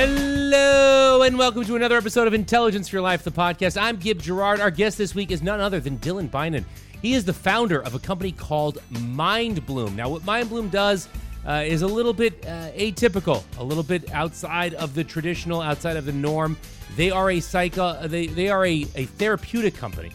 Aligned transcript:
Hello, 0.00 1.22
and 1.22 1.36
welcome 1.36 1.64
to 1.64 1.74
another 1.74 1.96
episode 1.96 2.28
of 2.28 2.32
Intelligence 2.32 2.88
for 2.88 2.94
Your 2.94 3.02
Life, 3.02 3.24
the 3.24 3.32
podcast. 3.32 3.76
I'm 3.76 3.96
Gib 3.96 4.22
Gerard. 4.22 4.60
Our 4.60 4.70
guest 4.70 4.96
this 4.96 5.12
week 5.12 5.32
is 5.32 5.42
none 5.42 5.58
other 5.58 5.80
than 5.80 5.98
Dylan 5.98 6.30
Beynon. 6.30 6.62
He 7.02 7.14
is 7.14 7.24
the 7.24 7.32
founder 7.32 7.82
of 7.82 7.96
a 7.96 7.98
company 7.98 8.30
called 8.30 8.78
MindBloom. 8.92 9.96
Now, 9.96 10.08
what 10.08 10.22
MindBloom 10.22 10.70
does 10.70 11.08
uh, 11.44 11.64
is 11.66 11.82
a 11.82 11.86
little 11.88 12.12
bit 12.12 12.46
uh, 12.46 12.70
atypical, 12.76 13.42
a 13.58 13.64
little 13.64 13.82
bit 13.82 14.12
outside 14.12 14.74
of 14.74 14.94
the 14.94 15.02
traditional, 15.02 15.60
outside 15.60 15.96
of 15.96 16.04
the 16.04 16.12
norm. 16.12 16.56
They 16.94 17.10
are 17.10 17.32
a 17.32 17.40
psycho, 17.40 18.06
they, 18.06 18.28
they 18.28 18.50
are 18.50 18.64
a, 18.64 18.86
a 18.94 19.06
therapeutic 19.06 19.74
company 19.74 20.12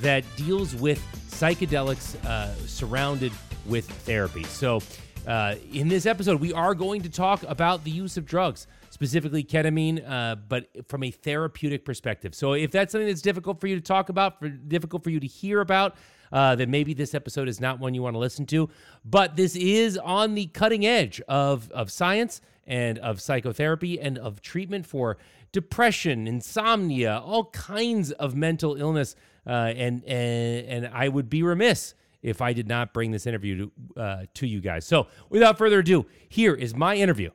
that 0.00 0.24
deals 0.36 0.74
with 0.74 0.98
psychedelics 1.28 2.16
uh, 2.24 2.54
surrounded 2.66 3.32
with 3.66 3.86
therapy. 3.86 4.44
So, 4.44 4.80
uh, 5.26 5.56
in 5.72 5.88
this 5.88 6.06
episode, 6.06 6.40
we 6.40 6.52
are 6.52 6.74
going 6.74 7.02
to 7.02 7.10
talk 7.10 7.42
about 7.42 7.84
the 7.84 7.90
use 7.90 8.16
of 8.16 8.24
drugs, 8.24 8.66
specifically 8.96 9.44
ketamine, 9.44 10.02
uh, 10.08 10.36
but 10.36 10.68
from 10.88 11.02
a 11.02 11.10
therapeutic 11.10 11.84
perspective. 11.84 12.34
So, 12.34 12.54
if 12.54 12.70
that's 12.70 12.92
something 12.92 13.06
that's 13.06 13.20
difficult 13.20 13.60
for 13.60 13.66
you 13.66 13.74
to 13.74 13.82
talk 13.82 14.08
about, 14.08 14.38
for 14.38 14.48
difficult 14.48 15.04
for 15.04 15.10
you 15.10 15.20
to 15.20 15.26
hear 15.26 15.60
about, 15.60 15.96
uh, 16.32 16.56
then 16.56 16.70
maybe 16.70 16.94
this 16.94 17.14
episode 17.14 17.46
is 17.46 17.60
not 17.60 17.78
one 17.78 17.92
you 17.92 18.02
want 18.02 18.14
to 18.14 18.18
listen 18.18 18.46
to. 18.46 18.70
But 19.04 19.36
this 19.36 19.54
is 19.54 19.98
on 19.98 20.34
the 20.34 20.46
cutting 20.46 20.86
edge 20.86 21.20
of 21.28 21.70
of 21.72 21.92
science 21.92 22.40
and 22.66 22.98
of 23.00 23.20
psychotherapy 23.20 24.00
and 24.00 24.16
of 24.16 24.40
treatment 24.40 24.86
for 24.86 25.18
depression, 25.52 26.26
insomnia, 26.26 27.18
all 27.18 27.50
kinds 27.50 28.12
of 28.12 28.34
mental 28.34 28.76
illness. 28.76 29.14
Uh, 29.46 29.74
and 29.76 30.02
and 30.04 30.66
and 30.66 30.86
I 30.86 31.08
would 31.08 31.28
be 31.28 31.42
remiss 31.42 31.94
if 32.22 32.40
I 32.40 32.54
did 32.54 32.66
not 32.66 32.94
bring 32.94 33.10
this 33.10 33.26
interview 33.26 33.70
to, 33.94 34.00
uh, 34.00 34.24
to 34.34 34.46
you 34.46 34.62
guys. 34.62 34.86
So, 34.86 35.08
without 35.28 35.58
further 35.58 35.80
ado, 35.80 36.06
here 36.30 36.54
is 36.54 36.74
my 36.74 36.96
interview 36.96 37.30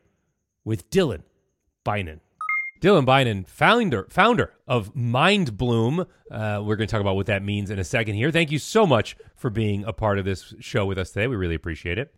with 0.66 0.90
Dylan 0.90 1.22
Beynon. 1.86 2.20
Dylan 2.82 3.06
Beynon, 3.06 3.48
founder 3.48 4.08
founder 4.10 4.52
of 4.68 4.94
MindBloom. 4.96 6.08
Uh, 6.32 6.62
we're 6.64 6.76
going 6.76 6.88
to 6.88 6.92
talk 6.92 7.02
about 7.02 7.16
what 7.16 7.28
that 7.28 7.44
means 7.44 7.70
in 7.70 7.78
a 7.78 7.84
second 7.84 8.16
here. 8.16 8.32
Thank 8.32 8.52
you 8.52 8.58
so 8.58 8.88
much 8.88 9.16
for 9.36 9.52
being 9.52 9.84
a 9.86 9.94
part 9.94 10.18
of 10.18 10.26
this 10.26 10.56
show 10.60 10.86
with 10.88 10.98
us 10.98 11.12
today. 11.12 11.28
We 11.28 11.36
really 11.36 11.56
appreciate 11.56 12.00
it. 12.00 12.16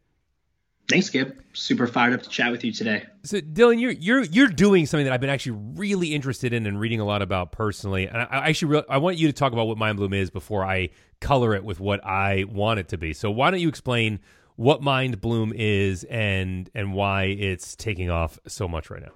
Thanks, 0.89 1.09
Gib. 1.09 1.41
Super 1.53 1.87
fired 1.87 2.13
up 2.13 2.21
to 2.23 2.29
chat 2.29 2.51
with 2.51 2.63
you 2.63 2.71
today. 2.71 3.03
So, 3.23 3.39
Dylan, 3.39 3.79
you're 3.79 3.91
you're 3.91 4.23
you're 4.23 4.47
doing 4.47 4.85
something 4.85 5.05
that 5.05 5.13
I've 5.13 5.21
been 5.21 5.29
actually 5.29 5.57
really 5.75 6.13
interested 6.13 6.53
in 6.53 6.65
and 6.65 6.79
reading 6.79 6.99
a 6.99 7.05
lot 7.05 7.21
about 7.21 7.51
personally. 7.51 8.07
And 8.07 8.17
I, 8.17 8.23
I 8.23 8.49
actually 8.49 8.73
re- 8.73 8.83
I 8.89 8.97
want 8.97 9.17
you 9.17 9.27
to 9.27 9.33
talk 9.33 9.53
about 9.53 9.67
what 9.67 9.77
Mind 9.77 9.97
Bloom 9.97 10.13
is 10.13 10.29
before 10.29 10.65
I 10.65 10.89
color 11.21 11.55
it 11.55 11.63
with 11.63 11.79
what 11.79 12.03
I 12.05 12.45
want 12.49 12.79
it 12.79 12.89
to 12.89 12.97
be. 12.97 13.13
So, 13.13 13.31
why 13.31 13.49
don't 13.49 13.61
you 13.61 13.69
explain 13.69 14.19
what 14.55 14.81
Mind 14.81 15.21
Bloom 15.21 15.53
is 15.55 16.03
and 16.05 16.69
and 16.75 16.93
why 16.93 17.23
it's 17.23 17.75
taking 17.77 18.09
off 18.09 18.37
so 18.47 18.67
much 18.67 18.89
right 18.89 19.01
now? 19.01 19.13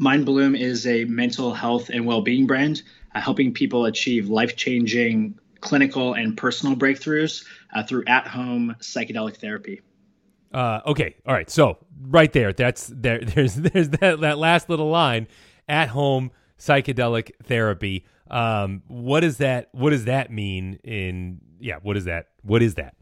MindBloom 0.00 0.58
is 0.58 0.86
a 0.86 1.04
mental 1.04 1.54
health 1.54 1.88
and 1.90 2.06
well-being 2.06 2.46
brand, 2.46 2.82
uh, 3.14 3.20
helping 3.20 3.52
people 3.52 3.84
achieve 3.86 4.28
life-changing 4.28 5.38
clinical 5.60 6.14
and 6.14 6.36
personal 6.36 6.74
breakthroughs 6.74 7.44
uh, 7.74 7.82
through 7.82 8.04
at-home 8.06 8.74
psychedelic 8.80 9.36
therapy. 9.36 9.80
Uh, 10.52 10.80
okay, 10.86 11.14
all 11.26 11.34
right. 11.34 11.48
So 11.48 11.78
right 12.00 12.32
there, 12.32 12.52
that's 12.52 12.90
there. 12.94 13.18
There's 13.24 13.54
there's 13.54 13.88
that 13.90 14.20
that 14.20 14.38
last 14.38 14.68
little 14.68 14.90
line, 14.90 15.28
at 15.68 15.88
home 15.88 16.30
psychedelic 16.58 17.30
therapy. 17.44 18.04
Um, 18.30 18.82
what 18.88 19.20
does 19.20 19.38
that 19.38 19.68
what 19.72 19.90
does 19.90 20.04
that 20.04 20.30
mean? 20.30 20.78
In 20.84 21.40
yeah, 21.58 21.76
what 21.82 21.96
is 21.96 22.04
that? 22.04 22.28
What 22.42 22.62
is 22.62 22.74
that? 22.74 22.94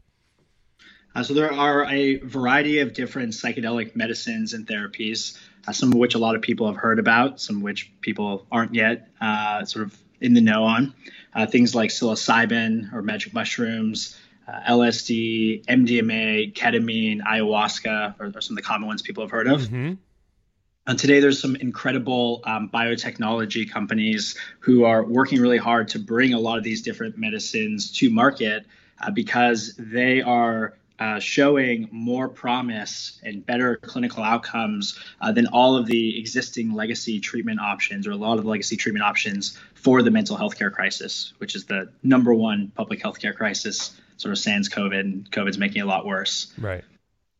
Uh, 1.13 1.23
so 1.23 1.33
there 1.33 1.51
are 1.51 1.85
a 1.85 2.19
variety 2.19 2.79
of 2.79 2.93
different 2.93 3.33
psychedelic 3.33 3.95
medicines 3.97 4.53
and 4.53 4.65
therapies, 4.65 5.37
uh, 5.67 5.71
some 5.71 5.89
of 5.89 5.95
which 5.95 6.15
a 6.15 6.17
lot 6.17 6.35
of 6.35 6.41
people 6.41 6.67
have 6.67 6.77
heard 6.77 6.99
about, 6.99 7.39
some 7.39 7.57
of 7.57 7.61
which 7.61 7.91
people 8.01 8.45
aren't 8.51 8.73
yet 8.73 9.09
uh, 9.19 9.63
sort 9.65 9.85
of 9.85 9.97
in 10.19 10.33
the 10.33 10.41
know 10.41 10.63
on. 10.63 10.93
Uh, 11.33 11.45
things 11.45 11.73
like 11.73 11.89
psilocybin 11.89 12.93
or 12.93 13.01
magic 13.01 13.33
mushrooms, 13.33 14.17
uh, 14.47 14.59
LSD, 14.69 15.65
MDMA, 15.65 16.53
ketamine, 16.53 17.21
ayahuasca 17.21 18.15
are, 18.19 18.31
are, 18.35 18.41
some 18.41 18.57
of 18.57 18.63
the 18.63 18.67
common 18.67 18.87
ones 18.87 19.01
people 19.01 19.23
have 19.23 19.31
heard 19.31 19.47
of. 19.47 19.61
Mm-hmm. 19.61 19.93
And 20.87 20.99
today, 20.99 21.19
there's 21.19 21.39
some 21.39 21.55
incredible 21.55 22.41
um, 22.43 22.67
biotechnology 22.67 23.69
companies 23.69 24.35
who 24.59 24.83
are 24.83 25.03
working 25.03 25.39
really 25.39 25.59
hard 25.59 25.89
to 25.89 25.99
bring 25.99 26.33
a 26.33 26.39
lot 26.39 26.57
of 26.57 26.63
these 26.63 26.81
different 26.81 27.17
medicines 27.17 27.91
to 27.99 28.09
market 28.09 28.65
uh, 28.99 29.11
because 29.11 29.75
they 29.77 30.21
are 30.21 30.77
uh, 31.01 31.19
showing 31.19 31.89
more 31.91 32.29
promise 32.29 33.19
and 33.23 33.43
better 33.43 33.75
clinical 33.77 34.23
outcomes 34.23 34.99
uh, 35.19 35.31
than 35.31 35.47
all 35.47 35.75
of 35.75 35.87
the 35.87 36.19
existing 36.19 36.75
legacy 36.75 37.19
treatment 37.19 37.59
options 37.59 38.05
or 38.05 38.11
a 38.11 38.15
lot 38.15 38.37
of 38.37 38.43
the 38.43 38.49
legacy 38.49 38.77
treatment 38.77 39.03
options 39.03 39.57
for 39.73 40.03
the 40.03 40.11
mental 40.11 40.37
health 40.37 40.55
care 40.55 40.69
crisis, 40.69 41.33
which 41.39 41.55
is 41.55 41.65
the 41.65 41.91
number 42.03 42.35
one 42.35 42.71
public 42.75 43.01
health 43.01 43.19
care 43.19 43.33
crisis, 43.33 43.99
sort 44.17 44.31
of 44.31 44.37
sans 44.37 44.69
COVID, 44.69 44.99
and 44.99 45.31
COVID's 45.31 45.57
making 45.57 45.79
it 45.79 45.85
a 45.85 45.87
lot 45.87 46.05
worse. 46.05 46.53
Right. 46.59 46.83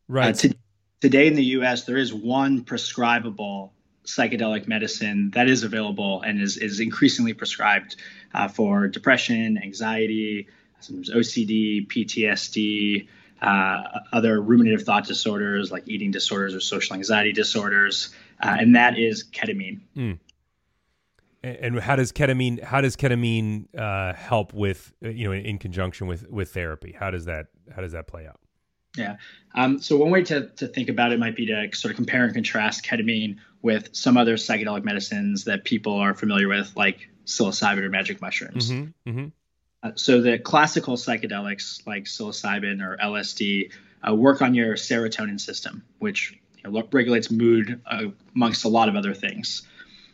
Right. 0.08 0.30
Uh, 0.30 0.32
to, 0.32 0.54
today 1.00 1.28
in 1.28 1.34
the 1.34 1.44
US, 1.60 1.84
there 1.84 1.98
is 1.98 2.12
one 2.12 2.64
prescribable 2.64 3.72
psychedelic 4.04 4.66
medicine 4.66 5.30
that 5.34 5.48
is 5.48 5.62
available 5.62 6.20
and 6.22 6.42
is, 6.42 6.56
is 6.56 6.80
increasingly 6.80 7.32
prescribed 7.32 7.94
uh, 8.34 8.48
for 8.48 8.88
depression, 8.88 9.56
anxiety, 9.62 10.48
sometimes 10.80 11.10
OCD, 11.10 11.86
PTSD 11.86 13.06
uh, 13.42 14.00
other 14.12 14.40
ruminative 14.40 14.82
thought 14.82 15.04
disorders 15.04 15.72
like 15.72 15.86
eating 15.86 16.10
disorders 16.10 16.54
or 16.54 16.60
social 16.60 16.94
anxiety 16.94 17.32
disorders, 17.32 18.14
uh, 18.40 18.56
and 18.58 18.76
that 18.76 18.98
is 18.98 19.24
ketamine. 19.24 19.80
Mm. 19.96 20.18
And 21.42 21.80
how 21.80 21.96
does 21.96 22.12
ketamine 22.12 22.62
how 22.62 22.80
does 22.80 22.96
ketamine 22.96 23.66
uh, 23.76 24.14
help 24.14 24.54
with 24.54 24.92
you 25.00 25.24
know 25.24 25.32
in 25.32 25.58
conjunction 25.58 26.06
with 26.06 26.30
with 26.30 26.54
therapy? 26.54 26.94
How 26.96 27.10
does 27.10 27.24
that 27.24 27.46
how 27.74 27.82
does 27.82 27.92
that 27.92 28.06
play 28.06 28.26
out? 28.26 28.38
Yeah. 28.96 29.16
Um, 29.54 29.80
so 29.80 29.96
one 29.96 30.10
way 30.10 30.22
to, 30.24 30.48
to 30.48 30.68
think 30.68 30.88
about 30.88 31.12
it 31.12 31.18
might 31.18 31.34
be 31.34 31.46
to 31.46 31.70
sort 31.72 31.90
of 31.90 31.96
compare 31.96 32.24
and 32.24 32.34
contrast 32.34 32.84
ketamine 32.84 33.38
with 33.62 33.88
some 33.92 34.16
other 34.16 34.36
psychedelic 34.36 34.84
medicines 34.84 35.44
that 35.44 35.64
people 35.64 35.94
are 35.94 36.14
familiar 36.14 36.46
with, 36.46 36.72
like 36.76 37.08
psilocybin 37.24 37.82
or 37.82 37.88
magic 37.88 38.20
mushrooms. 38.20 38.70
Mm-hmm, 38.70 39.10
mm-hmm. 39.10 39.26
Uh, 39.82 39.92
so 39.96 40.20
the 40.20 40.38
classical 40.38 40.96
psychedelics 40.96 41.84
like 41.86 42.04
psilocybin 42.04 42.82
or 42.82 42.96
LSD 42.96 43.72
uh, 44.06 44.14
work 44.14 44.42
on 44.42 44.54
your 44.54 44.74
serotonin 44.74 45.40
system, 45.40 45.82
which 45.98 46.38
you 46.64 46.70
know, 46.70 46.88
regulates 46.92 47.30
mood 47.30 47.80
uh, 47.86 48.04
amongst 48.34 48.64
a 48.64 48.68
lot 48.68 48.88
of 48.88 48.96
other 48.96 49.14
things. 49.14 49.62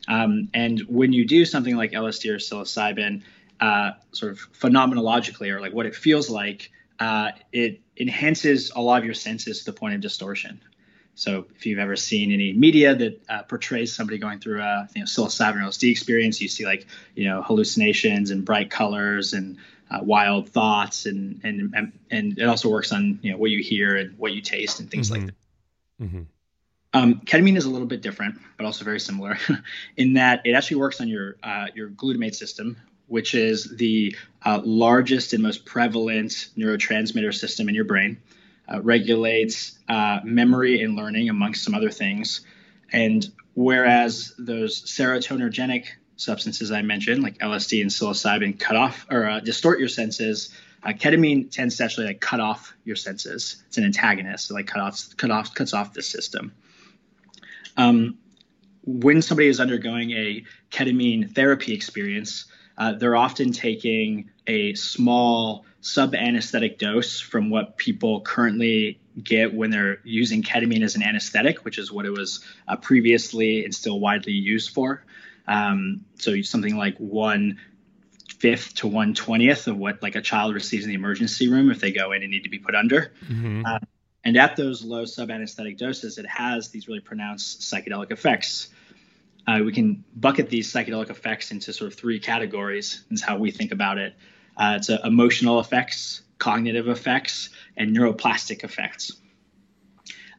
Um, 0.06 0.48
and 0.54 0.80
when 0.88 1.12
you 1.12 1.26
do 1.26 1.44
something 1.44 1.76
like 1.76 1.92
LSD 1.92 2.30
or 2.30 2.36
psilocybin, 2.36 3.22
uh, 3.60 3.92
sort 4.12 4.32
of 4.32 4.38
phenomenologically, 4.52 5.50
or 5.50 5.60
like 5.60 5.74
what 5.74 5.84
it 5.84 5.94
feels 5.94 6.30
like, 6.30 6.70
uh, 6.98 7.32
it 7.52 7.80
enhances 7.96 8.70
a 8.74 8.80
lot 8.80 8.98
of 8.98 9.04
your 9.04 9.14
senses 9.14 9.60
to 9.60 9.72
the 9.72 9.78
point 9.78 9.94
of 9.94 10.00
distortion. 10.00 10.60
So 11.18 11.46
if 11.56 11.66
you've 11.66 11.80
ever 11.80 11.96
seen 11.96 12.30
any 12.30 12.52
media 12.52 12.94
that 12.94 13.20
uh, 13.28 13.42
portrays 13.42 13.92
somebody 13.92 14.18
going 14.18 14.38
through 14.38 14.62
a 14.62 14.88
you 14.94 15.00
know, 15.00 15.04
psilocybin 15.04 15.56
LSD 15.56 15.90
experience, 15.90 16.40
you 16.40 16.46
see 16.46 16.64
like 16.64 16.86
you 17.16 17.24
know 17.24 17.42
hallucinations 17.42 18.30
and 18.30 18.44
bright 18.44 18.70
colors 18.70 19.32
and 19.32 19.56
uh, 19.90 19.98
wild 20.00 20.48
thoughts, 20.48 21.06
and, 21.06 21.40
and 21.42 21.92
and 22.12 22.38
it 22.38 22.44
also 22.44 22.68
works 22.68 22.92
on 22.92 23.18
you 23.20 23.32
know 23.32 23.36
what 23.36 23.50
you 23.50 23.60
hear 23.60 23.96
and 23.96 24.16
what 24.16 24.32
you 24.32 24.40
taste 24.40 24.78
and 24.78 24.92
things 24.92 25.10
mm-hmm. 25.10 25.26
like 25.26 25.34
that. 25.98 26.04
Mm-hmm. 26.04 26.22
Um, 26.92 27.20
ketamine 27.24 27.56
is 27.56 27.64
a 27.64 27.70
little 27.70 27.88
bit 27.88 28.00
different, 28.00 28.36
but 28.56 28.64
also 28.64 28.84
very 28.84 29.00
similar, 29.00 29.38
in 29.96 30.12
that 30.12 30.42
it 30.44 30.52
actually 30.52 30.76
works 30.76 31.00
on 31.00 31.08
your 31.08 31.34
uh, 31.42 31.66
your 31.74 31.88
glutamate 31.88 32.36
system, 32.36 32.76
which 33.08 33.34
is 33.34 33.64
the 33.76 34.14
uh, 34.44 34.60
largest 34.64 35.32
and 35.32 35.42
most 35.42 35.64
prevalent 35.64 36.50
neurotransmitter 36.56 37.34
system 37.34 37.68
in 37.68 37.74
your 37.74 37.84
brain 37.86 38.18
uh, 38.72 38.80
regulates 38.82 39.78
uh, 39.88 40.20
memory 40.24 40.82
and 40.82 40.96
learning, 40.96 41.28
amongst 41.28 41.64
some 41.64 41.74
other 41.74 41.90
things. 41.90 42.42
And 42.92 43.26
whereas 43.54 44.34
those 44.38 44.82
serotonergic 44.82 45.86
substances 46.16 46.70
I 46.72 46.82
mentioned, 46.82 47.22
like 47.22 47.38
LSD 47.38 47.80
and 47.80 47.90
psilocybin, 47.90 48.58
cut 48.58 48.76
off 48.76 49.06
or 49.10 49.26
uh, 49.26 49.40
distort 49.40 49.78
your 49.78 49.88
senses, 49.88 50.50
uh, 50.82 50.88
ketamine 50.88 51.50
tends 51.50 51.76
to 51.76 51.84
actually 51.84 52.06
like 52.06 52.20
cut 52.20 52.40
off 52.40 52.74
your 52.84 52.96
senses. 52.96 53.62
It's 53.66 53.78
an 53.78 53.84
antagonist, 53.84 54.48
so 54.48 54.54
like 54.54 54.66
cut 54.66 54.80
off, 54.80 55.16
cut 55.16 55.30
off, 55.30 55.54
cuts 55.54 55.72
off 55.72 55.92
the 55.92 56.02
system. 56.02 56.52
Um, 57.76 58.18
when 58.84 59.22
somebody 59.22 59.48
is 59.48 59.60
undergoing 59.60 60.12
a 60.12 60.44
ketamine 60.70 61.34
therapy 61.34 61.74
experience, 61.74 62.46
uh, 62.76 62.92
they're 62.92 63.16
often 63.16 63.52
taking 63.52 64.30
a 64.46 64.74
small 64.74 65.64
sub 65.80 66.14
anesthetic 66.14 66.78
dose 66.78 67.20
from 67.20 67.50
what 67.50 67.76
people 67.76 68.20
currently 68.20 69.00
get 69.22 69.54
when 69.54 69.70
they're 69.70 69.98
using 70.04 70.42
ketamine 70.42 70.82
as 70.82 70.96
an 70.96 71.02
anesthetic, 71.02 71.64
which 71.64 71.78
is 71.78 71.90
what 71.90 72.06
it 72.06 72.10
was 72.10 72.44
uh, 72.66 72.76
previously 72.76 73.64
and 73.64 73.74
still 73.74 73.98
widely 74.00 74.32
used 74.32 74.70
for. 74.74 75.04
Um, 75.46 76.04
so 76.16 76.42
something 76.42 76.76
like 76.76 76.98
one 76.98 77.58
fifth 78.38 78.74
to 78.74 78.86
one 78.86 79.14
twentieth 79.14 79.66
of 79.66 79.76
what 79.76 80.02
like 80.02 80.14
a 80.14 80.20
child 80.20 80.54
receives 80.54 80.84
in 80.84 80.90
the 80.90 80.94
emergency 80.94 81.48
room 81.48 81.70
if 81.70 81.80
they 81.80 81.90
go 81.90 82.12
in 82.12 82.22
and 82.22 82.30
need 82.30 82.44
to 82.44 82.50
be 82.50 82.58
put 82.58 82.74
under. 82.74 83.12
Mm-hmm. 83.24 83.62
Uh, 83.66 83.78
and 84.24 84.36
at 84.36 84.56
those 84.56 84.84
low 84.84 85.04
sub 85.04 85.30
anesthetic 85.30 85.78
doses, 85.78 86.18
it 86.18 86.26
has 86.26 86.68
these 86.68 86.86
really 86.86 87.00
pronounced 87.00 87.60
psychedelic 87.60 88.10
effects. 88.10 88.68
uh, 89.48 89.62
we 89.64 89.72
can 89.72 90.04
bucket 90.14 90.50
these 90.50 90.70
psychedelic 90.70 91.08
effects 91.08 91.50
into 91.50 91.72
sort 91.72 91.90
of 91.90 91.98
three 91.98 92.20
categories. 92.20 93.02
Is 93.10 93.22
how 93.22 93.38
we 93.38 93.50
think 93.50 93.72
about 93.72 93.96
it. 93.96 94.14
Uh, 94.58 94.74
it's 94.76 94.90
uh, 94.90 94.98
emotional 95.04 95.60
effects, 95.60 96.22
cognitive 96.38 96.88
effects, 96.88 97.50
and 97.76 97.96
neuroplastic 97.96 98.64
effects. 98.64 99.12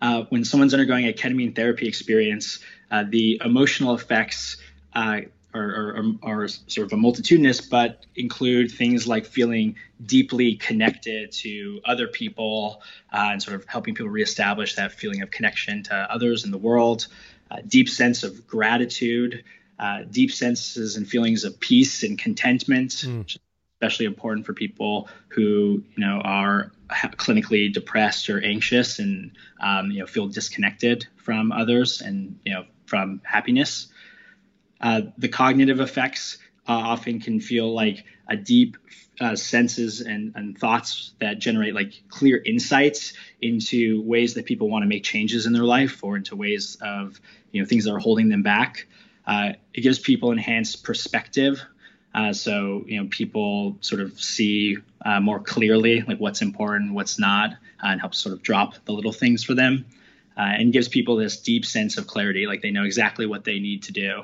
Uh, 0.02 0.24
when 0.30 0.44
someone's 0.44 0.74
undergoing 0.74 1.08
a 1.08 1.14
ketamine 1.14 1.56
therapy 1.56 1.88
experience, 1.88 2.60
uh, 2.92 3.04
the 3.08 3.42
emotional 3.44 3.96
effects 3.96 4.58
uh, 4.94 5.22
are, 5.54 5.62
are, 5.62 6.06
are, 6.24 6.48
sort 6.48 6.86
of 6.86 6.94
a 6.94 6.98
multitudinous, 6.98 7.62
but 7.62 8.06
include 8.16 8.72
things 8.72 9.08
like 9.08 9.26
feeling 9.26 9.76
deeply 10.06 10.56
connected 10.56 11.32
to 11.32 11.82
other 11.86 12.08
people 12.08 12.82
uh, 13.12 13.30
and 13.32 13.42
sort 13.42 13.56
of 13.56 13.66
helping 13.68 13.96
people 13.96 14.10
reestablish 14.10 14.76
that 14.76 14.92
feeling 14.92 15.22
of 15.22 15.32
connection 15.32 15.84
to 15.84 15.94
others 15.96 16.46
in 16.46 16.52
the 16.52 16.58
world, 16.58 17.08
deep 17.68 17.90
sense 17.90 18.24
of 18.24 18.48
gratitude, 18.48 19.44
uh, 19.80 20.04
deep 20.10 20.32
senses 20.32 20.98
and 20.98 21.08
feelings 21.08 21.44
of 21.44 21.60
peace 21.60 22.04
and 22.04 22.20
contentment, 22.20 22.92
mm. 22.92 23.38
Especially 23.80 24.06
important 24.06 24.46
for 24.46 24.54
people 24.54 25.08
who 25.30 25.82
you 25.96 26.06
know 26.06 26.20
are 26.22 26.72
clinically 26.92 27.72
depressed 27.72 28.30
or 28.30 28.44
anxious 28.44 29.00
and 29.00 29.32
um, 29.62 29.90
you 29.90 30.00
know 30.00 30.06
feel 30.06 30.28
disconnected 30.28 31.08
from 31.16 31.54
others 31.54 32.02
and 32.02 32.38
you 32.44 32.54
know 32.54 32.66
from 32.86 33.22
happiness. 33.24 33.88
Uh, 34.82 35.02
the 35.18 35.30
cognitive 35.30 35.80
effects 35.80 36.40
uh, 36.68 36.74
often 36.74 37.22
can 37.22 37.40
feel 37.40 37.74
like 37.74 38.04
a 38.28 38.36
deep 38.36 38.76
uh, 39.22 39.36
senses 39.36 40.02
and, 40.02 40.34
and 40.36 40.58
thoughts 40.58 41.14
that 41.20 41.40
generate 41.40 41.74
like 41.74 41.94
clear 42.10 42.42
insights 42.46 43.14
into 43.42 44.02
ways 44.02 44.34
that 44.34 44.46
people 44.46 44.70
want 44.70 44.84
to 44.84 44.88
make 44.88 45.04
changes 45.04 45.46
in 45.46 45.54
their 45.54 45.64
life 45.64 46.04
or 46.04 46.18
into 46.18 46.36
ways 46.36 46.78
of 46.82 47.20
you 47.54 47.62
know 47.62 47.66
things 47.66 47.86
that 47.86 47.94
are 47.94 48.00
holding 48.00 48.28
them 48.28 48.44
back. 48.44 48.88
Uh, 49.26 49.54
it 49.74 49.82
gives 49.82 50.00
people 50.00 50.34
enhanced 50.34 50.84
perspective. 50.84 51.62
Uh, 52.14 52.34
so 52.34 52.84
you 52.88 53.02
know 53.02 53.08
people 53.12 53.78
sort 53.82 54.02
of 54.02 54.20
see 54.20 54.78
uh, 55.06 55.20
more 55.20 55.40
clearly 55.40 56.02
like 56.02 56.20
what's 56.20 56.42
important, 56.42 56.94
what's 56.94 57.20
not, 57.20 57.52
and 57.82 58.00
helps 58.00 58.18
sort 58.18 58.34
of 58.34 58.42
drop 58.42 58.74
the 58.86 58.92
little 58.92 59.12
things 59.12 59.44
for 59.44 59.54
them, 59.54 59.86
and 60.36 60.74
gives 60.74 60.88
people 60.88 61.16
this 61.16 61.40
deep 61.40 61.66
sense 61.66 61.98
of 61.98 62.08
clarity, 62.08 62.48
like 62.48 62.62
they 62.62 62.72
know 62.72 62.84
exactly 62.84 63.26
what 63.26 63.44
they 63.44 63.60
need 63.60 63.84
to 63.84 63.92
do. 63.92 64.24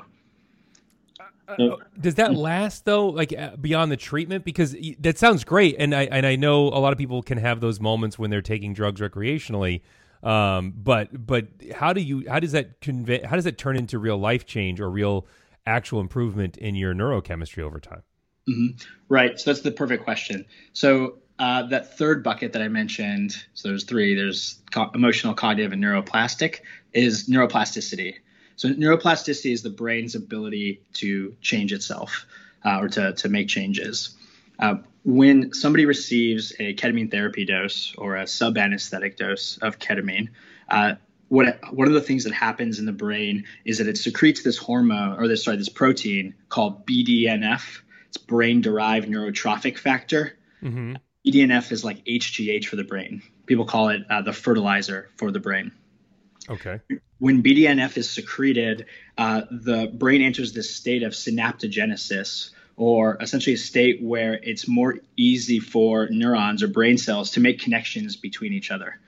Uh, 1.48 1.76
does 2.00 2.16
that 2.16 2.34
last 2.34 2.84
though, 2.84 3.08
like 3.08 3.32
uh, 3.36 3.54
beyond 3.56 3.92
the 3.92 3.96
treatment? 3.96 4.44
Because 4.44 4.74
that 5.00 5.18
sounds 5.18 5.44
great, 5.44 5.76
and 5.78 5.94
I 5.94 6.02
and 6.04 6.26
I 6.26 6.36
know 6.36 6.68
a 6.68 6.80
lot 6.80 6.92
of 6.92 6.98
people 6.98 7.22
can 7.22 7.38
have 7.38 7.60
those 7.60 7.80
moments 7.80 8.18
when 8.18 8.30
they're 8.30 8.42
taking 8.42 8.74
drugs 8.74 9.00
recreationally. 9.00 9.82
Um, 10.22 10.72
but 10.76 11.26
but 11.26 11.46
how 11.74 11.92
do 11.92 12.00
you 12.00 12.24
how 12.28 12.40
does 12.40 12.52
that 12.52 12.80
convey 12.80 13.22
how 13.22 13.36
does 13.36 13.44
that 13.44 13.58
turn 13.58 13.76
into 13.76 13.98
real 13.98 14.18
life 14.18 14.44
change 14.44 14.80
or 14.80 14.90
real 14.90 15.26
actual 15.66 16.00
improvement 16.00 16.56
in 16.56 16.74
your 16.74 16.94
neurochemistry 16.94 17.62
over 17.62 17.80
time? 17.80 18.02
Mm-hmm. 18.48 18.78
Right. 19.08 19.38
So 19.38 19.50
that's 19.50 19.62
the 19.62 19.72
perfect 19.72 20.04
question. 20.04 20.46
So 20.72 21.18
uh, 21.38 21.64
that 21.64 21.98
third 21.98 22.22
bucket 22.22 22.52
that 22.52 22.62
I 22.62 22.68
mentioned, 22.68 23.36
so 23.54 23.68
there's 23.68 23.84
three. 23.84 24.14
There's 24.14 24.62
co- 24.70 24.90
emotional, 24.94 25.34
cognitive, 25.34 25.72
and 25.72 25.82
neuroplastic. 25.82 26.60
Is 26.92 27.28
neuroplasticity. 27.28 28.14
So 28.56 28.70
neuroplasticity 28.70 29.52
is 29.52 29.62
the 29.62 29.70
brain's 29.70 30.14
ability 30.14 30.80
to 30.94 31.36
change 31.42 31.72
itself 31.72 32.24
uh, 32.64 32.80
or 32.80 32.88
to, 32.88 33.12
to 33.12 33.28
make 33.28 33.48
changes. 33.48 34.16
Uh, 34.58 34.76
when 35.04 35.52
somebody 35.52 35.84
receives 35.84 36.52
a 36.58 36.74
ketamine 36.74 37.10
therapy 37.10 37.44
dose 37.44 37.94
or 37.98 38.16
a 38.16 38.26
sub-anesthetic 38.26 39.18
dose 39.18 39.58
of 39.58 39.78
ketamine, 39.78 40.30
uh, 40.70 40.94
what 41.28 41.58
one 41.72 41.88
of 41.88 41.94
the 41.94 42.00
things 42.00 42.24
that 42.24 42.32
happens 42.32 42.78
in 42.78 42.86
the 42.86 42.92
brain 42.92 43.44
is 43.64 43.78
that 43.78 43.88
it 43.88 43.98
secretes 43.98 44.42
this 44.42 44.56
hormone 44.56 45.18
or 45.18 45.28
this 45.28 45.44
sorry 45.44 45.56
this 45.56 45.68
protein 45.68 46.34
called 46.48 46.86
BDNF. 46.86 47.80
It's 48.08 48.16
brain-derived 48.16 49.08
neurotrophic 49.08 49.78
factor. 49.78 50.36
Mm-hmm. 50.62 50.94
BDNF 51.26 51.72
is 51.72 51.84
like 51.84 52.04
HGH 52.04 52.66
for 52.66 52.76
the 52.76 52.84
brain. 52.84 53.22
People 53.46 53.64
call 53.64 53.88
it 53.88 54.02
uh, 54.08 54.22
the 54.22 54.32
fertilizer 54.32 55.10
for 55.16 55.32
the 55.32 55.40
brain. 55.40 55.72
Okay. 56.48 56.80
When 57.18 57.42
BDNF 57.42 57.96
is 57.96 58.08
secreted, 58.08 58.86
uh, 59.18 59.42
the 59.50 59.90
brain 59.92 60.22
enters 60.22 60.52
this 60.52 60.74
state 60.74 61.02
of 61.02 61.12
synaptogenesis, 61.12 62.50
or 62.76 63.16
essentially 63.20 63.54
a 63.54 63.58
state 63.58 64.02
where 64.02 64.34
it's 64.34 64.68
more 64.68 64.98
easy 65.16 65.58
for 65.58 66.08
neurons 66.10 66.62
or 66.62 66.68
brain 66.68 66.98
cells 66.98 67.32
to 67.32 67.40
make 67.40 67.60
connections 67.60 68.16
between 68.16 68.52
each 68.52 68.70
other. 68.70 69.00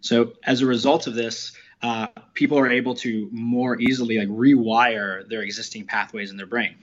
So, 0.00 0.32
as 0.44 0.60
a 0.60 0.66
result 0.66 1.06
of 1.06 1.14
this, 1.14 1.52
uh, 1.82 2.08
people 2.34 2.58
are 2.58 2.70
able 2.70 2.94
to 2.96 3.28
more 3.32 3.80
easily 3.80 4.18
like 4.18 4.28
rewire 4.28 5.28
their 5.28 5.42
existing 5.42 5.86
pathways 5.86 6.30
in 6.30 6.36
their 6.36 6.46
brain. 6.46 6.76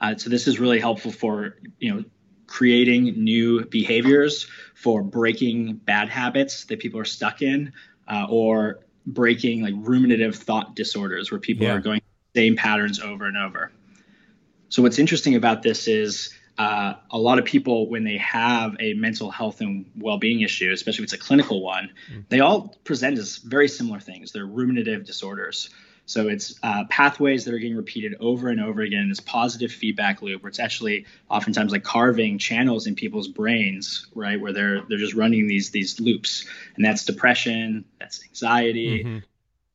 Uh, 0.00 0.16
so, 0.16 0.30
this 0.30 0.46
is 0.46 0.60
really 0.60 0.80
helpful 0.80 1.10
for 1.10 1.56
you 1.78 1.94
know 1.94 2.04
creating 2.46 3.24
new 3.24 3.64
behaviors, 3.64 4.46
for 4.74 5.02
breaking 5.02 5.74
bad 5.74 6.08
habits 6.08 6.64
that 6.66 6.80
people 6.80 7.00
are 7.00 7.04
stuck 7.04 7.40
in, 7.40 7.72
uh, 8.08 8.26
or 8.28 8.80
breaking 9.06 9.62
like 9.62 9.74
ruminative 9.76 10.36
thought 10.36 10.76
disorders 10.76 11.30
where 11.30 11.40
people 11.40 11.66
yeah. 11.66 11.72
are 11.72 11.80
going 11.80 12.00
the 12.32 12.40
same 12.40 12.56
patterns 12.56 13.00
over 13.00 13.26
and 13.26 13.36
over. 13.36 13.72
So 14.68 14.82
what's 14.82 14.98
interesting 14.98 15.34
about 15.34 15.62
this 15.62 15.88
is 15.88 16.32
uh, 16.58 16.94
a 17.10 17.18
lot 17.18 17.38
of 17.38 17.44
people 17.44 17.88
when 17.88 18.04
they 18.04 18.18
have 18.18 18.76
a 18.78 18.94
mental 18.94 19.30
health 19.30 19.60
and 19.60 19.86
well-being 19.96 20.42
issue, 20.42 20.70
especially 20.72 21.04
if 21.04 21.12
it's 21.12 21.12
a 21.14 21.18
clinical 21.18 21.62
one, 21.62 21.90
mm. 22.12 22.24
they 22.28 22.40
all 22.40 22.76
present 22.84 23.18
as 23.18 23.38
very 23.38 23.68
similar 23.68 24.00
things. 24.00 24.32
They're 24.32 24.46
ruminative 24.46 25.04
disorders. 25.04 25.70
So 26.04 26.28
it's 26.28 26.58
uh, 26.62 26.84
pathways 26.90 27.44
that 27.44 27.54
are 27.54 27.58
getting 27.58 27.76
repeated 27.76 28.16
over 28.20 28.48
and 28.48 28.60
over 28.60 28.82
again 28.82 29.02
in 29.02 29.08
this 29.08 29.20
positive 29.20 29.70
feedback 29.70 30.20
loop, 30.20 30.42
where 30.42 30.48
it's 30.48 30.58
actually 30.58 31.06
oftentimes 31.30 31.72
like 31.72 31.84
carving 31.84 32.38
channels 32.38 32.86
in 32.86 32.96
people's 32.96 33.28
brains, 33.28 34.08
right, 34.14 34.38
where 34.40 34.52
they're 34.52 34.82
they're 34.88 34.98
just 34.98 35.14
running 35.14 35.46
these 35.46 35.70
these 35.70 36.00
loops, 36.00 36.44
and 36.76 36.84
that's 36.84 37.04
depression, 37.04 37.84
that's 38.00 38.22
anxiety, 38.24 39.04
mm-hmm. 39.04 39.18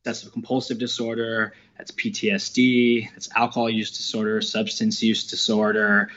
Obsessive 0.08 0.32
compulsive 0.32 0.78
disorder, 0.78 1.52
that's 1.76 1.90
PTSD, 1.90 3.10
that's 3.12 3.28
alcohol 3.36 3.68
use 3.68 3.90
disorder, 3.90 4.40
substance 4.40 5.02
use 5.02 5.26
disorder, 5.26 6.10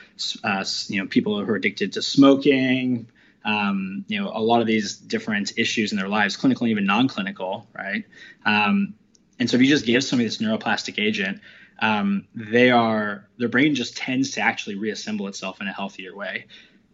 uh, 0.44 0.64
you 0.88 1.02
know, 1.02 1.08
people 1.08 1.38
who 1.38 1.52
are 1.52 1.56
addicted 1.56 1.94
to 1.94 2.02
smoking. 2.02 3.08
Um, 3.44 4.06
you 4.08 4.22
know, 4.22 4.32
a 4.34 4.40
lot 4.40 4.62
of 4.62 4.68
these 4.68 4.96
different 4.96 5.54
issues 5.58 5.92
in 5.92 5.98
their 5.98 6.08
lives, 6.08 6.38
clinical 6.38 6.66
and 6.66 6.72
even 6.72 6.86
non-clinical, 6.86 7.68
right? 7.76 8.06
Um, 8.46 8.94
and 9.40 9.50
so 9.50 9.56
if 9.56 9.64
you 9.64 9.68
just 9.68 9.86
give 9.86 10.04
somebody 10.04 10.28
this 10.28 10.38
neuroplastic 10.38 11.04
agent, 11.04 11.42
um, 11.80 12.28
they 12.36 12.70
are 12.70 13.28
their 13.38 13.50
brain 13.50 13.74
just 13.74 13.98
tends 13.98 14.32
to 14.32 14.42
actually 14.42 14.76
reassemble 14.76 15.28
itself 15.28 15.60
in 15.60 15.68
a 15.68 15.74
healthier 15.74 16.16
way. 16.16 16.46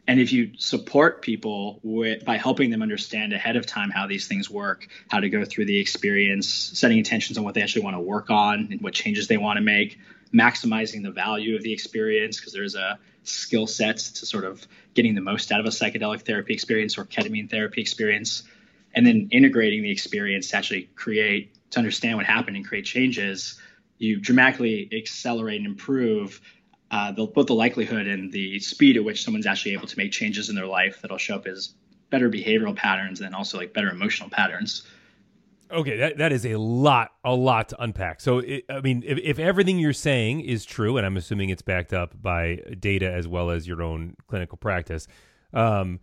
And 0.08 0.22
if 0.22 0.32
you 0.32 0.52
support 0.58 1.22
people 1.22 1.82
with, 1.84 2.24
by 2.24 2.38
helping 2.38 2.70
them 2.70 2.82
understand 2.82 3.34
ahead 3.34 3.58
of 3.58 3.66
time 3.66 3.90
how 3.90 4.08
these 4.08 4.28
things 4.28 4.50
work, 4.50 4.88
how 5.10 5.20
to 5.20 5.30
go 5.30 5.44
through 5.44 5.66
the 5.66 5.78
experience, 5.80 6.48
setting 6.48 6.98
intentions 6.98 7.38
on 7.38 7.44
what 7.44 7.54
they 7.54 7.62
actually 7.62 7.84
want 7.84 7.98
to 7.98 8.00
work 8.00 8.30
on 8.30 8.70
and 8.72 8.82
what 8.82 8.94
changes 8.94 9.28
they 9.28 9.36
want 9.36 9.58
to 9.58 9.62
make, 9.62 10.00
maximizing 10.34 11.04
the 11.04 11.12
value 11.12 11.56
of 11.58 11.64
the 11.64 11.74
experience 11.74 12.40
because 12.40 12.54
there's 12.54 12.76
a 12.76 12.98
skill 13.24 13.68
set 13.68 13.98
to 13.98 14.26
sort 14.26 14.46
of 14.46 14.66
getting 14.94 15.14
the 15.14 15.22
most 15.22 15.52
out 15.52 15.60
of 15.60 15.66
a 15.66 15.70
psychedelic 15.70 16.22
therapy 16.22 16.54
experience 16.54 16.98
or 16.98 17.04
ketamine 17.04 17.50
therapy 17.50 17.82
experience, 17.82 18.44
and 18.96 19.06
then 19.06 19.28
integrating 19.32 19.84
the 19.84 19.92
experience 19.92 20.50
to 20.50 20.58
actually 20.58 20.84
create 20.96 21.54
to 21.72 21.80
understand 21.80 22.16
what 22.16 22.26
happened 22.26 22.56
and 22.56 22.66
create 22.66 22.86
changes, 22.86 23.60
you 23.98 24.20
dramatically 24.20 24.90
accelerate 24.94 25.58
and 25.58 25.66
improve 25.66 26.40
uh, 26.91 27.12
the, 27.12 27.25
both 27.25 27.48
the 27.48 27.53
likelihood 27.53 28.08
and 28.08 28.32
the 28.32 28.60
speed 28.60 28.98
at 28.98 29.03
which 29.03 29.24
someone's 29.24 29.46
actually 29.46 29.74
able 29.74 29.88
to 29.88 29.98
make 29.98 30.12
changes 30.12 30.50
in 30.50 30.56
their 30.56 30.67
life 30.67 31.00
that'll 31.01 31.17
show 31.17 31.36
up 31.36 31.48
as 31.48 31.74
better 32.10 32.29
behavioral 32.29 32.75
patterns 32.75 33.20
and 33.20 33.36
also 33.36 33.58
like 33.58 33.74
better 33.74 33.89
emotional 33.89 34.29
patterns. 34.29 34.84
Okay, 35.70 35.98
that, 35.98 36.17
that 36.17 36.32
is 36.32 36.46
a 36.46 36.56
lot, 36.56 37.12
a 37.25 37.36
lot 37.36 37.70
to 37.70 37.82
unpack. 37.82 38.22
So, 38.22 38.39
it, 38.39 38.63
I 38.70 38.79
mean, 38.79 39.03
if, 39.06 39.17
if 39.17 39.38
everything 39.38 39.79
you're 39.79 39.91
saying 39.91 40.41
is 40.41 40.63
true, 40.63 40.96
and 40.96 41.06
I'm 41.06 41.17
assuming 41.17 41.50
it's 41.50 41.62
backed 41.62 41.91
up 41.91 42.22
by 42.22 42.62
data 42.79 43.12
as 43.12 43.27
well 43.27 43.50
as 43.50 43.67
your 43.67 43.82
own 43.84 44.15
clinical 44.27 44.58
practice, 44.58 45.10
um, 45.53 46.00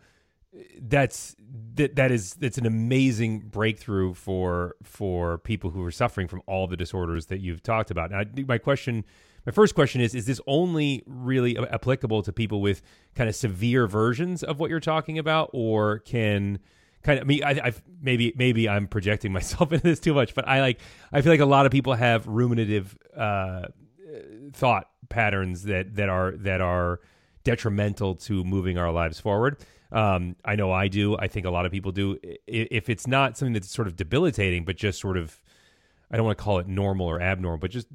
that's 0.81 1.35
that 1.75 1.97
that 1.97 2.13
is 2.13 2.35
that's 2.35 2.59
an 2.59 2.67
amazing 2.67 3.41
breakthrough 3.41 4.15
for 4.15 4.77
for 4.83 5.39
people 5.39 5.71
who 5.71 5.85
are 5.85 5.91
suffering 5.91 6.29
from 6.29 6.43
all 6.47 6.67
the 6.67 6.77
disorders 6.77 7.27
that 7.27 7.41
you've 7.41 7.63
talked 7.63 7.91
about. 7.91 8.11
Now, 8.11 8.23
my 8.47 8.59
question, 8.59 9.05
my 9.47 9.53
first 9.53 9.75
question 9.75 10.01
is: 10.01 10.15
Is 10.15 10.27
this 10.27 10.41
only 10.47 11.03
really 11.07 11.59
applicable 11.59 12.23
to 12.23 12.33
people 12.33 12.61
with 12.61 12.83
kind 13.15 13.29
of 13.29 13.35
severe 13.35 13.87
versions 13.87 14.43
of 14.43 14.61
what 14.61 14.71
you're 14.71 14.81
talking 14.81 15.19
about, 15.19 15.51
or 15.53 15.99
can 16.01 16.61
kind 17.03 17.19
of 17.19 17.25
I 17.25 17.27
mean, 17.27 17.45
I, 17.45 17.61
I've 17.65 17.83
maybe 18.01 18.33
maybe 18.37 18.69
I'm 18.69 18.87
projecting 18.87 19.33
myself 19.39 19.73
into 19.73 19.85
this 19.85 20.01
too 20.01 20.15
much, 20.15 20.35
but 20.35 20.47
I 20.47 20.61
like 20.61 20.81
I 21.13 21.21
feel 21.21 21.33
like 21.33 21.41
a 21.41 21.47
lot 21.47 21.67
of 21.67 21.73
people 21.73 21.95
have 21.95 22.27
ruminative 22.27 22.97
uh, 23.17 23.67
thought 24.53 24.89
patterns 25.09 25.65
that 25.65 25.97
that 25.97 26.09
are 26.09 26.33
that 26.39 26.61
are 26.61 27.01
detrimental 27.45 28.15
to 28.15 28.43
moving 28.43 28.79
our 28.79 28.91
lives 28.91 29.21
forward. 29.21 29.59
Um, 29.95 30.35
I 30.45 30.57
know 30.57 30.73
I 30.73 30.89
do. 30.89 31.17
I 31.17 31.29
think 31.29 31.47
a 31.47 31.51
lot 31.51 31.65
of 31.65 31.73
people 31.73 31.93
do. 31.93 32.19
If 32.47 32.91
it's 32.91 33.07
not 33.07 33.39
something 33.39 33.53
that's 33.55 33.71
sort 33.71 33.89
of 33.89 33.97
debilitating, 33.97 34.65
but 34.65 34.77
just 34.77 35.01
sort 35.01 35.17
of 35.17 35.41
I 36.11 36.17
don't 36.17 36.27
want 36.27 36.37
to 36.37 36.45
call 36.45 36.59
it 36.59 36.69
normal 36.69 37.07
or 37.07 37.21
abnormal, 37.21 37.59
but 37.59 37.71
just 37.71 37.87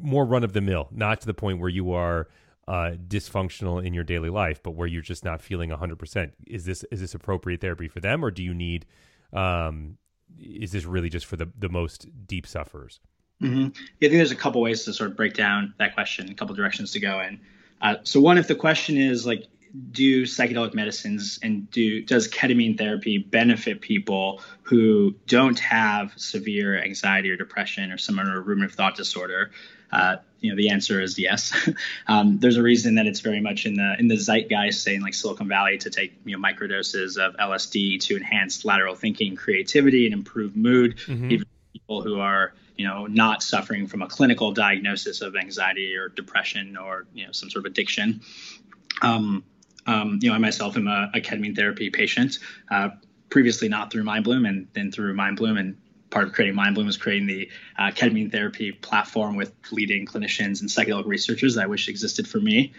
more 0.00 0.24
run 0.24 0.44
of 0.44 0.52
the 0.52 0.60
mill, 0.60 0.88
not 0.90 1.20
to 1.20 1.26
the 1.26 1.34
point 1.34 1.60
where 1.60 1.68
you 1.68 1.92
are 1.92 2.28
uh, 2.66 2.92
dysfunctional 3.06 3.84
in 3.84 3.94
your 3.94 4.04
daily 4.04 4.30
life, 4.30 4.62
but 4.62 4.72
where 4.72 4.86
you're 4.86 5.02
just 5.02 5.24
not 5.24 5.42
feeling 5.42 5.70
100%. 5.70 6.32
Is 6.46 6.64
this 6.64 6.84
is 6.90 7.00
this 7.00 7.14
appropriate 7.14 7.60
therapy 7.60 7.88
for 7.88 8.00
them, 8.00 8.24
or 8.24 8.30
do 8.30 8.42
you 8.42 8.54
need? 8.54 8.86
Um, 9.32 9.98
is 10.38 10.72
this 10.72 10.84
really 10.84 11.08
just 11.08 11.26
for 11.26 11.36
the 11.36 11.50
the 11.58 11.68
most 11.68 12.06
deep 12.26 12.46
sufferers? 12.46 13.00
Mm-hmm. 13.42 13.60
Yeah, 14.00 14.08
I 14.08 14.10
think 14.10 14.12
there's 14.12 14.30
a 14.30 14.36
couple 14.36 14.60
ways 14.60 14.84
to 14.84 14.92
sort 14.92 15.10
of 15.10 15.16
break 15.16 15.34
down 15.34 15.74
that 15.78 15.94
question, 15.94 16.30
a 16.30 16.34
couple 16.34 16.54
directions 16.54 16.92
to 16.92 17.00
go 17.00 17.20
in. 17.20 17.40
Uh, 17.80 17.96
so 18.04 18.20
one, 18.20 18.38
if 18.38 18.46
the 18.46 18.54
question 18.54 18.96
is 18.96 19.26
like, 19.26 19.48
do 19.90 20.24
psychedelic 20.24 20.74
medicines 20.74 21.38
and 21.42 21.70
do 21.70 22.02
does 22.02 22.28
ketamine 22.28 22.76
therapy 22.76 23.18
benefit 23.18 23.80
people 23.80 24.42
who 24.62 25.14
don't 25.26 25.58
have 25.58 26.12
severe 26.16 26.82
anxiety 26.82 27.30
or 27.30 27.36
depression 27.36 27.90
or 27.90 27.98
some 27.98 28.18
other 28.18 28.40
ruminative 28.40 28.74
thought 28.74 28.96
disorder? 28.96 29.50
Uh, 29.90 30.16
you 30.40 30.50
know, 30.50 30.56
the 30.56 30.70
answer 30.70 31.00
is 31.00 31.18
yes. 31.18 31.68
um, 32.08 32.38
there's 32.38 32.56
a 32.56 32.62
reason 32.62 32.96
that 32.96 33.06
it's 33.06 33.20
very 33.20 33.40
much 33.40 33.64
in 33.64 33.74
the 33.74 33.96
in 33.98 34.08
the 34.08 34.16
zeitgeist, 34.16 34.82
saying 34.82 35.00
like 35.00 35.14
Silicon 35.14 35.48
Valley, 35.48 35.78
to 35.78 35.90
take 35.90 36.14
you 36.24 36.36
know 36.36 36.42
microdoses 36.42 37.16
of 37.16 37.36
LSD 37.36 38.00
to 38.00 38.16
enhance 38.16 38.64
lateral 38.64 38.94
thinking, 38.94 39.36
creativity, 39.36 40.06
and 40.06 40.14
improve 40.14 40.56
mood. 40.56 40.98
Mm-hmm. 40.98 41.30
Even 41.30 41.46
people 41.72 42.02
who 42.02 42.20
are 42.20 42.52
you 42.76 42.86
know 42.86 43.06
not 43.06 43.42
suffering 43.42 43.86
from 43.86 44.02
a 44.02 44.08
clinical 44.08 44.52
diagnosis 44.52 45.20
of 45.20 45.36
anxiety 45.36 45.94
or 45.94 46.08
depression 46.08 46.76
or 46.76 47.06
you 47.14 47.26
know 47.26 47.32
some 47.32 47.48
sort 47.48 47.64
of 47.64 47.70
addiction. 47.70 48.20
Um, 49.00 49.44
um, 49.86 50.18
you 50.22 50.28
know, 50.28 50.34
I 50.34 50.38
myself 50.38 50.76
am 50.76 50.86
a, 50.86 51.10
a 51.14 51.20
ketamine 51.20 51.56
therapy 51.56 51.90
patient. 51.90 52.38
Uh, 52.70 52.90
previously 53.32 53.68
not 53.68 53.90
through 53.90 54.04
MindBloom 54.04 54.46
and 54.46 54.68
then 54.74 54.92
through 54.92 55.14
MindBloom 55.14 55.58
and 55.58 55.76
part 56.10 56.26
of 56.26 56.34
creating 56.34 56.54
MindBloom 56.54 56.84
was 56.84 56.98
creating 56.98 57.26
the 57.26 57.48
uh, 57.78 57.90
ketamine 57.90 58.30
therapy 58.30 58.70
platform 58.70 59.36
with 59.36 59.52
leading 59.70 60.06
clinicians 60.06 60.60
and 60.60 60.68
psychedelic 60.68 61.06
researchers 61.06 61.54
that 61.54 61.62
I 61.62 61.66
wish 61.66 61.88
existed 61.88 62.28
for 62.28 62.38
me. 62.38 62.74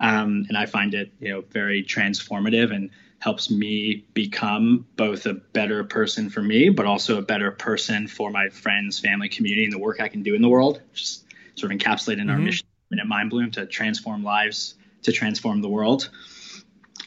Um, 0.00 0.46
and 0.48 0.56
I 0.56 0.64
find 0.64 0.94
it, 0.94 1.12
you 1.20 1.30
know, 1.30 1.44
very 1.50 1.84
transformative 1.84 2.74
and 2.74 2.90
helps 3.18 3.50
me 3.50 4.06
become 4.14 4.86
both 4.96 5.26
a 5.26 5.34
better 5.34 5.84
person 5.84 6.30
for 6.30 6.40
me, 6.40 6.70
but 6.70 6.86
also 6.86 7.18
a 7.18 7.22
better 7.22 7.50
person 7.50 8.06
for 8.08 8.30
my 8.30 8.48
friends, 8.48 8.98
family, 8.98 9.28
community, 9.28 9.64
and 9.64 9.72
the 9.72 9.78
work 9.78 10.00
I 10.00 10.08
can 10.08 10.22
do 10.22 10.34
in 10.34 10.40
the 10.40 10.48
world. 10.48 10.80
Just 10.94 11.24
sort 11.56 11.72
of 11.72 11.78
encapsulated 11.78 12.12
in 12.12 12.18
mm-hmm. 12.20 12.30
our 12.30 12.38
mission 12.38 12.66
at 12.92 13.06
MindBloom 13.06 13.52
to 13.54 13.66
transform 13.66 14.22
lives, 14.22 14.74
to 15.02 15.12
transform 15.12 15.60
the 15.60 15.68
world. 15.68 16.08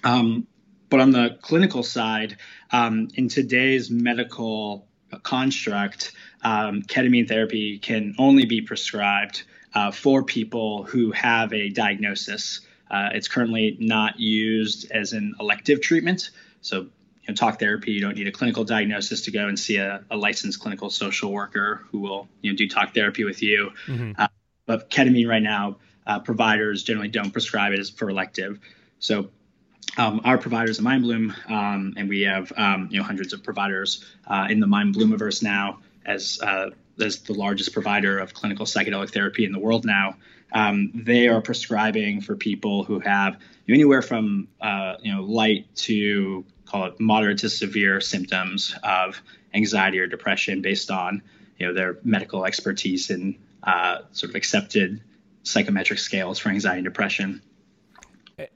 Um, 0.03 0.47
but 0.89 0.99
on 0.99 1.11
the 1.11 1.37
clinical 1.41 1.83
side, 1.83 2.37
um, 2.71 3.07
in 3.15 3.29
today's 3.29 3.89
medical 3.89 4.87
construct, 5.23 6.11
um, 6.43 6.81
ketamine 6.83 7.27
therapy 7.27 7.79
can 7.79 8.15
only 8.17 8.45
be 8.45 8.61
prescribed 8.61 9.43
uh, 9.73 9.91
for 9.91 10.23
people 10.23 10.83
who 10.83 11.11
have 11.11 11.53
a 11.53 11.69
diagnosis. 11.69 12.61
Uh, 12.89 13.09
it's 13.13 13.27
currently 13.27 13.77
not 13.79 14.19
used 14.19 14.91
as 14.91 15.13
an 15.13 15.33
elective 15.39 15.81
treatment. 15.81 16.31
So, 16.61 16.81
you 16.81 16.89
know, 17.29 17.35
talk 17.35 17.59
therapy, 17.59 17.93
you 17.93 18.01
don't 18.01 18.15
need 18.15 18.27
a 18.27 18.31
clinical 18.31 18.65
diagnosis 18.65 19.21
to 19.23 19.31
go 19.31 19.47
and 19.47 19.57
see 19.57 19.77
a, 19.77 20.03
a 20.11 20.17
licensed 20.17 20.59
clinical 20.59 20.89
social 20.89 21.31
worker 21.31 21.85
who 21.91 21.99
will 21.99 22.27
you 22.41 22.51
know, 22.51 22.57
do 22.57 22.67
talk 22.67 22.93
therapy 22.93 23.23
with 23.23 23.41
you. 23.41 23.71
Mm-hmm. 23.87 24.13
Uh, 24.17 24.27
but 24.65 24.89
ketamine 24.89 25.27
right 25.27 25.41
now, 25.41 25.77
uh, 26.05 26.19
providers 26.19 26.83
generally 26.83 27.07
don't 27.07 27.31
prescribe 27.31 27.71
it 27.71 27.79
as 27.79 27.89
for 27.89 28.09
elective. 28.09 28.59
So 28.99 29.29
um, 29.97 30.21
our 30.23 30.37
providers 30.37 30.79
at 30.79 30.85
MindBloom, 30.85 31.49
um, 31.49 31.93
and 31.97 32.07
we 32.07 32.21
have 32.21 32.51
um, 32.55 32.87
you 32.91 32.99
know 32.99 33.03
hundreds 33.03 33.33
of 33.33 33.43
providers 33.43 34.05
uh, 34.27 34.47
in 34.49 34.59
the 34.59 34.67
MindBloomiverse 34.67 35.43
now, 35.43 35.79
as 36.05 36.39
uh, 36.41 36.69
as 36.99 37.19
the 37.19 37.33
largest 37.33 37.73
provider 37.73 38.19
of 38.19 38.33
clinical 38.33 38.65
psychedelic 38.65 39.11
therapy 39.11 39.45
in 39.45 39.51
the 39.51 39.59
world 39.59 39.85
now. 39.85 40.15
Um, 40.53 40.91
they 40.93 41.29
are 41.29 41.41
prescribing 41.41 42.21
for 42.21 42.35
people 42.35 42.83
who 42.83 42.99
have 42.99 43.37
anywhere 43.69 44.01
from 44.01 44.47
uh, 44.59 44.95
you 45.01 45.13
know 45.13 45.23
light 45.23 45.73
to 45.75 46.45
call 46.65 46.85
it 46.85 46.99
moderate 46.99 47.39
to 47.39 47.49
severe 47.49 48.01
symptoms 48.01 48.75
of 48.83 49.21
anxiety 49.53 49.99
or 49.99 50.07
depression 50.07 50.61
based 50.61 50.91
on 50.91 51.21
you 51.57 51.67
know 51.67 51.73
their 51.73 51.97
medical 52.03 52.45
expertise 52.45 53.09
and 53.09 53.37
uh, 53.63 53.99
sort 54.11 54.31
of 54.31 54.35
accepted 54.35 55.01
psychometric 55.43 55.99
scales 55.99 56.39
for 56.39 56.49
anxiety 56.49 56.79
and 56.79 56.85
depression. 56.85 57.41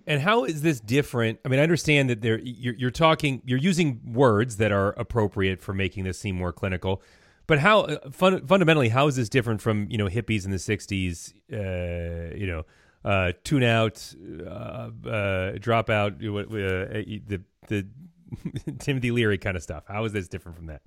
And 0.07 0.21
how 0.21 0.43
is 0.43 0.61
this 0.61 0.79
different? 0.79 1.39
I 1.45 1.49
mean, 1.49 1.59
I 1.59 1.63
understand 1.63 2.09
that 2.09 2.21
there 2.21 2.39
you're, 2.39 2.75
you're, 2.75 2.91
talking, 2.91 3.41
you're 3.45 3.59
using 3.59 4.01
words 4.13 4.57
that 4.57 4.71
are 4.71 4.89
appropriate 4.93 5.61
for 5.61 5.73
making 5.73 6.03
this 6.03 6.19
seem 6.19 6.35
more 6.35 6.53
clinical. 6.53 7.01
But 7.47 7.59
how 7.59 7.81
uh, 7.81 8.09
fun, 8.09 8.45
fundamentally, 8.47 8.89
how 8.89 9.07
is 9.07 9.15
this 9.15 9.29
different 9.29 9.61
from 9.61 9.87
you 9.89 9.97
know 9.97 10.07
hippies 10.07 10.45
in 10.45 10.51
the 10.51 10.57
'60s? 10.57 11.33
Uh, 11.51 12.35
you 12.35 12.47
know, 12.47 12.63
uh, 13.03 13.33
tune 13.43 13.63
out, 13.63 14.13
uh, 14.45 14.89
uh 15.07 15.51
drop 15.59 15.89
out, 15.89 16.13
uh, 16.13 16.17
the 16.17 17.41
the 17.67 17.87
Timothy 18.79 19.11
Leary 19.11 19.37
kind 19.37 19.55
of 19.55 19.63
stuff. 19.63 19.83
How 19.87 20.05
is 20.05 20.13
this 20.13 20.27
different 20.27 20.57
from 20.57 20.67
that? 20.67 20.81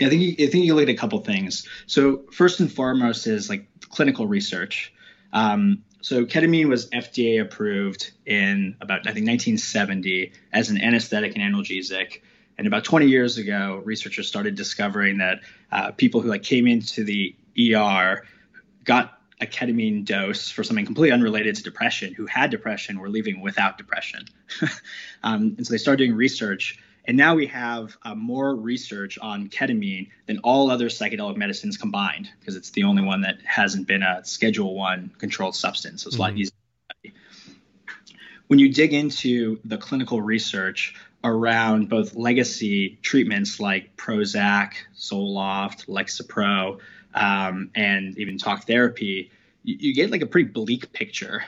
I 0.00 0.08
think 0.08 0.22
you, 0.22 0.46
I 0.46 0.50
think 0.50 0.64
you 0.64 0.74
look 0.74 0.84
at 0.84 0.88
a 0.90 0.94
couple 0.94 1.18
things. 1.20 1.66
So 1.86 2.22
first 2.32 2.60
and 2.60 2.72
foremost 2.72 3.26
is 3.26 3.48
like 3.48 3.66
clinical 3.80 4.28
research. 4.28 4.92
Um, 5.32 5.82
so 6.00 6.24
ketamine 6.24 6.68
was 6.68 6.88
FDA 6.90 7.40
approved 7.40 8.12
in 8.24 8.76
about 8.80 9.00
I 9.00 9.12
think 9.12 9.26
1970 9.26 10.32
as 10.52 10.70
an 10.70 10.80
anesthetic 10.80 11.36
and 11.36 11.54
analgesic. 11.54 12.20
And 12.56 12.66
about 12.66 12.84
20 12.84 13.06
years 13.06 13.38
ago, 13.38 13.82
researchers 13.84 14.26
started 14.26 14.56
discovering 14.56 15.18
that 15.18 15.40
uh, 15.70 15.92
people 15.92 16.20
who 16.20 16.28
like 16.28 16.42
came 16.42 16.66
into 16.66 17.04
the 17.04 17.34
ER 17.58 18.24
got 18.84 19.18
a 19.40 19.46
ketamine 19.46 20.04
dose 20.04 20.50
for 20.50 20.64
something 20.64 20.84
completely 20.84 21.12
unrelated 21.12 21.54
to 21.54 21.62
depression, 21.62 22.12
who 22.14 22.26
had 22.26 22.50
depression, 22.50 22.98
were 22.98 23.08
leaving 23.08 23.40
without 23.40 23.78
depression. 23.78 24.24
um, 25.22 25.54
and 25.56 25.66
so 25.66 25.72
they 25.72 25.78
started 25.78 26.04
doing 26.04 26.16
research 26.16 26.78
and 27.08 27.16
now 27.16 27.34
we 27.34 27.46
have 27.46 27.96
uh, 28.02 28.14
more 28.14 28.54
research 28.54 29.18
on 29.18 29.48
ketamine 29.48 30.10
than 30.26 30.40
all 30.40 30.70
other 30.70 30.90
psychedelic 30.90 31.38
medicines 31.38 31.78
combined, 31.78 32.28
because 32.38 32.54
it's 32.54 32.68
the 32.70 32.82
only 32.84 33.02
one 33.02 33.22
that 33.22 33.38
hasn't 33.42 33.86
been 33.86 34.02
a 34.02 34.22
Schedule 34.24 34.74
One 34.74 35.10
controlled 35.16 35.56
substance. 35.56 36.02
So 36.02 36.08
it's 36.08 36.16
mm-hmm. 36.16 36.20
a 36.20 36.24
lot 36.24 36.32
mm-hmm. 36.32 36.40
easier. 36.42 37.14
When 38.48 38.58
you 38.58 38.72
dig 38.74 38.92
into 38.92 39.58
the 39.64 39.78
clinical 39.78 40.20
research 40.20 40.96
around 41.24 41.88
both 41.88 42.14
legacy 42.14 42.98
treatments 43.00 43.58
like 43.58 43.96
Prozac, 43.96 44.74
Zoloft, 44.94 45.86
Lexapro, 45.86 46.78
um, 47.14 47.70
and 47.74 48.18
even 48.18 48.36
talk 48.36 48.66
therapy, 48.66 49.30
you, 49.64 49.76
you, 49.80 49.94
get 49.94 50.10
like 50.10 50.20
a 50.20 50.26
pretty 50.26 50.50
bleak 50.50 50.92
picture. 50.92 51.42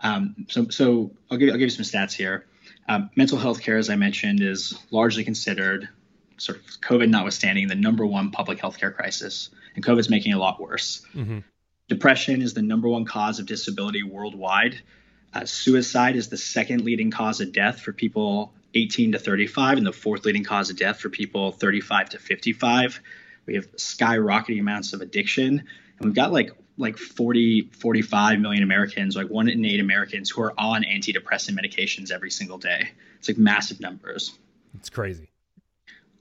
Um, 0.00 0.46
so, 0.48 0.68
so 0.68 1.12
I'll 1.30 1.38
give, 1.38 1.50
I'll 1.50 1.58
give 1.58 1.70
you 1.70 1.70
some 1.70 1.84
stats 1.84 2.12
here. 2.12 2.46
Um, 2.88 3.10
mental 3.16 3.38
health 3.38 3.60
care, 3.60 3.78
as 3.78 3.90
I 3.90 3.96
mentioned, 3.96 4.40
is 4.40 4.78
largely 4.90 5.24
considered, 5.24 5.88
sort 6.36 6.58
of 6.58 6.64
COVID 6.80 7.08
notwithstanding, 7.08 7.68
the 7.68 7.74
number 7.74 8.04
one 8.04 8.30
public 8.30 8.58
health 8.60 8.78
care 8.78 8.90
crisis, 8.90 9.50
and 9.74 9.84
COVID's 9.84 10.10
making 10.10 10.32
it 10.32 10.36
a 10.36 10.38
lot 10.38 10.60
worse. 10.60 11.02
Mm-hmm. 11.14 11.38
Depression 11.88 12.42
is 12.42 12.54
the 12.54 12.62
number 12.62 12.88
one 12.88 13.04
cause 13.04 13.38
of 13.38 13.46
disability 13.46 14.02
worldwide. 14.02 14.80
Uh, 15.34 15.44
suicide 15.44 16.16
is 16.16 16.28
the 16.28 16.36
second 16.36 16.84
leading 16.84 17.10
cause 17.10 17.40
of 17.40 17.52
death 17.52 17.80
for 17.80 17.92
people 17.92 18.52
18 18.74 19.12
to 19.12 19.18
35, 19.18 19.78
and 19.78 19.86
the 19.86 19.92
fourth 19.92 20.24
leading 20.24 20.44
cause 20.44 20.70
of 20.70 20.76
death 20.76 21.00
for 21.00 21.08
people 21.08 21.52
35 21.52 22.10
to 22.10 22.18
55. 22.18 23.00
We 23.46 23.54
have 23.54 23.70
skyrocketing 23.76 24.60
amounts 24.60 24.92
of 24.92 25.00
addiction, 25.00 25.64
and 25.98 26.04
we've 26.04 26.14
got 26.14 26.32
like 26.32 26.52
like 26.78 26.98
40, 26.98 27.70
45 27.72 28.40
million 28.40 28.62
Americans, 28.62 29.16
like 29.16 29.28
one 29.28 29.48
in 29.48 29.64
eight 29.64 29.80
Americans 29.80 30.30
who 30.30 30.42
are 30.42 30.54
on 30.58 30.84
antidepressant 30.84 31.58
medications 31.58 32.10
every 32.10 32.30
single 32.30 32.58
day. 32.58 32.90
It's 33.18 33.28
like 33.28 33.38
massive 33.38 33.80
numbers. 33.80 34.38
It's 34.74 34.88
crazy. 34.88 35.30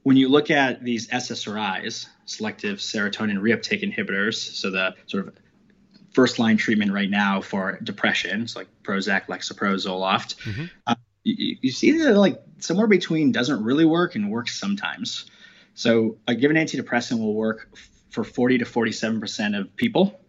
When 0.04 0.18
you 0.18 0.30
look 0.30 0.50
at 0.50 0.84
these 0.84 1.08
SSRIs, 1.08 2.08
selective 2.26 2.80
serotonin 2.80 3.38
reuptake 3.38 3.84
inhibitors, 3.84 4.36
so 4.36 4.72
the 4.72 4.96
sort 5.06 5.28
of 5.28 5.36
first 6.12 6.40
line 6.40 6.58
treatment 6.58 6.92
right 6.92 7.10
now 7.10 7.42
for 7.42 7.80
depression, 7.84 8.48
so 8.48 8.60
like 8.60 8.68
Prozac, 8.84 9.28
Lexapro, 9.28 9.76
Zoloft, 9.76 10.36
mm-hmm. 10.44 10.66
uh, 10.88 10.96
you, 11.24 11.58
you, 11.62 11.72
see 11.72 11.92
that 12.00 12.16
like 12.16 12.42
somewhere 12.58 12.88
between 12.88 13.32
doesn't 13.32 13.64
really 13.64 13.86
work 13.86 14.16
and 14.16 14.30
works 14.32 14.60
sometimes. 14.60 15.30
So 15.76 16.18
a 16.28 16.36
given 16.36 16.58
antidepressant 16.58 17.20
will 17.20 17.36
work 17.36 17.70
for 18.10 18.24
40 18.24 18.58
to 18.58 18.66
47% 18.66 19.60
of 19.60 19.76
people 19.76 20.21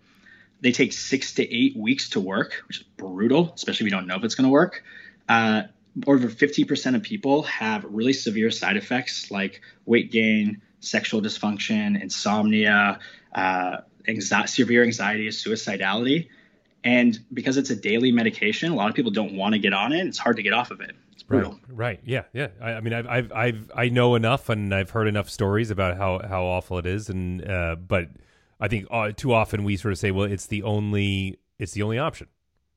they 0.63 0.73
take 0.73 0.93
six 0.93 1.35
to 1.35 1.55
eight 1.55 1.77
weeks 1.77 2.11
to 2.11 2.21
work, 2.21 2.63
which 2.69 2.79
is 2.79 2.85
brutal, 2.97 3.53
especially 3.55 3.87
if 3.87 3.93
you 3.93 3.97
don't 3.97 4.07
know 4.07 4.17
if 4.17 4.25
it's 4.25 4.37
going 4.37 4.47
to 4.47 4.51
work. 4.51 4.83
Uh, 5.29 5.63
over 6.07 6.29
50% 6.29 6.95
of 6.95 7.03
people 7.03 7.43
have 7.43 7.85
really 7.85 8.13
severe 8.13 8.51
side 8.51 8.77
effects 8.77 9.31
like 9.31 9.61
weight 9.85 10.11
gain, 10.11 10.63
sexual 10.81 11.21
dysfunction, 11.21 12.01
insomnia, 12.01 13.01
uh, 13.35 13.79
anxiety, 14.09 14.49
severe 14.49 14.85
anxiety, 14.85 15.29
suicidality. 15.29 16.29
And 16.85 17.19
because 17.33 17.57
it's 17.57 17.71
a 17.71 17.77
daily 17.77 18.13
medication, 18.13 18.73
a 18.73 18.75
lot 18.75 18.89
of 18.89 18.95
people 18.95 19.11
don't 19.11 19.35
want 19.35 19.55
to 19.55 19.59
get 19.59 19.73
on 19.73 19.93
it. 19.93 20.07
It's 20.07 20.19
hard 20.19 20.37
to 20.37 20.43
get 20.43 20.53
off 20.53 20.71
of 20.71 20.81
it. 20.81 20.93
It's 21.13 21.23
brutal. 21.23 21.53
Right. 21.69 21.77
right. 21.77 22.01
Yeah. 22.05 22.23
Yeah. 22.33 22.49
I, 22.61 22.73
I, 22.75 22.81
mean, 22.81 22.93
I've, 22.93 23.07
I've, 23.07 23.33
I've, 23.33 23.71
I 23.75 23.89
know 23.89 24.15
enough 24.15 24.49
and 24.49 24.75
I've 24.75 24.91
heard 24.91 25.09
enough 25.09 25.29
stories 25.29 25.71
about 25.71 25.97
how, 25.97 26.21
how 26.27 26.45
awful 26.45 26.79
it 26.79 26.87
is. 26.87 27.09
And, 27.09 27.49
uh, 27.49 27.77
but 27.77 28.09
I 28.63 28.69
think 28.69 28.87
uh, 28.93 29.11
too 29.11 29.33
often 29.33 29.65
we 29.65 29.77
sort 29.77 29.91
of 29.91 29.99
say, 29.99 30.13
well, 30.13 30.31
it's 30.31 30.47
the 30.47 30.63
only 30.63 31.41
it's 31.59 31.73
the 31.73 31.83
only 31.83 31.99
option. 31.99 32.29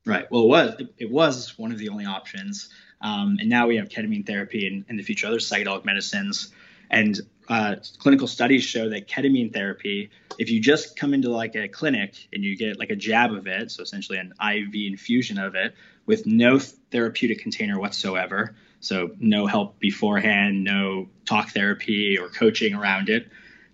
Right. 0.04 0.26
Well, 0.32 0.42
it 0.42 0.48
was 0.48 0.82
it, 0.98 1.12
was 1.12 1.58
one 1.60 1.72
of 1.72 1.78
the 1.78 1.90
only 1.90 2.06
options, 2.06 2.70
um, 3.02 3.38
and 3.40 3.48
now 3.50 3.68
we 3.68 3.78
have 3.78 3.88
ketamine 3.88 4.26
therapy 4.26 4.66
and 4.66 4.84
in 4.90 4.98
the 4.98 5.04
future 5.04 5.28
other 5.28 5.38
psychedelic 5.38 5.86
medicines. 5.86 6.52
And 6.90 7.20
uh, 7.48 7.76
clinical 8.00 8.28
studies 8.28 8.64
show 8.64 8.90
that 8.90 9.08
ketamine 9.08 9.54
therapy, 9.54 10.10
if 10.40 10.50
you 10.50 10.60
just 10.60 10.98
come 10.98 11.14
into 11.14 11.30
like 11.30 11.56
a 11.56 11.68
clinic 11.68 12.28
and 12.34 12.44
you 12.44 12.58
get 12.58 12.80
like 12.80 12.90
a 12.90 12.96
jab 12.96 13.32
of 13.32 13.46
it, 13.46 13.72
so 13.72 13.84
essentially 13.84 14.18
an 14.18 14.34
IV 14.42 14.74
infusion 14.74 15.38
of 15.38 15.54
it 15.54 15.76
with 16.08 16.26
no 16.26 16.58
therapeutic 16.58 17.40
container 17.40 17.80
whatsoever, 17.80 18.56
so 18.80 19.12
no 19.20 19.46
help 19.46 19.80
beforehand, 19.80 20.64
no 20.64 21.10
talk 21.26 21.50
therapy 21.50 22.18
or 22.18 22.30
coaching 22.30 22.74
around 22.74 23.10
it, 23.10 23.28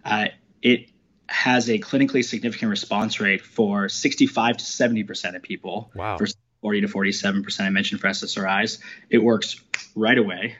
uh, 0.03 0.27
it 0.61 0.90
has 1.31 1.69
a 1.69 1.79
clinically 1.79 2.23
significant 2.23 2.69
response 2.69 3.19
rate 3.19 3.41
for 3.41 3.89
65 3.89 4.57
to 4.57 4.65
70 4.65 5.03
percent 5.03 5.35
of 5.35 5.41
people. 5.41 5.91
Wow. 5.95 6.17
For 6.17 6.27
40 6.61 6.81
to 6.81 6.87
47 6.87 7.43
percent 7.43 7.67
I 7.67 7.69
mentioned 7.69 8.01
for 8.01 8.07
SSRIs, 8.07 8.79
it 9.09 9.17
works 9.17 9.55
right 9.95 10.17
away 10.17 10.55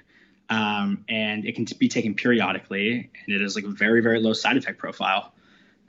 um, 0.51 1.05
and 1.07 1.45
it 1.45 1.55
can 1.55 1.65
be 1.79 1.87
taken 1.87 2.13
periodically, 2.13 3.09
and 3.25 3.35
it 3.35 3.41
is 3.41 3.55
like 3.55 3.63
a 3.63 3.69
very 3.69 4.01
very 4.01 4.19
low 4.19 4.33
side 4.33 4.57
effect 4.57 4.77
profile. 4.77 5.33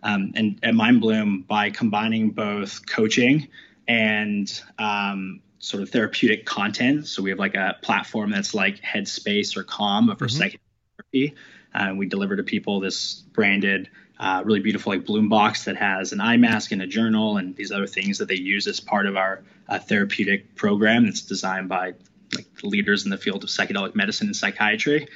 Um, 0.04 0.32
and 0.34 0.58
at 0.62 0.74
MindBloom, 0.74 1.46
by 1.46 1.70
combining 1.70 2.30
both 2.30 2.86
coaching 2.86 3.48
and 3.86 4.62
um, 4.78 5.40
sort 5.58 5.82
of 5.82 5.90
therapeutic 5.90 6.46
content, 6.46 7.08
so 7.08 7.22
we 7.22 7.30
have 7.30 7.40
like 7.40 7.56
a 7.56 7.76
platform 7.82 8.30
that's 8.30 8.54
like 8.54 8.80
Headspace 8.80 9.56
or 9.56 9.64
Calm, 9.64 10.06
but 10.06 10.18
for 10.18 10.26
mm-hmm. 10.26 10.38
psychotherapy. 10.38 11.36
Uh, 11.74 11.94
we 11.96 12.06
deliver 12.06 12.36
to 12.36 12.42
people 12.42 12.80
this 12.80 13.14
branded, 13.32 13.88
uh, 14.22 14.40
really 14.44 14.60
beautiful 14.60 14.92
like 14.92 15.04
Bloom 15.04 15.28
box 15.28 15.64
that 15.64 15.76
has 15.76 16.12
an 16.12 16.20
eye 16.20 16.36
mask 16.36 16.70
and 16.70 16.80
a 16.80 16.86
journal 16.86 17.38
and 17.38 17.56
these 17.56 17.72
other 17.72 17.88
things 17.88 18.18
that 18.18 18.28
they 18.28 18.36
use 18.36 18.68
as 18.68 18.78
part 18.78 19.06
of 19.06 19.16
our 19.16 19.42
uh, 19.68 19.80
therapeutic 19.80 20.54
program 20.54 21.04
that's 21.04 21.22
designed 21.22 21.68
by 21.68 21.94
like 22.32 22.46
leaders 22.62 23.02
in 23.04 23.10
the 23.10 23.18
field 23.18 23.42
of 23.42 23.50
psychedelic 23.50 23.96
medicine 23.96 24.28
and 24.28 24.36
psychiatry, 24.36 25.08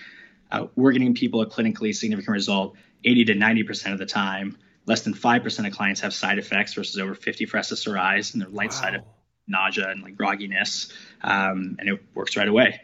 uh, 0.50 0.66
we're 0.74 0.90
getting 0.90 1.14
people 1.14 1.40
a 1.40 1.46
clinically 1.46 1.94
significant 1.94 2.32
result 2.32 2.74
80 3.04 3.26
to 3.26 3.34
90% 3.34 3.92
of 3.92 3.98
the 3.98 4.06
time. 4.06 4.58
Less 4.86 5.02
than 5.02 5.14
5% 5.14 5.66
of 5.66 5.72
clients 5.72 6.00
have 6.00 6.12
side 6.12 6.38
effects 6.38 6.74
versus 6.74 6.98
over 6.98 7.14
50 7.14 7.46
for 7.46 7.58
SSRIs, 7.58 8.32
and 8.32 8.42
they're 8.42 8.48
light 8.48 8.70
wow. 8.70 8.76
side 8.76 8.94
of 8.96 9.02
nausea 9.46 9.88
and 9.88 10.02
like 10.02 10.16
grogginess, 10.16 10.92
um, 11.22 11.76
and 11.78 11.88
it 11.88 12.02
works 12.14 12.36
right 12.36 12.48
away. 12.48 12.80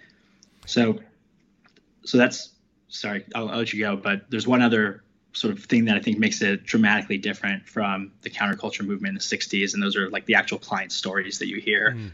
So, 0.66 1.00
so 2.04 2.16
that's 2.16 2.50
sorry, 2.86 3.24
I'll, 3.34 3.48
I'll 3.48 3.58
let 3.58 3.72
you 3.72 3.80
go. 3.80 3.96
But 3.96 4.30
there's 4.30 4.46
one 4.46 4.62
other 4.62 5.02
sort 5.32 5.52
of 5.52 5.64
thing 5.64 5.86
that 5.86 5.96
I 5.96 6.00
think 6.00 6.18
makes 6.18 6.42
it 6.42 6.64
dramatically 6.64 7.18
different 7.18 7.68
from 7.68 8.12
the 8.22 8.30
counterculture 8.30 8.84
movement 8.84 9.10
in 9.10 9.14
the 9.14 9.20
60s, 9.20 9.74
and 9.74 9.82
those 9.82 9.96
are 9.96 10.10
like 10.10 10.26
the 10.26 10.34
actual 10.34 10.58
client 10.58 10.92
stories 10.92 11.38
that 11.38 11.48
you 11.48 11.60
hear. 11.60 11.92
Mm 11.96 12.12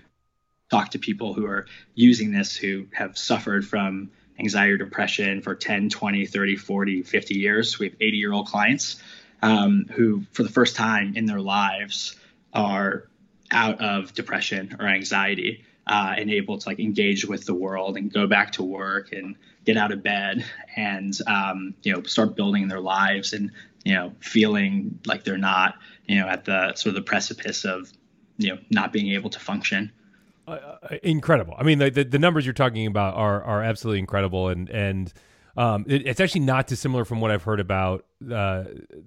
talk 0.70 0.90
to 0.90 0.98
people 0.98 1.34
who 1.34 1.46
are 1.46 1.66
using 1.94 2.32
this 2.32 2.56
who 2.56 2.86
have 2.92 3.16
suffered 3.16 3.66
from 3.66 4.10
anxiety 4.38 4.72
or 4.72 4.76
depression 4.76 5.40
for 5.42 5.54
10, 5.54 5.88
20, 5.88 6.26
30, 6.26 6.56
40, 6.56 7.02
50 7.02 7.38
years. 7.38 7.78
We 7.78 7.86
have 7.86 7.96
80 8.00 8.16
year 8.16 8.32
old 8.32 8.46
clients 8.46 9.02
um, 9.42 9.86
who, 9.92 10.24
for 10.32 10.42
the 10.42 10.48
first 10.48 10.76
time 10.76 11.14
in 11.16 11.26
their 11.26 11.40
lives, 11.40 12.16
are 12.52 13.08
out 13.50 13.80
of 13.80 14.14
depression 14.14 14.76
or 14.78 14.86
anxiety 14.86 15.64
uh, 15.88 16.14
and 16.16 16.30
able 16.30 16.58
to 16.58 16.68
like 16.68 16.78
engage 16.78 17.24
with 17.24 17.46
the 17.46 17.54
world 17.54 17.96
and 17.96 18.12
go 18.12 18.26
back 18.26 18.52
to 18.52 18.62
work 18.62 19.12
and 19.12 19.36
get 19.64 19.76
out 19.76 19.92
of 19.92 20.02
bed 20.02 20.44
and 20.76 21.18
um, 21.26 21.74
you 21.82 21.92
know 21.92 22.02
start 22.02 22.36
building 22.36 22.68
their 22.68 22.80
lives 22.80 23.32
and 23.32 23.50
you 23.84 23.94
know 23.94 24.12
feeling 24.20 24.98
like 25.06 25.24
they're 25.24 25.38
not 25.38 25.76
you 26.06 26.18
know 26.18 26.28
at 26.28 26.44
the 26.44 26.74
sort 26.74 26.88
of 26.88 26.94
the 26.94 27.02
precipice 27.02 27.64
of 27.64 27.92
you 28.36 28.48
know 28.48 28.58
not 28.70 28.92
being 28.92 29.12
able 29.12 29.30
to 29.30 29.40
function 29.40 29.92
uh, 30.48 30.76
uh, 30.82 30.96
incredible. 31.02 31.54
I 31.58 31.62
mean, 31.62 31.78
the, 31.78 31.90
the, 31.90 32.04
the 32.04 32.18
numbers 32.18 32.46
you're 32.46 32.54
talking 32.54 32.86
about 32.86 33.14
are 33.14 33.42
are 33.42 33.62
absolutely 33.62 33.98
incredible, 33.98 34.48
and 34.48 34.70
and 34.70 35.12
um, 35.58 35.84
it, 35.86 36.06
it's 36.06 36.20
actually 36.20 36.40
not 36.42 36.66
dissimilar 36.66 37.04
from 37.04 37.20
what 37.20 37.30
I've 37.30 37.42
heard 37.42 37.60
about 37.60 38.06
uh, 38.32 38.64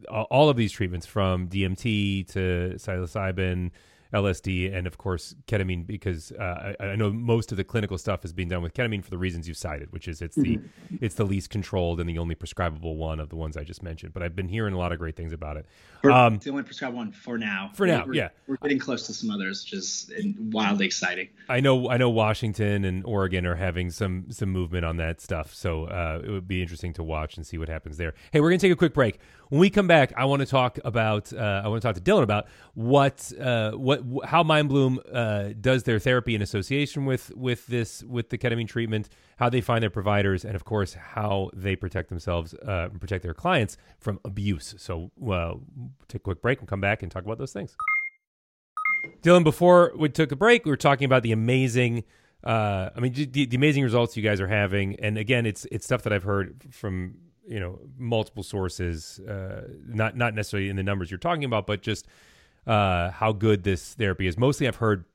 all 0.08 0.50
of 0.50 0.58
these 0.58 0.72
treatments, 0.72 1.08
from 1.08 1.48
DMT 1.48 2.28
to 2.34 2.74
psilocybin 2.76 3.72
LSD, 4.14 4.74
and 4.74 4.88
of 4.88 4.98
course 4.98 5.36
ketamine, 5.48 5.88
because 5.88 6.32
uh, 6.34 6.74
I, 6.80 6.86
I, 6.88 6.96
know 6.96 7.12
most 7.12 7.52
of 7.52 7.58
the 7.58 7.64
clinical 7.64 7.98
stuff 7.98 8.26
is 8.26 8.34
being 8.34 8.50
done 8.50 8.62
with 8.62 8.74
ketamine 8.74 9.04
for 9.04 9.10
the 9.10 9.18
reasons 9.18 9.48
you've 9.48 9.58
cited, 9.58 9.92
which 9.92 10.08
is 10.08 10.22
it's 10.22 10.36
the 10.36 10.58
mm-hmm. 10.58 10.96
it's 11.00 11.16
the 11.16 11.24
least 11.26 11.50
controlled 11.50 12.00
and 12.00 12.10
the 12.10 12.18
only 12.18 12.36
prescribable 12.36 12.98
one 12.98 13.20
of 13.20 13.30
the 13.30 13.36
ones 13.36 13.56
I 13.56 13.64
just 13.64 13.82
mentioned. 13.82 14.14
But 14.14 14.24
I've 14.24 14.36
been 14.36 14.50
hearing 14.50 14.74
a 14.74 14.78
lot 14.78 14.92
of 14.92 15.00
great 15.00 15.16
things 15.16 15.32
about 15.32 15.58
it. 15.58 15.66
For, 16.02 16.12
um, 16.12 16.40
the 16.40 16.50
only 16.50 16.64
prescribed 16.64 16.96
one 16.96 17.12
for 17.12 17.38
now. 17.38 17.72
For 17.74 17.88
now, 17.88 18.06
we're, 18.06 18.14
yeah, 18.14 18.30
we're 18.48 18.58
getting 18.58 18.80
close 18.80 19.08
to 19.08 19.14
some 19.14 19.30
others, 19.30 19.64
which 19.64 19.74
is 19.74 20.12
wildly 20.40 20.86
exciting. 20.86 21.30
I 21.48 21.62
know 21.62 21.90
I 21.90 21.98
know 21.98 22.10
Washington 22.10 22.84
and 22.84 23.06
Oregon 23.06 23.46
are 23.46 23.56
having 23.56 23.92
some 23.92 24.26
some 24.30 24.50
movement 24.50 24.86
on 24.86 24.98
that 24.98 25.22
stuff, 25.22 25.54
so 25.54 25.86
uh, 25.86 26.22
it 26.24 26.30
would 26.30 26.48
be 26.48 26.62
interesting 26.62 26.94
to 26.94 27.04
watch 27.04 27.38
and 27.38 27.48
see 27.48 27.58
what 27.58 27.70
happens 27.70 27.98
there. 27.98 28.14
Hey, 28.32 28.42
we're 28.42 28.50
gonna 28.50 28.60
take 28.60 28.74
a 28.74 28.76
quick 28.76 28.94
break. 28.94 29.20
When 29.52 29.60
we 29.60 29.70
come 29.70 29.86
back, 29.86 30.14
I 30.16 30.24
want 30.24 30.40
to 30.40 30.46
talk 30.46 30.80
about 30.86 31.34
uh, 31.34 31.62
I 31.66 31.68
want 31.68 31.82
to 31.82 31.86
talk 31.86 32.02
to 32.02 32.02
Dylan 32.02 32.24
about 32.24 32.48
what 32.74 33.34
uh, 33.38 33.72
what 33.72 34.02
how 34.24 34.44
MindBloom 34.44 35.00
uh, 35.14 35.54
does 35.60 35.84
their 35.84 36.00
therapy 36.00 36.36
in 36.36 36.42
association 36.42 37.04
with 37.04 37.36
with 37.36 37.68
this 37.68 38.02
with 38.02 38.30
the 38.30 38.38
ketamine 38.38 38.70
treatment, 38.70 39.10
how 39.36 39.50
they 39.50 39.60
find 39.60 39.84
their 39.84 39.90
providers, 39.90 40.46
and 40.46 40.56
of 40.56 40.64
course 40.64 40.94
how 40.94 41.50
they 41.54 41.76
protect 41.76 42.08
themselves 42.08 42.54
uh, 42.54 42.88
protect 42.98 43.24
their 43.24 43.34
clients 43.34 43.76
from 44.00 44.22
abuse. 44.24 44.74
So, 44.78 45.12
uh, 45.30 45.56
take 46.08 46.22
a 46.22 46.24
quick 46.24 46.42
break 46.42 46.60
and 46.60 46.68
come 46.70 46.80
back 46.80 47.04
and 47.04 47.12
talk 47.12 47.26
about 47.26 47.38
those 47.38 47.52
things. 47.52 47.76
Dylan, 49.22 49.44
before 49.44 49.92
we 49.98 50.08
took 50.08 50.32
a 50.32 50.38
break, 50.38 50.64
we 50.64 50.72
were 50.72 50.78
talking 50.78 51.04
about 51.04 51.24
the 51.24 51.34
amazing. 51.34 52.06
Uh, 52.42 52.92
I 52.96 53.02
mean, 53.02 53.12
the, 53.12 53.26
the, 53.26 53.58
amazing 53.58 53.84
results 53.84 54.16
you 54.16 54.24
guys 54.24 54.40
are 54.40 54.48
having, 54.48 54.98
and 55.02 55.18
again, 55.18 55.46
it's 55.46 55.66
it's 55.74 55.84
stuff 55.84 56.04
that 56.04 56.14
I've 56.14 56.24
heard 56.24 56.68
from 56.72 57.16
you 57.48 57.60
know 57.60 57.80
multiple 57.98 58.44
sources, 58.44 59.20
uh, 59.20 59.68
not 59.88 60.16
not 60.16 60.34
necessarily 60.34 60.70
in 60.70 60.76
the 60.76 60.84
numbers 60.84 61.12
you're 61.12 61.18
talking 61.18 61.44
about, 61.44 61.68
but 61.68 61.82
just 61.82 62.08
uh, 62.68 63.12
how 63.12 63.32
good 63.32 63.64
this 63.64 63.94
therapy 63.96 64.28
is. 64.28 64.38
Mostly, 64.38 64.68
I've 64.68 64.78
heard 64.78 65.06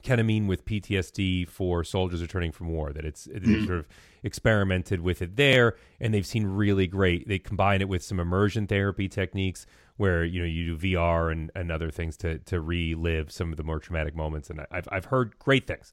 ketamine 0.00 0.46
with 0.46 0.64
PTSD 0.64 1.48
for 1.48 1.84
soldiers 1.84 2.22
returning 2.22 2.52
from 2.52 2.68
war. 2.68 2.92
That 2.92 3.04
it's 3.04 3.26
mm-hmm. 3.26 3.66
sort 3.66 3.78
of 3.78 3.88
experimented 4.22 5.00
with 5.00 5.22
it 5.22 5.36
there, 5.36 5.76
and 6.00 6.12
they've 6.12 6.26
seen 6.26 6.46
really 6.46 6.86
great. 6.86 7.28
They 7.28 7.38
combine 7.38 7.80
it 7.80 7.88
with 7.88 8.02
some 8.02 8.20
immersion 8.20 8.66
therapy 8.66 9.08
techniques 9.08 9.66
where 9.96 10.24
you 10.24 10.40
know 10.40 10.46
you 10.46 10.76
do 10.76 10.96
VR 10.96 11.32
and, 11.32 11.50
and 11.54 11.70
other 11.70 11.90
things 11.90 12.16
to 12.18 12.38
to 12.38 12.60
relive 12.60 13.30
some 13.30 13.50
of 13.50 13.56
the 13.56 13.64
more 13.64 13.78
traumatic 13.78 14.14
moments. 14.14 14.50
And 14.50 14.64
I've 14.70 14.88
I've 14.90 15.06
heard 15.06 15.38
great 15.38 15.66
things. 15.66 15.92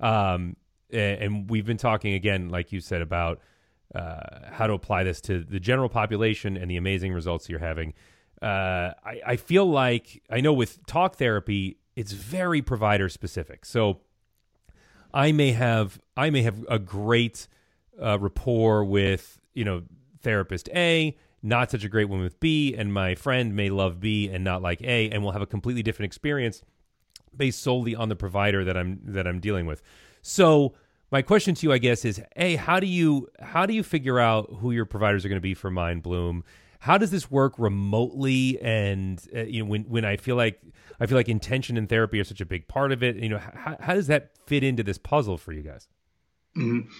Um, 0.00 0.56
and, 0.90 1.22
and 1.22 1.50
we've 1.50 1.66
been 1.66 1.78
talking 1.78 2.14
again, 2.14 2.48
like 2.48 2.72
you 2.72 2.80
said, 2.80 3.02
about 3.02 3.40
uh, 3.94 4.50
how 4.50 4.66
to 4.66 4.72
apply 4.72 5.04
this 5.04 5.20
to 5.22 5.42
the 5.42 5.60
general 5.60 5.88
population 5.88 6.56
and 6.56 6.70
the 6.70 6.76
amazing 6.76 7.12
results 7.12 7.48
you're 7.48 7.58
having. 7.58 7.94
Uh, 8.42 8.92
I, 9.04 9.20
I 9.26 9.36
feel 9.36 9.64
like 9.66 10.22
I 10.30 10.40
know 10.40 10.52
with 10.52 10.84
talk 10.86 11.16
therapy, 11.16 11.78
it's 11.94 12.12
very 12.12 12.60
provider 12.60 13.08
specific. 13.08 13.64
So 13.64 14.00
I 15.14 15.32
may 15.32 15.52
have 15.52 15.98
I 16.16 16.30
may 16.30 16.42
have 16.42 16.64
a 16.68 16.78
great 16.78 17.48
uh, 18.00 18.18
rapport 18.18 18.84
with 18.84 19.40
you 19.54 19.64
know 19.64 19.82
therapist 20.20 20.68
A, 20.74 21.16
not 21.42 21.70
such 21.70 21.84
a 21.84 21.88
great 21.88 22.06
one 22.06 22.20
with 22.20 22.38
B, 22.38 22.74
and 22.76 22.92
my 22.92 23.14
friend 23.14 23.56
may 23.56 23.70
love 23.70 24.00
B 24.00 24.28
and 24.28 24.44
not 24.44 24.60
like 24.60 24.82
A, 24.82 25.10
and 25.10 25.22
we'll 25.22 25.32
have 25.32 25.42
a 25.42 25.46
completely 25.46 25.82
different 25.82 26.10
experience 26.10 26.62
based 27.34 27.62
solely 27.62 27.94
on 27.94 28.08
the 28.08 28.16
provider 28.16 28.64
that 28.64 28.76
I'm 28.76 29.00
that 29.04 29.26
I'm 29.26 29.40
dealing 29.40 29.64
with. 29.64 29.80
So 30.20 30.74
my 31.10 31.22
question 31.22 31.54
to 31.54 31.66
you, 31.66 31.72
I 31.72 31.78
guess, 31.78 32.04
is: 32.04 32.20
A, 32.36 32.56
how 32.56 32.80
do 32.80 32.86
you 32.86 33.28
how 33.40 33.66
do 33.66 33.74
you 33.74 33.82
figure 33.82 34.18
out 34.18 34.52
who 34.60 34.72
your 34.72 34.84
providers 34.84 35.24
are 35.24 35.28
going 35.28 35.36
to 35.36 35.42
be 35.42 35.54
for 35.54 35.70
Mind 35.70 36.02
Bloom? 36.02 36.44
How 36.80 36.98
does 36.98 37.10
this 37.10 37.30
work 37.30 37.54
remotely? 37.58 38.60
And 38.60 39.22
uh, 39.34 39.42
you 39.42 39.64
know, 39.64 39.70
when 39.70 39.82
when 39.84 40.04
I 40.04 40.16
feel 40.16 40.36
like 40.36 40.60
I 41.00 41.06
feel 41.06 41.16
like 41.16 41.28
intention 41.28 41.76
and 41.76 41.88
therapy 41.88 42.20
are 42.20 42.24
such 42.24 42.40
a 42.40 42.46
big 42.46 42.68
part 42.68 42.92
of 42.92 43.02
it. 43.02 43.16
You 43.16 43.28
know, 43.28 43.38
how, 43.38 43.76
how 43.80 43.94
does 43.94 44.08
that 44.08 44.32
fit 44.46 44.64
into 44.64 44.82
this 44.82 44.98
puzzle 44.98 45.38
for 45.38 45.52
you 45.52 45.62
guys? 45.62 45.88
Mm-hmm. 46.56 46.90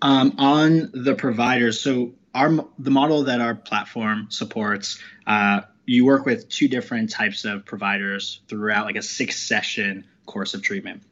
Um, 0.00 0.34
on 0.38 0.90
the 0.92 1.14
providers, 1.14 1.80
so 1.80 2.12
our 2.34 2.50
the 2.78 2.90
model 2.90 3.24
that 3.24 3.40
our 3.40 3.54
platform 3.54 4.28
supports, 4.30 5.00
uh, 5.26 5.62
you 5.86 6.04
work 6.04 6.26
with 6.26 6.48
two 6.48 6.68
different 6.68 7.10
types 7.10 7.44
of 7.44 7.64
providers 7.64 8.40
throughout 8.48 8.84
like 8.84 8.96
a 8.96 9.02
six 9.02 9.36
session 9.36 10.04
course 10.26 10.54
of 10.54 10.62
treatment. 10.62 11.02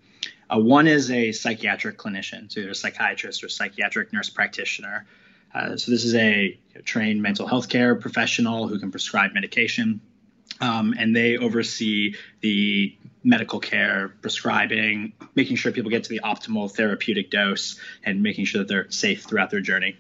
Uh, 0.49 0.59
one 0.59 0.87
is 0.87 1.11
a 1.11 1.33
psychiatric 1.33 1.99
clinician, 1.99 2.51
so 2.51 2.61
either 2.61 2.71
a 2.71 2.75
psychiatrist 2.75 3.43
or 3.43 3.49
psychiatric 3.49 4.13
nurse 4.13 4.31
practitioner. 4.31 5.07
Uh, 5.55 5.77
so 5.77 5.91
this 5.91 6.05
is 6.05 6.15
a 6.15 6.59
trained 6.85 7.23
mental 7.23 7.47
health 7.47 7.69
care 7.69 7.95
professional 7.95 8.69
who 8.69 8.79
can 8.79 8.91
prescribe 8.91 9.33
medication, 9.33 10.01
um, 10.61 10.95
and 10.99 11.15
they 11.17 11.37
oversee 11.37 12.15
the 12.41 12.97
medical 13.25 13.59
care, 13.59 14.15
prescribing, 14.23 15.13
making 15.35 15.57
sure 15.57 15.73
people 15.73 15.91
get 15.91 16.05
to 16.05 16.11
the 16.11 16.21
optimal 16.23 16.71
therapeutic 16.71 17.31
dose, 17.31 17.81
and 18.05 18.23
making 18.23 18.45
sure 18.45 18.61
that 18.61 18.69
they're 18.69 18.91
safe 18.91 19.25
throughout 19.25 19.51
their 19.51 19.61
journey. 19.61 19.97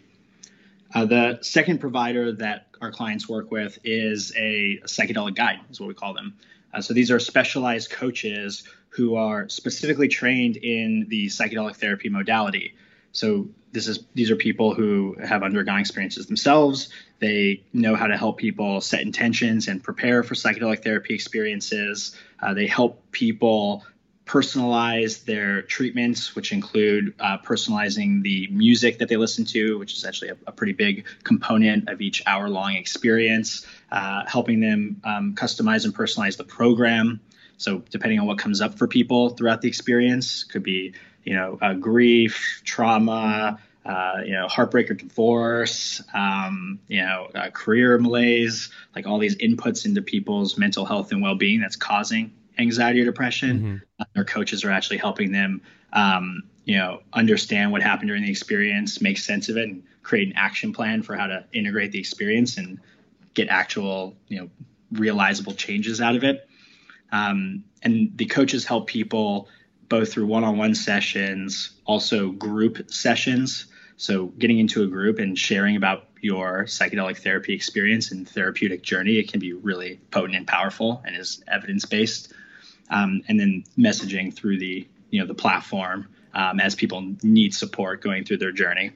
Uh, 0.94 1.04
the 1.04 1.38
second 1.42 1.78
provider 1.78 2.32
that 2.32 2.68
our 2.80 2.92
clients 2.92 3.28
work 3.28 3.50
with 3.50 3.78
is 3.82 4.32
a, 4.36 4.78
a 4.82 4.86
psychedelic 4.86 5.34
guide, 5.34 5.58
is 5.70 5.80
what 5.80 5.88
we 5.88 5.94
call 5.94 6.14
them. 6.14 6.36
Uh, 6.72 6.80
so 6.80 6.94
these 6.94 7.10
are 7.10 7.18
specialized 7.18 7.90
coaches 7.90 8.62
who 8.96 9.16
are 9.16 9.46
specifically 9.50 10.08
trained 10.08 10.56
in 10.56 11.06
the 11.08 11.26
psychedelic 11.26 11.76
therapy 11.76 12.08
modality. 12.08 12.74
So 13.12 13.48
this 13.72 13.88
is 13.88 14.04
these 14.14 14.30
are 14.30 14.36
people 14.36 14.74
who 14.74 15.16
have 15.22 15.42
undergone 15.42 15.80
experiences 15.80 16.26
themselves. 16.26 16.88
They 17.18 17.64
know 17.74 17.94
how 17.94 18.06
to 18.06 18.16
help 18.16 18.38
people 18.38 18.80
set 18.80 19.02
intentions 19.02 19.68
and 19.68 19.82
prepare 19.82 20.22
for 20.22 20.34
psychedelic 20.34 20.82
therapy 20.82 21.14
experiences. 21.14 22.16
Uh, 22.40 22.54
they 22.54 22.66
help 22.66 23.10
people 23.12 23.84
personalize 24.24 25.24
their 25.24 25.62
treatments, 25.62 26.34
which 26.34 26.52
include 26.52 27.14
uh, 27.20 27.38
personalizing 27.38 28.22
the 28.22 28.48
music 28.50 28.98
that 28.98 29.08
they 29.08 29.16
listen 29.16 29.44
to, 29.44 29.78
which 29.78 29.94
is 29.94 30.04
actually 30.04 30.30
a, 30.30 30.36
a 30.48 30.52
pretty 30.52 30.72
big 30.72 31.04
component 31.22 31.88
of 31.88 32.00
each 32.00 32.22
hour 32.26 32.48
long 32.48 32.74
experience, 32.74 33.64
uh, 33.92 34.24
helping 34.26 34.60
them 34.60 35.00
um, 35.04 35.34
customize 35.34 35.84
and 35.84 35.94
personalize 35.94 36.36
the 36.36 36.44
program. 36.44 37.20
So, 37.58 37.82
depending 37.90 38.20
on 38.20 38.26
what 38.26 38.38
comes 38.38 38.60
up 38.60 38.74
for 38.74 38.86
people 38.86 39.30
throughout 39.30 39.62
the 39.62 39.68
experience, 39.68 40.44
could 40.44 40.62
be 40.62 40.94
you 41.24 41.34
know 41.34 41.58
uh, 41.60 41.74
grief, 41.74 42.62
trauma, 42.64 43.58
uh, 43.86 44.20
you 44.24 44.32
know, 44.32 44.48
heartbreak 44.48 44.90
or 44.90 44.94
divorce, 44.94 46.02
um, 46.12 46.80
you 46.88 47.00
know, 47.00 47.28
uh, 47.34 47.50
career 47.50 47.96
malaise, 47.98 48.70
like 48.96 49.06
all 49.06 49.18
these 49.18 49.36
inputs 49.36 49.86
into 49.86 50.02
people's 50.02 50.58
mental 50.58 50.84
health 50.84 51.12
and 51.12 51.22
well-being 51.22 51.60
that's 51.60 51.76
causing 51.76 52.32
anxiety 52.58 53.00
or 53.00 53.04
depression. 53.04 53.58
Mm-hmm. 53.58 53.76
Uh, 54.00 54.04
their 54.14 54.24
coaches 54.24 54.64
are 54.64 54.70
actually 54.70 54.96
helping 54.96 55.30
them, 55.30 55.62
um, 55.92 56.42
you 56.64 56.76
know, 56.76 57.00
understand 57.12 57.70
what 57.70 57.80
happened 57.80 58.08
during 58.08 58.24
the 58.24 58.30
experience, 58.30 59.00
make 59.00 59.18
sense 59.18 59.48
of 59.48 59.56
it, 59.56 59.68
and 59.68 59.84
create 60.02 60.26
an 60.26 60.34
action 60.36 60.72
plan 60.72 61.02
for 61.02 61.14
how 61.14 61.28
to 61.28 61.44
integrate 61.52 61.92
the 61.92 62.00
experience 62.00 62.56
and 62.56 62.80
get 63.34 63.48
actual, 63.48 64.16
you 64.26 64.40
know, 64.40 64.50
realizable 64.90 65.52
changes 65.52 66.00
out 66.00 66.16
of 66.16 66.24
it. 66.24 66.48
Um, 67.12 67.64
and 67.82 68.16
the 68.16 68.26
coaches 68.26 68.64
help 68.64 68.86
people 68.86 69.48
both 69.88 70.12
through 70.12 70.26
one-on-one 70.26 70.74
sessions, 70.74 71.70
also 71.84 72.30
group 72.30 72.90
sessions. 72.90 73.66
So 73.96 74.26
getting 74.26 74.58
into 74.58 74.82
a 74.82 74.86
group 74.86 75.18
and 75.18 75.38
sharing 75.38 75.76
about 75.76 76.08
your 76.20 76.64
psychedelic 76.64 77.18
therapy 77.18 77.54
experience 77.54 78.10
and 78.10 78.28
therapeutic 78.28 78.82
journey, 78.82 79.16
it 79.16 79.30
can 79.30 79.38
be 79.38 79.52
really 79.52 80.00
potent 80.10 80.34
and 80.34 80.46
powerful 80.46 81.02
and 81.06 81.16
is 81.16 81.42
evidence-based 81.46 82.32
um, 82.90 83.22
and 83.28 83.38
then 83.38 83.64
messaging 83.78 84.34
through 84.34 84.58
the 84.58 84.86
you 85.10 85.20
know 85.20 85.26
the 85.26 85.34
platform 85.34 86.08
um, 86.34 86.60
as 86.60 86.74
people 86.74 87.14
need 87.22 87.54
support 87.54 88.02
going 88.02 88.24
through 88.24 88.38
their 88.38 88.52
journey. 88.52 88.92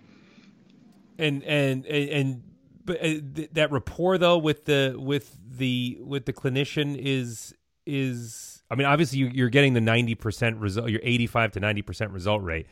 And 1.19 1.43
and 1.45 1.87
and 1.87 2.43
but 2.85 3.05
uh, 3.05 3.15
that 3.53 3.71
rapport 3.71 4.19
though 4.19 4.39
with 4.39 4.65
the 4.65 4.97
with 4.99 5.37
the 5.49 5.99
with 6.01 6.27
the 6.27 6.33
clinician 6.33 6.97
is 6.99 7.55
is 7.91 8.63
I 8.71 8.75
mean 8.75 8.87
obviously 8.87 9.19
you, 9.19 9.45
are 9.45 9.51
getting 9.51 9.75
the 9.75 9.81
ninety 9.81 10.15
percent 10.15 10.57
result, 10.59 10.91
your 10.91 11.01
eighty 11.03 11.27
five 11.27 11.53
to 11.53 11.61
ninety 11.61 11.83
percent 11.83 12.13
result 12.13 12.43
rate. 12.43 12.67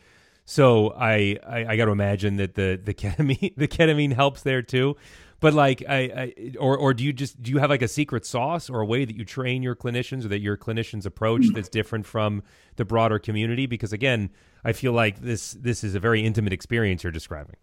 So 0.45 0.93
I 0.93 1.37
I, 1.47 1.65
I 1.69 1.77
got 1.77 1.85
to 1.85 1.91
imagine 1.91 2.37
that 2.37 2.55
the 2.55 2.79
the 2.83 2.93
ketamine 2.95 3.53
the 3.55 3.67
ketamine 3.67 4.13
helps 4.13 4.41
there 4.43 4.61
too. 4.61 4.95
But 5.39 5.53
like, 5.53 5.83
I, 5.87 5.97
I, 5.97 6.53
or 6.59 6.77
or 6.77 6.93
do 6.93 7.03
you 7.03 7.13
just 7.13 7.41
do 7.41 7.51
you 7.51 7.59
have 7.59 7.69
like 7.69 7.81
a 7.81 7.87
secret 7.87 8.25
sauce 8.25 8.69
or 8.69 8.81
a 8.81 8.85
way 8.85 9.05
that 9.05 9.15
you 9.15 9.23
train 9.23 9.63
your 9.63 9.75
clinicians 9.75 10.25
or 10.25 10.27
that 10.29 10.39
your 10.39 10.57
clinicians 10.57 11.05
approach 11.05 11.45
hmm. 11.45 11.53
that's 11.53 11.69
different 11.69 12.05
from 12.05 12.43
the 12.75 12.85
broader 12.85 13.19
community? 13.19 13.65
Because 13.65 13.93
again, 13.93 14.31
I 14.65 14.73
feel 14.73 14.91
like 14.91 15.21
this 15.21 15.51
this 15.53 15.83
is 15.83 15.95
a 15.95 15.99
very 15.99 16.25
intimate 16.25 16.51
experience 16.51 17.03
you're 17.03 17.11
describing. 17.11 17.55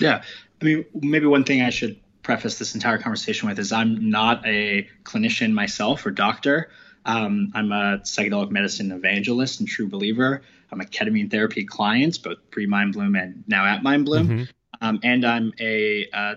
Yeah, 0.00 0.22
I 0.62 0.64
mean, 0.64 0.84
maybe 0.94 1.26
one 1.26 1.44
thing 1.44 1.60
I 1.62 1.70
should 1.70 2.00
preface 2.22 2.58
this 2.58 2.74
entire 2.74 2.98
conversation 2.98 3.48
with 3.48 3.58
is 3.58 3.72
I'm 3.72 4.10
not 4.10 4.46
a 4.46 4.88
clinician 5.02 5.52
myself 5.52 6.06
or 6.06 6.10
doctor. 6.10 6.70
Um, 7.08 7.50
I'm 7.54 7.72
a 7.72 7.98
psychedelic 8.04 8.50
medicine 8.50 8.92
evangelist 8.92 9.60
and 9.60 9.68
true 9.68 9.88
believer. 9.88 10.42
I'm 10.70 10.82
a 10.82 10.84
ketamine 10.84 11.30
therapy 11.30 11.64
client, 11.64 12.22
both 12.22 12.36
pre 12.50 12.66
Mind 12.66 12.92
Bloom 12.92 13.16
and 13.16 13.42
now 13.48 13.64
at 13.64 13.82
Mind 13.82 14.04
Bloom. 14.04 14.28
Mm-hmm. 14.28 14.42
Um, 14.80 15.00
and 15.02 15.24
I'm 15.24 15.52
a, 15.58 16.06
a, 16.12 16.36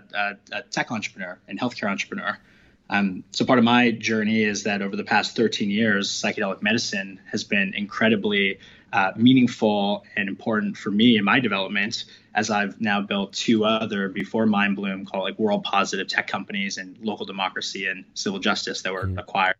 a, 0.51 0.61
tech 0.71 0.91
entrepreneur 0.91 1.37
and 1.47 1.59
healthcare 1.59 1.89
entrepreneur. 1.89 2.39
Um, 2.89 3.23
so 3.31 3.45
part 3.45 3.59
of 3.59 3.65
my 3.65 3.91
journey 3.91 4.43
is 4.43 4.63
that 4.63 4.81
over 4.81 4.95
the 4.95 5.03
past 5.03 5.35
13 5.35 5.69
years, 5.69 6.09
psychedelic 6.09 6.63
medicine 6.63 7.19
has 7.29 7.43
been 7.43 7.73
incredibly 7.75 8.59
uh, 8.93 9.11
meaningful 9.15 10.05
and 10.15 10.27
important 10.27 10.77
for 10.77 10.89
me 10.89 11.17
in 11.17 11.23
my 11.23 11.39
development 11.39 12.05
as 12.33 12.49
I've 12.49 12.79
now 12.79 13.01
built 13.01 13.33
two 13.33 13.65
other 13.65 14.09
before 14.09 14.45
Mind 14.45 14.75
Bloom 14.75 15.05
called 15.05 15.23
like 15.23 15.37
world 15.37 15.63
positive 15.63 16.07
tech 16.07 16.27
companies 16.27 16.77
and 16.77 16.97
local 17.01 17.25
democracy 17.25 17.87
and 17.87 18.05
civil 18.13 18.39
justice 18.39 18.81
that 18.83 18.93
were 18.93 19.05
mm-hmm. 19.05 19.19
acquired, 19.19 19.55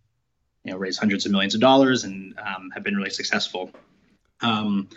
you 0.64 0.72
know, 0.72 0.78
raised 0.78 1.00
hundreds 1.00 1.26
of 1.26 1.32
millions 1.32 1.56
of 1.56 1.62
dollars 1.62 2.04
and 2.04 2.38
um, 2.40 2.72
have 2.74 2.84
been 2.84 2.96
really 2.96 3.10
successful. 3.10 3.72
Um, 4.42 4.90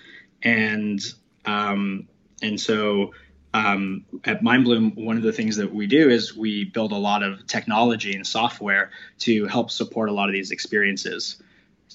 and 0.42 1.00
um, 1.44 2.08
and 2.42 2.60
so 2.60 3.12
um, 3.54 4.04
at 4.24 4.42
MindBloom, 4.42 4.96
one 4.96 5.16
of 5.16 5.22
the 5.22 5.32
things 5.32 5.56
that 5.56 5.72
we 5.72 5.86
do 5.86 6.10
is 6.10 6.36
we 6.36 6.64
build 6.64 6.92
a 6.92 6.96
lot 6.96 7.22
of 7.22 7.46
technology 7.46 8.14
and 8.14 8.26
software 8.26 8.90
to 9.20 9.46
help 9.46 9.70
support 9.70 10.08
a 10.08 10.12
lot 10.12 10.28
of 10.28 10.34
these 10.34 10.50
experiences. 10.50 11.40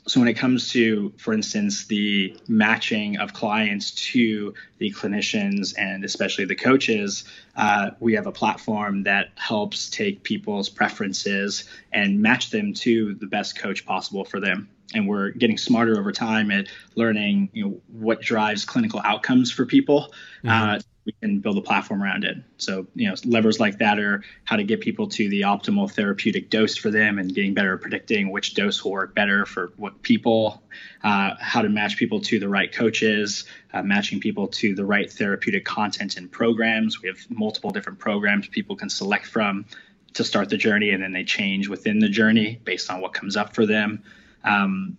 So 0.07 0.19
when 0.19 0.29
it 0.29 0.35
comes 0.35 0.69
to, 0.69 1.13
for 1.17 1.33
instance, 1.33 1.85
the 1.85 2.35
matching 2.47 3.17
of 3.17 3.33
clients 3.33 3.91
to 3.91 4.53
the 4.77 4.91
clinicians 4.91 5.75
and 5.77 6.03
especially 6.03 6.45
the 6.45 6.55
coaches, 6.55 7.25
uh, 7.55 7.91
we 7.99 8.13
have 8.13 8.25
a 8.25 8.31
platform 8.31 9.03
that 9.03 9.29
helps 9.35 9.89
take 9.89 10.23
people's 10.23 10.69
preferences 10.69 11.65
and 11.91 12.21
match 12.21 12.49
them 12.49 12.73
to 12.75 13.13
the 13.15 13.27
best 13.27 13.57
coach 13.57 13.85
possible 13.85 14.25
for 14.25 14.39
them. 14.39 14.69
And 14.95 15.07
we're 15.07 15.29
getting 15.29 15.57
smarter 15.57 15.99
over 15.99 16.11
time 16.11 16.49
at 16.49 16.67
learning, 16.95 17.49
you 17.53 17.65
know, 17.65 17.81
what 17.87 18.21
drives 18.21 18.65
clinical 18.65 19.01
outcomes 19.03 19.51
for 19.51 19.65
people. 19.65 20.13
Mm-hmm. 20.43 20.49
Uh, 20.49 20.79
we 21.09 21.27
can 21.27 21.39
build 21.39 21.57
a 21.57 21.61
platform 21.61 22.03
around 22.03 22.23
it. 22.23 22.37
So, 22.57 22.85
you 22.93 23.09
know, 23.09 23.15
levers 23.25 23.59
like 23.59 23.79
that 23.79 23.97
are 23.97 24.23
how 24.43 24.57
to 24.57 24.63
get 24.63 24.79
people 24.79 25.07
to 25.09 25.27
the 25.27 25.41
optimal 25.41 25.91
therapeutic 25.91 26.51
dose 26.51 26.77
for 26.77 26.91
them 26.91 27.17
and 27.17 27.33
getting 27.33 27.55
better 27.55 27.73
at 27.73 27.81
predicting 27.81 28.29
which 28.29 28.53
dose 28.53 28.83
will 28.83 28.91
work 28.91 29.15
better 29.15 29.45
for 29.47 29.71
what 29.77 30.03
people, 30.03 30.61
uh, 31.03 31.31
how 31.39 31.63
to 31.63 31.69
match 31.69 31.97
people 31.97 32.19
to 32.21 32.39
the 32.39 32.47
right 32.47 32.71
coaches, 32.71 33.45
uh, 33.73 33.81
matching 33.81 34.19
people 34.19 34.47
to 34.49 34.75
the 34.75 34.85
right 34.85 35.11
therapeutic 35.11 35.65
content 35.65 36.15
and 36.17 36.31
programs. 36.31 37.01
We 37.01 37.07
have 37.07 37.17
multiple 37.29 37.71
different 37.71 37.97
programs 37.97 38.47
people 38.47 38.75
can 38.75 38.89
select 38.89 39.25
from 39.25 39.65
to 40.13 40.23
start 40.23 40.49
the 40.49 40.57
journey, 40.57 40.91
and 40.91 41.01
then 41.01 41.13
they 41.13 41.23
change 41.23 41.67
within 41.69 41.97
the 41.97 42.09
journey 42.09 42.61
based 42.63 42.91
on 42.91 43.01
what 43.01 43.13
comes 43.13 43.35
up 43.35 43.55
for 43.55 43.65
them. 43.65 44.03
Um, 44.43 44.97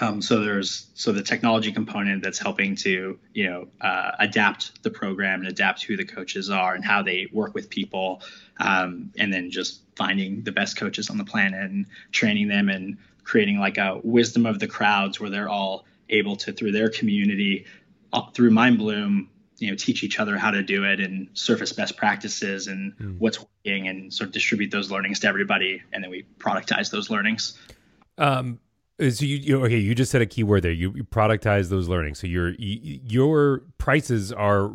um, 0.00 0.20
so 0.20 0.40
there's 0.40 0.88
so 0.94 1.12
the 1.12 1.22
technology 1.22 1.70
component 1.70 2.22
that's 2.22 2.38
helping 2.38 2.74
to 2.76 3.18
you 3.32 3.50
know 3.50 3.68
uh, 3.80 4.12
adapt 4.18 4.82
the 4.82 4.90
program 4.90 5.40
and 5.40 5.48
adapt 5.48 5.82
who 5.82 5.96
the 5.96 6.04
coaches 6.04 6.50
are 6.50 6.74
and 6.74 6.84
how 6.84 7.02
they 7.02 7.28
work 7.32 7.54
with 7.54 7.70
people, 7.70 8.22
um, 8.58 9.12
and 9.16 9.32
then 9.32 9.50
just 9.50 9.82
finding 9.96 10.42
the 10.42 10.52
best 10.52 10.76
coaches 10.76 11.10
on 11.10 11.18
the 11.18 11.24
planet 11.24 11.70
and 11.70 11.86
training 12.10 12.48
them 12.48 12.68
and 12.68 12.98
creating 13.22 13.58
like 13.58 13.78
a 13.78 14.00
wisdom 14.02 14.46
of 14.46 14.58
the 14.58 14.66
crowds 14.66 15.20
where 15.20 15.30
they're 15.30 15.48
all 15.48 15.86
able 16.10 16.36
to 16.36 16.52
through 16.52 16.72
their 16.72 16.90
community, 16.90 17.64
uh, 18.12 18.22
through 18.30 18.50
Mind 18.50 18.78
Bloom, 18.78 19.30
you 19.58 19.70
know, 19.70 19.76
teach 19.76 20.02
each 20.02 20.18
other 20.18 20.36
how 20.36 20.50
to 20.50 20.62
do 20.62 20.84
it 20.84 21.00
and 21.00 21.28
surface 21.34 21.72
best 21.72 21.96
practices 21.96 22.66
and 22.66 22.96
mm. 22.98 23.18
what's 23.18 23.38
working 23.38 23.88
and 23.88 24.12
sort 24.12 24.28
of 24.28 24.34
distribute 24.34 24.70
those 24.70 24.90
learnings 24.90 25.20
to 25.20 25.28
everybody, 25.28 25.82
and 25.92 26.02
then 26.02 26.10
we 26.10 26.26
productize 26.38 26.90
those 26.90 27.10
learnings. 27.10 27.56
Um, 28.18 28.60
so 29.00 29.24
you, 29.24 29.36
you 29.36 29.64
okay? 29.64 29.78
You 29.78 29.94
just 29.94 30.12
said 30.12 30.22
a 30.22 30.26
keyword 30.26 30.62
there. 30.62 30.72
You, 30.72 30.92
you 30.94 31.04
productize 31.04 31.68
those 31.68 31.88
learnings. 31.88 32.20
So 32.20 32.26
your 32.26 32.50
your 32.58 33.62
prices 33.78 34.32
are 34.32 34.72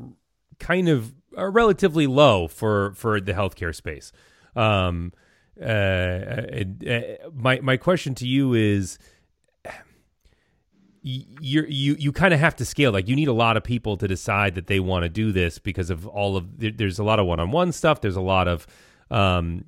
kind 0.59 0.89
of 0.89 1.13
are 1.37 1.49
relatively 1.49 2.05
low 2.05 2.47
for 2.47 2.93
for 2.95 3.21
the 3.21 3.33
healthcare 3.33 3.73
space. 3.73 4.11
Um, 4.55 5.13
uh, 5.61 5.65
uh, 5.65 6.63
uh 6.87 7.01
my 7.33 7.59
my 7.61 7.77
question 7.77 8.13
to 8.15 8.27
you 8.27 8.53
is, 8.53 8.99
you 11.01 11.63
you 11.67 11.95
you 11.97 12.11
kind 12.11 12.33
of 12.33 12.41
have 12.41 12.57
to 12.57 12.65
scale. 12.65 12.91
Like 12.91 13.07
you 13.07 13.15
need 13.15 13.29
a 13.29 13.33
lot 13.33 13.55
of 13.55 13.63
people 13.63 13.95
to 13.97 14.07
decide 14.07 14.55
that 14.55 14.67
they 14.67 14.81
want 14.81 15.03
to 15.03 15.09
do 15.09 15.31
this 15.31 15.59
because 15.59 15.89
of 15.89 16.05
all 16.05 16.35
of 16.35 16.45
there's 16.57 16.99
a 16.99 17.03
lot 17.05 17.19
of 17.19 17.25
one 17.25 17.39
on 17.39 17.51
one 17.51 17.71
stuff. 17.71 18.01
There's 18.01 18.17
a 18.17 18.21
lot 18.21 18.49
of 18.49 18.67
um, 19.09 19.63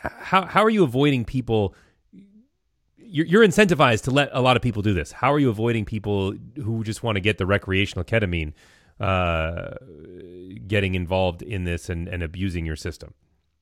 how 0.00 0.46
how 0.46 0.64
are 0.64 0.70
you 0.70 0.82
avoiding 0.82 1.26
people? 1.26 1.74
You're, 3.10 3.26
you're 3.26 3.46
incentivized 3.46 4.02
to 4.04 4.10
let 4.10 4.30
a 4.32 4.40
lot 4.40 4.56
of 4.56 4.62
people 4.62 4.82
do 4.82 4.94
this. 4.94 5.12
How 5.12 5.32
are 5.32 5.38
you 5.38 5.50
avoiding 5.50 5.84
people 5.84 6.34
who 6.56 6.84
just 6.84 7.02
want 7.02 7.16
to 7.16 7.20
get 7.20 7.38
the 7.38 7.46
recreational 7.46 8.04
ketamine 8.04 8.52
uh, 9.00 9.72
getting 10.66 10.94
involved 10.94 11.42
in 11.42 11.64
this 11.64 11.88
and, 11.88 12.08
and 12.08 12.22
abusing 12.22 12.66
your 12.66 12.76
system? 12.76 13.14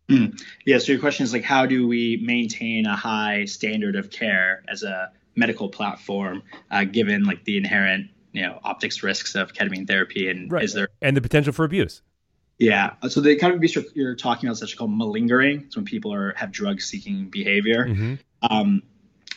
Mm. 0.09 0.41
Yeah. 0.65 0.79
So 0.79 0.93
your 0.93 1.01
question 1.01 1.25
is 1.25 1.33
like, 1.33 1.45
how 1.45 1.67
do 1.67 1.87
we 1.87 2.23
maintain 2.25 2.87
a 2.87 2.97
high 2.97 3.45
standard 3.45 3.97
of 3.97 4.11
care 4.11 4.63
as 4.69 4.83
a 4.83 5.11
medical 5.37 5.69
platform, 5.69 6.43
uh, 6.71 6.85
given 6.85 7.25
like 7.25 7.45
the 7.45 7.57
inherent 7.57 8.11
you 8.33 8.43
know 8.43 8.59
optics 8.63 9.03
risks 9.03 9.35
of 9.35 9.53
ketamine 9.53 9.87
therapy, 9.87 10.29
and 10.29 10.51
right. 10.51 10.65
is 10.65 10.73
there 10.73 10.89
and 11.03 11.17
the 11.17 11.21
potential 11.21 11.53
for 11.53 11.65
abuse? 11.65 12.03
Yeah. 12.59 12.95
So 13.09 13.21
the 13.21 13.37
kind 13.37 13.53
of 13.53 13.59
abuse 13.59 13.77
you're, 13.95 14.17
talking 14.17 14.49
about 14.49 14.55
is 14.55 14.63
actually 14.63 14.79
called 14.79 14.97
malingering. 14.97 15.65
It's 15.67 15.77
when 15.77 15.85
people 15.85 16.13
are 16.13 16.35
have 16.37 16.51
drug 16.51 16.81
seeking 16.81 17.29
behavior. 17.31 17.87
Mm-hmm. 17.87 18.15
Um, 18.51 18.83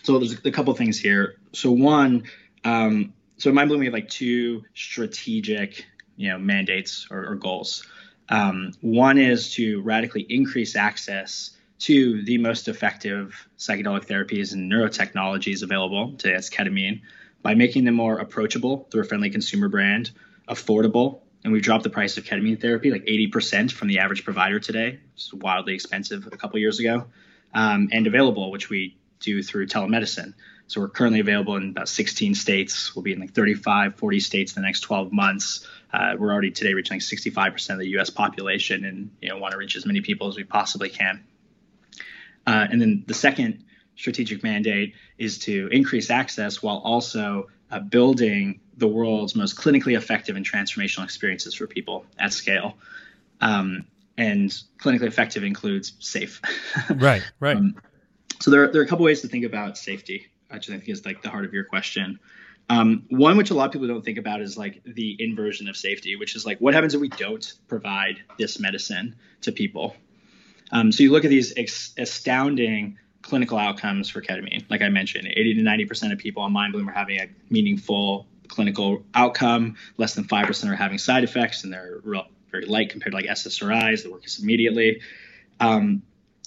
so 0.03 0.17
there's 0.17 0.33
a, 0.45 0.51
couple 0.51 0.73
things 0.73 0.99
here. 0.99 1.35
So 1.53 1.71
one, 1.71 2.23
um, 2.63 3.13
so 3.37 3.49
in 3.49 3.55
Mind 3.55 3.69
Bloom 3.69 3.79
we 3.79 3.85
have 3.87 3.93
like 3.93 4.09
two 4.09 4.63
strategic, 4.73 5.85
you 6.15 6.29
know, 6.29 6.37
mandates 6.37 7.07
or, 7.11 7.31
or 7.31 7.35
goals. 7.35 7.85
Um, 8.29 8.71
one 8.81 9.17
is 9.17 9.53
to 9.55 9.81
radically 9.81 10.21
increase 10.21 10.75
access 10.75 11.51
to 11.79 12.23
the 12.23 12.37
most 12.37 12.67
effective 12.67 13.47
psychedelic 13.57 14.05
therapies 14.05 14.53
and 14.53 14.71
neurotechnologies 14.71 15.63
available, 15.63 16.13
today 16.17 16.33
that's 16.33 16.49
ketamine, 16.49 17.01
by 17.41 17.55
making 17.55 17.85
them 17.85 17.95
more 17.95 18.19
approachable 18.19 18.87
through 18.91 19.01
a 19.01 19.05
friendly 19.05 19.31
consumer 19.31 19.67
brand, 19.67 20.11
affordable, 20.47 21.21
and 21.43 21.51
we've 21.51 21.63
dropped 21.63 21.83
the 21.83 21.89
price 21.89 22.17
of 22.17 22.23
ketamine 22.23 22.61
therapy 22.61 22.91
like 22.91 23.05
80% 23.05 23.71
from 23.71 23.87
the 23.87 23.99
average 23.99 24.23
provider 24.23 24.59
today. 24.59 24.99
It's 25.15 25.33
wildly 25.33 25.73
expensive 25.73 26.27
a 26.31 26.37
couple 26.37 26.59
years 26.59 26.79
ago, 26.79 27.07
um, 27.53 27.89
and 27.91 28.05
available, 28.05 28.51
which 28.51 28.69
we 28.69 28.97
do 29.21 29.41
through 29.43 29.67
telemedicine. 29.67 30.33
So 30.67 30.79
we're 30.79 30.89
currently 30.89 31.19
available 31.19 31.57
in 31.57 31.69
about 31.69 31.89
16 31.89 32.33
states. 32.35 32.95
We'll 32.95 33.03
be 33.03 33.11
in 33.11 33.19
like 33.19 33.33
35, 33.33 33.95
40 33.95 34.19
states 34.21 34.55
in 34.55 34.61
the 34.61 34.65
next 34.65 34.81
12 34.81 35.11
months. 35.11 35.67
Uh, 35.93 36.15
we're 36.17 36.31
already 36.31 36.51
today 36.51 36.73
reaching 36.73 36.95
like 36.95 37.01
65% 37.01 37.69
of 37.71 37.79
the 37.79 37.89
U.S. 37.89 38.09
population, 38.09 38.85
and 38.85 39.11
you 39.21 39.29
know 39.29 39.37
want 39.37 39.51
to 39.51 39.57
reach 39.57 39.75
as 39.75 39.85
many 39.85 40.01
people 40.01 40.29
as 40.29 40.37
we 40.37 40.43
possibly 40.43 40.89
can. 40.89 41.23
Uh, 42.47 42.67
and 42.71 42.81
then 42.81 43.03
the 43.05 43.13
second 43.13 43.65
strategic 43.95 44.43
mandate 44.43 44.95
is 45.17 45.39
to 45.39 45.67
increase 45.71 46.09
access 46.09 46.63
while 46.63 46.77
also 46.77 47.49
uh, 47.69 47.79
building 47.79 48.61
the 48.77 48.87
world's 48.87 49.35
most 49.35 49.57
clinically 49.57 49.97
effective 49.97 50.35
and 50.35 50.45
transformational 50.45 51.03
experiences 51.03 51.53
for 51.53 51.67
people 51.67 52.05
at 52.17 52.33
scale. 52.33 52.77
Um, 53.41 53.85
and 54.17 54.49
clinically 54.79 55.07
effective 55.07 55.43
includes 55.43 55.93
safe. 55.99 56.41
right, 56.89 57.23
right. 57.39 57.57
Um, 57.57 57.75
so 58.41 58.51
there, 58.51 58.71
there 58.71 58.81
are 58.81 58.85
a 58.85 58.87
couple 58.87 59.05
ways 59.05 59.21
to 59.21 59.27
think 59.27 59.45
about 59.45 59.77
safety, 59.77 60.27
which 60.49 60.69
I 60.69 60.73
think 60.73 60.89
is 60.89 61.05
like 61.05 61.21
the 61.21 61.29
heart 61.29 61.45
of 61.45 61.53
your 61.53 61.63
question. 61.63 62.19
Um, 62.69 63.05
one 63.09 63.37
which 63.37 63.49
a 63.49 63.53
lot 63.53 63.65
of 63.65 63.71
people 63.71 63.87
don't 63.87 64.03
think 64.03 64.17
about 64.17 64.41
is 64.41 64.57
like 64.57 64.81
the 64.85 65.15
inversion 65.19 65.67
of 65.67 65.75
safety, 65.75 66.15
which 66.15 66.35
is 66.35 66.45
like 66.45 66.59
what 66.59 66.73
happens 66.73 66.93
if 66.93 67.01
we 67.01 67.09
don't 67.09 67.53
provide 67.67 68.21
this 68.37 68.59
medicine 68.59 69.15
to 69.41 69.51
people? 69.51 69.95
Um, 70.71 70.91
so 70.91 71.03
you 71.03 71.11
look 71.11 71.25
at 71.25 71.29
these 71.29 71.53
ex- 71.57 71.93
astounding 71.97 72.97
clinical 73.21 73.57
outcomes 73.57 74.09
for 74.09 74.21
ketamine. 74.21 74.65
Like 74.69 74.81
I 74.81 74.89
mentioned, 74.89 75.27
80 75.27 75.55
to 75.55 75.61
90% 75.61 76.13
of 76.13 76.17
people 76.17 76.43
on 76.43 76.53
MindBloom 76.53 76.87
are 76.87 76.93
having 76.93 77.19
a 77.19 77.27
meaningful 77.49 78.25
clinical 78.47 79.03
outcome. 79.13 79.75
Less 79.97 80.15
than 80.15 80.23
5% 80.23 80.69
are 80.69 80.75
having 80.75 80.97
side 80.97 81.23
effects, 81.23 81.63
and 81.63 81.73
they're 81.73 81.99
real, 82.03 82.27
very 82.51 82.65
light 82.65 82.89
compared 82.89 83.11
to 83.11 83.17
like 83.17 83.25
SSRIs 83.25 84.03
that 84.03 84.11
work 84.11 84.23
immediately. 84.41 85.01
Um, 85.59 86.01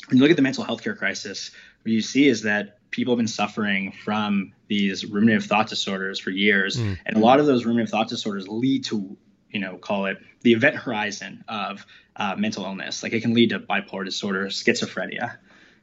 when 0.08 0.18
you 0.18 0.22
look 0.22 0.30
at 0.30 0.36
the 0.36 0.42
mental 0.42 0.64
health 0.64 0.82
care 0.82 0.94
crisis, 0.94 1.50
what 1.84 1.92
you 1.92 2.00
see 2.00 2.28
is 2.28 2.42
that 2.42 2.78
people 2.90 3.12
have 3.12 3.18
been 3.18 3.28
suffering 3.28 3.92
from 3.92 4.52
these 4.68 5.04
ruminative 5.04 5.44
thought 5.44 5.68
disorders 5.68 6.18
for 6.18 6.30
years, 6.30 6.76
mm. 6.76 6.98
and 7.06 7.16
a 7.16 7.20
lot 7.20 7.40
of 7.40 7.46
those 7.46 7.64
ruminative 7.64 7.90
thought 7.90 8.08
disorders 8.08 8.48
lead 8.48 8.84
to 8.84 9.16
you 9.54 9.60
know, 9.60 9.78
call 9.78 10.06
it 10.06 10.18
the 10.42 10.52
event 10.52 10.74
horizon 10.74 11.44
of 11.48 11.86
uh, 12.16 12.34
mental 12.36 12.64
illness. 12.64 13.02
Like 13.02 13.12
it 13.12 13.22
can 13.22 13.32
lead 13.32 13.50
to 13.50 13.60
bipolar 13.60 14.04
disorder, 14.04 14.46
schizophrenia. 14.46 15.36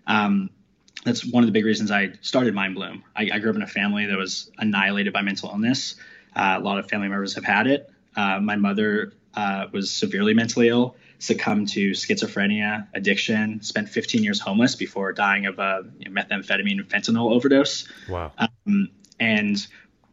Um, 0.06 0.50
that's 1.06 1.26
one 1.26 1.42
of 1.42 1.48
the 1.48 1.54
big 1.54 1.66
reasons 1.66 1.90
I 1.90 2.12
started 2.22 2.54
Mind 2.54 2.76
Bloom. 2.76 3.04
I, 3.16 3.30
I, 3.34 3.40
grew 3.40 3.50
up 3.50 3.56
in 3.56 3.62
a 3.62 3.68
family 3.68 4.06
that 4.08 4.18
was 4.18 4.52
annihilated 4.58 5.14
by 5.14 5.22
mental 5.22 5.50
illness. 5.50 5.96
Uh, 6.36 6.58
a 6.58 6.60
lot 6.60 6.80
of 6.80 6.90
family 6.90 7.08
members 7.08 7.34
have 7.36 7.46
had 7.46 7.66
it. 7.66 7.90
Uh, 8.16 8.40
my 8.42 8.58
mother 8.58 9.14
uh, 9.34 9.68
was 9.72 9.90
severely 9.90 10.34
mentally 10.34 10.68
ill, 10.68 10.96
succumbed 11.22 11.68
to 11.70 11.92
schizophrenia, 11.92 12.88
addiction, 12.96 13.62
spent 13.62 13.88
15 13.88 14.24
years 14.24 14.40
homeless 14.40 14.76
before 14.76 15.14
dying 15.14 15.46
of 15.46 15.60
a 15.60 15.84
methamphetamine 16.08 16.80
and 16.80 16.90
fentanyl 16.90 17.32
overdose. 17.32 17.88
Wow. 18.10 18.32
Um, 18.40 18.90
and 19.20 19.68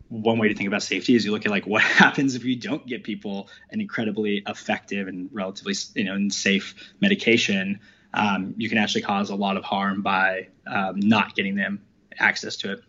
one 0.09 0.39
way 0.39 0.49
to 0.49 0.55
think 0.55 0.67
about 0.67 0.83
safety 0.83 1.15
is 1.15 1.25
you 1.25 1.33
look 1.33 1.47
at 1.47 1.51
like 1.51 1.67
what 1.67 1.83
happens 2.03 2.35
if 2.35 2.45
you 2.45 2.57
don't 2.57 2.87
get 2.87 3.05
people 3.05 3.49
an 3.71 3.81
incredibly 3.81 4.43
effective 4.47 5.09
and 5.09 5.31
relatively 5.33 5.75
you 5.95 6.05
know 6.05 6.15
and 6.15 6.33
safe 6.33 6.75
medication. 7.01 7.81
Um, 8.13 8.55
you 8.59 8.69
can 8.69 8.77
actually 8.77 9.03
cause 9.03 9.31
a 9.31 9.35
lot 9.35 9.57
of 9.57 9.65
harm 9.65 10.03
by 10.03 10.49
um, 10.67 11.01
not 11.01 11.35
getting 11.35 11.55
them 11.55 11.81
access 12.19 12.57
to 12.57 12.73
it. 12.73 12.81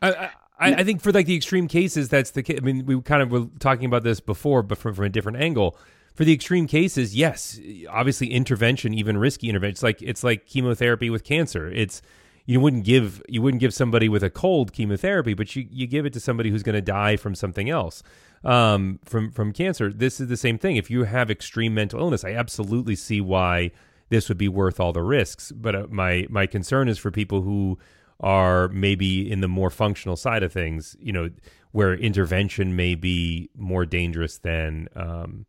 I, 0.00 0.30
I, 0.58 0.74
I, 0.74 0.84
think 0.84 1.00
for 1.00 1.12
like 1.12 1.26
the 1.26 1.36
extreme 1.36 1.68
cases, 1.68 2.08
that's 2.08 2.30
the. 2.30 2.44
I 2.56 2.60
mean, 2.60 2.86
we 2.86 3.00
kind 3.02 3.22
of 3.22 3.30
were 3.30 3.46
talking 3.60 3.86
about 3.86 4.02
this 4.02 4.20
before, 4.20 4.62
but 4.62 4.78
from, 4.78 4.94
from 4.94 5.04
a 5.04 5.08
different 5.08 5.38
angle. 5.38 5.76
For 6.14 6.24
the 6.24 6.32
extreme 6.32 6.66
cases, 6.66 7.16
yes, 7.16 7.58
obviously 7.88 8.30
intervention, 8.32 8.92
even 8.92 9.16
risky 9.16 9.48
intervention. 9.48 9.72
It's 9.72 9.82
like 9.82 10.02
it's 10.02 10.22
like 10.22 10.46
chemotherapy 10.46 11.08
with 11.08 11.24
cancer. 11.24 11.70
It's 11.70 12.02
you 12.44 12.60
wouldn't 12.60 12.84
give 12.84 13.22
you 13.28 13.40
wouldn't 13.40 13.60
give 13.60 13.72
somebody 13.72 14.08
with 14.08 14.22
a 14.22 14.30
cold 14.30 14.72
chemotherapy, 14.72 15.34
but 15.34 15.54
you, 15.56 15.66
you 15.70 15.86
give 15.86 16.04
it 16.04 16.12
to 16.12 16.20
somebody 16.20 16.50
who's 16.50 16.62
going 16.62 16.74
to 16.74 16.82
die 16.82 17.16
from 17.16 17.34
something 17.34 17.70
else, 17.70 18.02
um, 18.44 18.98
from 19.04 19.30
from 19.30 19.52
cancer. 19.52 19.92
This 19.92 20.20
is 20.20 20.28
the 20.28 20.36
same 20.36 20.58
thing. 20.58 20.76
If 20.76 20.90
you 20.90 21.04
have 21.04 21.30
extreme 21.30 21.74
mental 21.74 22.00
illness, 22.00 22.24
I 22.24 22.32
absolutely 22.32 22.96
see 22.96 23.20
why 23.20 23.70
this 24.10 24.28
would 24.28 24.38
be 24.38 24.48
worth 24.48 24.80
all 24.80 24.92
the 24.92 25.02
risks. 25.02 25.52
But 25.52 25.74
uh, 25.74 25.86
my 25.90 26.26
my 26.28 26.46
concern 26.46 26.88
is 26.88 26.98
for 26.98 27.10
people 27.10 27.42
who 27.42 27.78
are 28.20 28.68
maybe 28.68 29.30
in 29.30 29.40
the 29.40 29.48
more 29.48 29.70
functional 29.70 30.16
side 30.16 30.42
of 30.42 30.52
things, 30.52 30.96
you 31.00 31.12
know, 31.12 31.30
where 31.72 31.94
intervention 31.94 32.76
may 32.76 32.94
be 32.94 33.50
more 33.56 33.84
dangerous 33.86 34.38
than 34.38 34.88
um, 34.94 35.46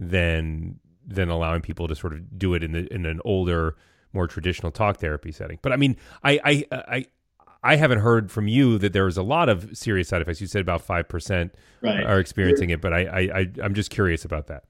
than 0.00 0.80
than 1.06 1.28
allowing 1.28 1.60
people 1.60 1.86
to 1.86 1.94
sort 1.94 2.14
of 2.14 2.38
do 2.38 2.54
it 2.54 2.64
in 2.64 2.72
the 2.72 2.92
in 2.92 3.06
an 3.06 3.20
older 3.24 3.76
more 4.12 4.26
traditional 4.26 4.72
talk 4.72 4.98
therapy 4.98 5.30
setting. 5.30 5.58
But 5.62 5.72
I 5.72 5.76
mean, 5.76 5.96
I 6.24 6.40
I 6.42 6.64
I 6.72 7.06
I 7.62 7.76
haven't 7.76 8.00
heard 8.00 8.32
from 8.32 8.48
you 8.48 8.78
that 8.78 8.92
there 8.92 9.06
is 9.06 9.18
a 9.18 9.22
lot 9.22 9.48
of 9.48 9.76
serious 9.76 10.08
side 10.08 10.22
effects. 10.22 10.40
You 10.40 10.46
said 10.46 10.62
about 10.62 10.82
five 10.82 11.08
percent 11.08 11.54
right. 11.82 12.04
are 12.04 12.18
experiencing 12.18 12.70
it, 12.70 12.80
but 12.80 12.92
I, 12.92 13.04
I 13.04 13.20
I 13.20 13.50
I'm 13.62 13.74
just 13.74 13.90
curious 13.90 14.24
about 14.24 14.46
that. 14.46 14.64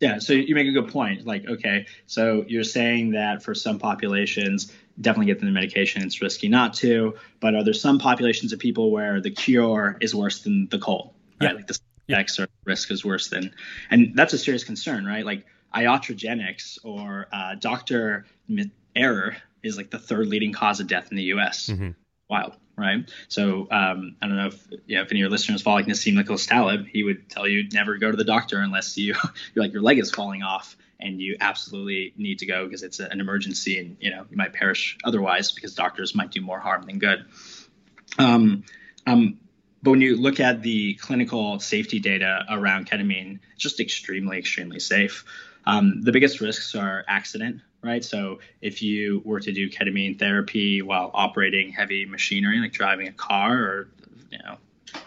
Yeah, 0.00 0.18
so 0.18 0.32
you 0.34 0.54
make 0.54 0.66
a 0.66 0.72
good 0.72 0.88
point. 0.88 1.24
Like, 1.24 1.48
okay, 1.48 1.86
so 2.06 2.44
you're 2.46 2.64
saying 2.64 3.12
that 3.12 3.42
for 3.42 3.54
some 3.54 3.78
populations, 3.78 4.70
definitely 5.00 5.26
get 5.26 5.38
them 5.38 5.46
the 5.46 5.52
medication. 5.52 6.02
It's 6.02 6.20
risky 6.20 6.48
not 6.48 6.74
to, 6.74 7.14
but 7.40 7.54
are 7.54 7.64
there 7.64 7.72
some 7.72 7.98
populations 7.98 8.52
of 8.52 8.58
people 8.58 8.90
where 8.90 9.20
the 9.20 9.30
cure 9.30 9.96
is 10.00 10.14
worse 10.14 10.42
than 10.42 10.68
the 10.68 10.78
cold? 10.78 11.14
Right? 11.40 11.50
Yeah. 11.50 11.56
Like 11.56 11.68
the 11.68 11.78
effects 12.08 12.38
yeah. 12.38 12.44
or 12.44 12.48
risk 12.64 12.90
is 12.90 13.04
worse 13.04 13.28
than, 13.28 13.54
and 13.90 14.14
that's 14.14 14.32
a 14.32 14.38
serious 14.38 14.64
concern, 14.64 15.04
right? 15.04 15.24
Like 15.24 15.46
iatrogenics 15.74 16.78
or 16.84 17.26
uh, 17.32 17.54
doctor 17.56 18.26
error 18.94 19.36
is 19.62 19.76
like 19.76 19.90
the 19.90 19.98
third 19.98 20.28
leading 20.28 20.52
cause 20.52 20.80
of 20.80 20.86
death 20.86 21.08
in 21.10 21.16
the 21.16 21.24
U.S. 21.24 21.68
Mm-hmm. 21.68 21.90
Wild, 22.28 22.56
right? 22.76 23.10
So 23.28 23.68
um, 23.70 24.16
I 24.22 24.26
don't 24.26 24.36
know 24.36 24.46
if 24.46 24.66
you 24.86 24.96
know, 24.96 25.02
if 25.02 25.10
any 25.10 25.20
of 25.20 25.24
your 25.24 25.30
listeners 25.30 25.62
follow 25.62 25.76
like 25.76 25.86
Nassim 25.86 26.14
Nicholas 26.14 26.46
Taleb, 26.46 26.86
he 26.86 27.02
would 27.02 27.28
tell 27.28 27.46
you 27.46 27.68
never 27.72 27.98
go 27.98 28.10
to 28.10 28.16
the 28.16 28.24
doctor 28.24 28.60
unless 28.60 28.96
you 28.96 29.14
you're 29.54 29.64
like 29.64 29.72
your 29.72 29.82
leg 29.82 29.98
is 29.98 30.10
falling 30.10 30.42
off 30.42 30.76
and 31.00 31.20
you 31.20 31.36
absolutely 31.40 32.14
need 32.16 32.38
to 32.38 32.46
go 32.46 32.64
because 32.64 32.82
it's 32.82 33.00
an 33.00 33.20
emergency 33.20 33.78
and 33.78 33.96
you 34.00 34.10
know 34.10 34.24
you 34.30 34.36
might 34.36 34.52
perish 34.52 34.96
otherwise 35.04 35.52
because 35.52 35.74
doctors 35.74 36.14
might 36.14 36.30
do 36.30 36.40
more 36.40 36.60
harm 36.60 36.82
than 36.82 36.98
good. 36.98 37.24
Um, 38.18 38.64
um, 39.06 39.38
but 39.84 39.90
when 39.90 40.00
you 40.00 40.16
look 40.16 40.40
at 40.40 40.62
the 40.62 40.94
clinical 40.94 41.60
safety 41.60 42.00
data 42.00 42.46
around 42.50 42.88
ketamine, 42.88 43.38
it's 43.52 43.62
just 43.62 43.80
extremely, 43.80 44.38
extremely 44.38 44.80
safe. 44.80 45.26
Um, 45.66 46.00
the 46.00 46.10
biggest 46.10 46.40
risks 46.40 46.74
are 46.74 47.04
accident, 47.06 47.60
right? 47.82 48.02
So 48.02 48.38
if 48.62 48.80
you 48.80 49.20
were 49.26 49.40
to 49.40 49.52
do 49.52 49.68
ketamine 49.68 50.18
therapy 50.18 50.80
while 50.80 51.10
operating 51.12 51.70
heavy 51.70 52.06
machinery, 52.06 52.60
like 52.60 52.72
driving 52.72 53.08
a 53.08 53.12
car 53.12 53.52
or, 53.52 53.88
you 54.30 54.38
know, 54.38 54.56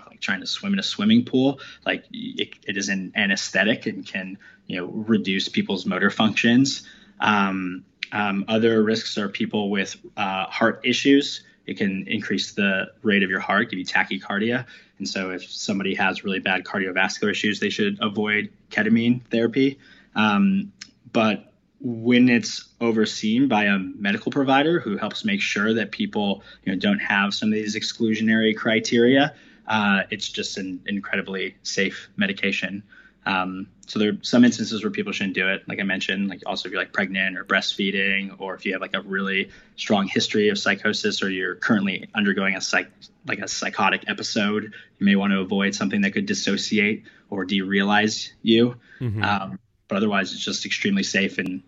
like 0.08 0.22
trying 0.22 0.42
to 0.42 0.48
swim 0.48 0.74
in 0.74 0.80
a 0.80 0.84
swimming 0.84 1.26
pool, 1.26 1.60
like 1.84 2.06
it, 2.12 2.50
it 2.68 2.78
is 2.78 2.90
an 2.90 3.14
anesthetic 3.16 3.88
and 3.88 4.06
can, 4.06 4.38
you 4.68 4.78
know, 4.78 4.86
reduce 4.86 5.50
people's 5.50 5.88
motor 5.88 6.12
functions. 6.12 6.88
Um, 7.20 7.84
um, 8.12 8.46
other 8.48 8.84
risks 8.84 9.18
are 9.18 9.28
people 9.28 9.72
with 9.72 9.98
uh, 10.16 10.46
heart 10.46 10.82
issues. 10.84 11.42
It 11.68 11.78
can 11.78 12.08
increase 12.08 12.54
the 12.54 12.88
rate 13.04 13.24
of 13.24 13.30
your 13.30 13.42
heart, 13.42 13.70
give 13.70 13.78
you 13.78 13.86
tachycardia. 13.86 14.66
And 14.98 15.08
so, 15.08 15.32
if 15.32 15.52
somebody 15.52 15.94
has 15.96 16.24
really 16.24 16.40
bad 16.40 16.64
cardiovascular 16.64 17.30
issues, 17.30 17.60
they 17.60 17.70
should 17.70 18.00
avoid 18.02 18.52
ketamine 18.72 19.22
therapy. 19.26 19.78
Um, 20.16 20.72
but 21.12 21.54
when 21.80 22.30
it's 22.30 22.66
overseen 22.82 23.48
by 23.48 23.66
a 23.66 23.78
medical 23.78 24.32
provider 24.32 24.80
who 24.80 24.98
helps 24.98 25.24
make 25.24 25.42
sure 25.42 25.76
that 25.76 25.92
people 25.92 26.44
you 26.64 26.72
know 26.72 26.80
don't 26.80 27.00
have 27.00 27.34
some 27.34 27.50
of 27.50 27.54
these 27.54 27.76
exclusionary 27.76 28.56
criteria, 28.56 29.36
uh, 29.68 30.04
it's 30.10 30.30
just 30.30 30.58
an 30.58 30.82
incredibly 30.86 31.56
safe 31.64 32.10
medication. 32.16 32.84
Um, 33.28 33.68
so 33.86 34.00
there 34.00 34.10
are 34.10 34.18
some 34.22 34.46
instances 34.46 34.84
where 34.84 34.92
people 34.92 35.12
shouldn't 35.12 35.36
do 35.36 35.48
it, 35.50 35.68
like 35.68 35.80
I 35.80 35.84
mentioned, 35.84 36.30
like 36.30 36.42
also 36.46 36.68
if 36.68 36.74
you're 36.74 36.82
like 36.82 36.94
pregnant 36.94 37.38
or 37.38 37.44
breastfeeding, 37.44 38.40
or 38.40 38.56
if 38.56 38.66
you 38.66 38.74
have 38.74 38.82
like 38.82 38.96
a 38.96 39.02
really 39.02 39.50
strong 39.76 40.08
history 40.08 40.50
of 40.50 40.58
psychosis, 40.58 41.22
or 41.22 41.30
you're 41.30 41.56
currently 41.56 42.10
undergoing 42.16 42.56
a 42.56 42.62
psych 42.62 42.90
like 43.26 43.40
a 43.40 43.48
psychotic 43.48 44.06
episode, 44.08 44.74
you 45.00 45.06
may 45.06 45.16
want 45.16 45.34
to 45.34 45.40
avoid 45.40 45.76
something 45.76 46.02
that 46.02 46.12
could 46.12 46.26
dissociate 46.26 47.04
or 47.30 47.46
derealize 47.46 48.30
you. 48.42 48.76
Mm-hmm. 49.00 49.24
Um, 49.24 49.60
but 49.88 49.98
otherwise 49.98 50.34
it's 50.34 50.44
just 50.44 50.66
extremely 50.66 51.04
safe 51.04 51.38
and 51.38 51.64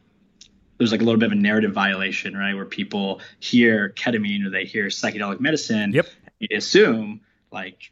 there's 0.78 0.92
like 0.92 1.02
a 1.02 1.04
little 1.04 1.20
bit 1.20 1.28
of 1.28 1.34
a 1.34 1.36
narrative 1.36 1.74
violation, 1.74 2.36
right? 2.36 2.56
Where 2.56 2.66
people 2.66 3.20
hear 3.40 3.90
ketamine 3.90 4.46
or 4.46 4.50
they 4.50 4.64
hear 4.64 4.88
psychedelic 4.88 5.42
medicine, 5.42 5.92
yep. 5.92 6.08
you 6.40 6.48
assume 6.56 7.22
like 7.52 7.92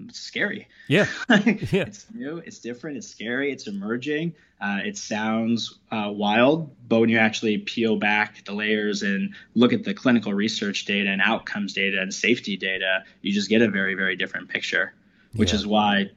it's 0.00 0.20
scary. 0.20 0.68
Yeah. 0.88 1.06
yeah. 1.30 1.84
It's 1.86 2.06
new, 2.12 2.38
it's 2.38 2.58
different, 2.58 2.96
it's 2.96 3.08
scary, 3.08 3.52
it's 3.52 3.66
emerging. 3.66 4.34
Uh, 4.60 4.80
it 4.84 4.96
sounds 4.96 5.78
uh, 5.90 6.10
wild, 6.12 6.74
but 6.88 7.00
when 7.00 7.08
you 7.08 7.18
actually 7.18 7.58
peel 7.58 7.96
back 7.96 8.44
the 8.44 8.52
layers 8.52 9.02
and 9.02 9.34
look 9.54 9.72
at 9.72 9.84
the 9.84 9.94
clinical 9.94 10.32
research 10.32 10.84
data 10.84 11.10
and 11.10 11.20
outcomes 11.20 11.74
data 11.74 12.00
and 12.00 12.12
safety 12.12 12.56
data, 12.56 13.04
you 13.20 13.32
just 13.32 13.48
get 13.48 13.62
a 13.62 13.68
very, 13.68 13.94
very 13.94 14.16
different 14.16 14.48
picture, 14.48 14.94
which 15.34 15.50
yeah. 15.50 15.56
is 15.56 15.66
why 15.66 16.10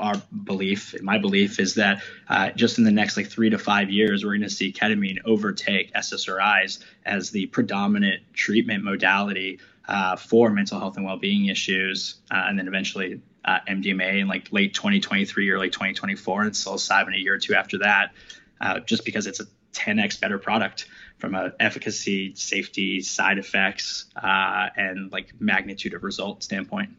our 0.00 0.14
belief, 0.44 0.94
my 1.02 1.18
belief, 1.18 1.58
is 1.58 1.74
that 1.74 2.02
uh, 2.28 2.50
just 2.50 2.78
in 2.78 2.84
the 2.84 2.90
next 2.90 3.16
like 3.16 3.28
three 3.28 3.50
to 3.50 3.58
five 3.58 3.90
years, 3.90 4.24
we're 4.24 4.32
going 4.32 4.42
to 4.42 4.50
see 4.50 4.72
ketamine 4.72 5.18
overtake 5.24 5.92
SSRIs 5.92 6.78
as 7.04 7.30
the 7.30 7.46
predominant 7.46 8.22
treatment 8.32 8.84
modality 8.84 9.58
uh, 9.88 10.16
for 10.16 10.50
mental 10.50 10.78
health 10.78 10.96
and 10.96 11.04
well-being 11.04 11.46
issues, 11.46 12.16
uh, 12.30 12.44
and 12.46 12.58
then 12.58 12.68
eventually 12.68 13.20
uh, 13.44 13.58
MDMA 13.66 14.20
in 14.20 14.28
like 14.28 14.52
late 14.52 14.74
2023 14.74 15.48
or 15.50 15.58
late 15.58 15.72
2024, 15.72 16.42
and 16.42 16.52
psilocybin 16.52 17.14
a 17.14 17.18
year 17.18 17.34
or 17.34 17.38
two 17.38 17.54
after 17.54 17.78
that, 17.78 18.12
uh, 18.60 18.80
just 18.80 19.04
because 19.04 19.26
it's 19.26 19.40
a 19.40 19.46
10x 19.72 20.20
better 20.20 20.38
product 20.38 20.86
from 21.18 21.34
a 21.34 21.52
efficacy, 21.58 22.34
safety, 22.34 23.00
side 23.00 23.38
effects, 23.38 24.06
uh, 24.16 24.68
and 24.76 25.10
like 25.10 25.32
magnitude 25.40 25.94
of 25.94 26.04
result 26.04 26.42
standpoint. 26.42 26.90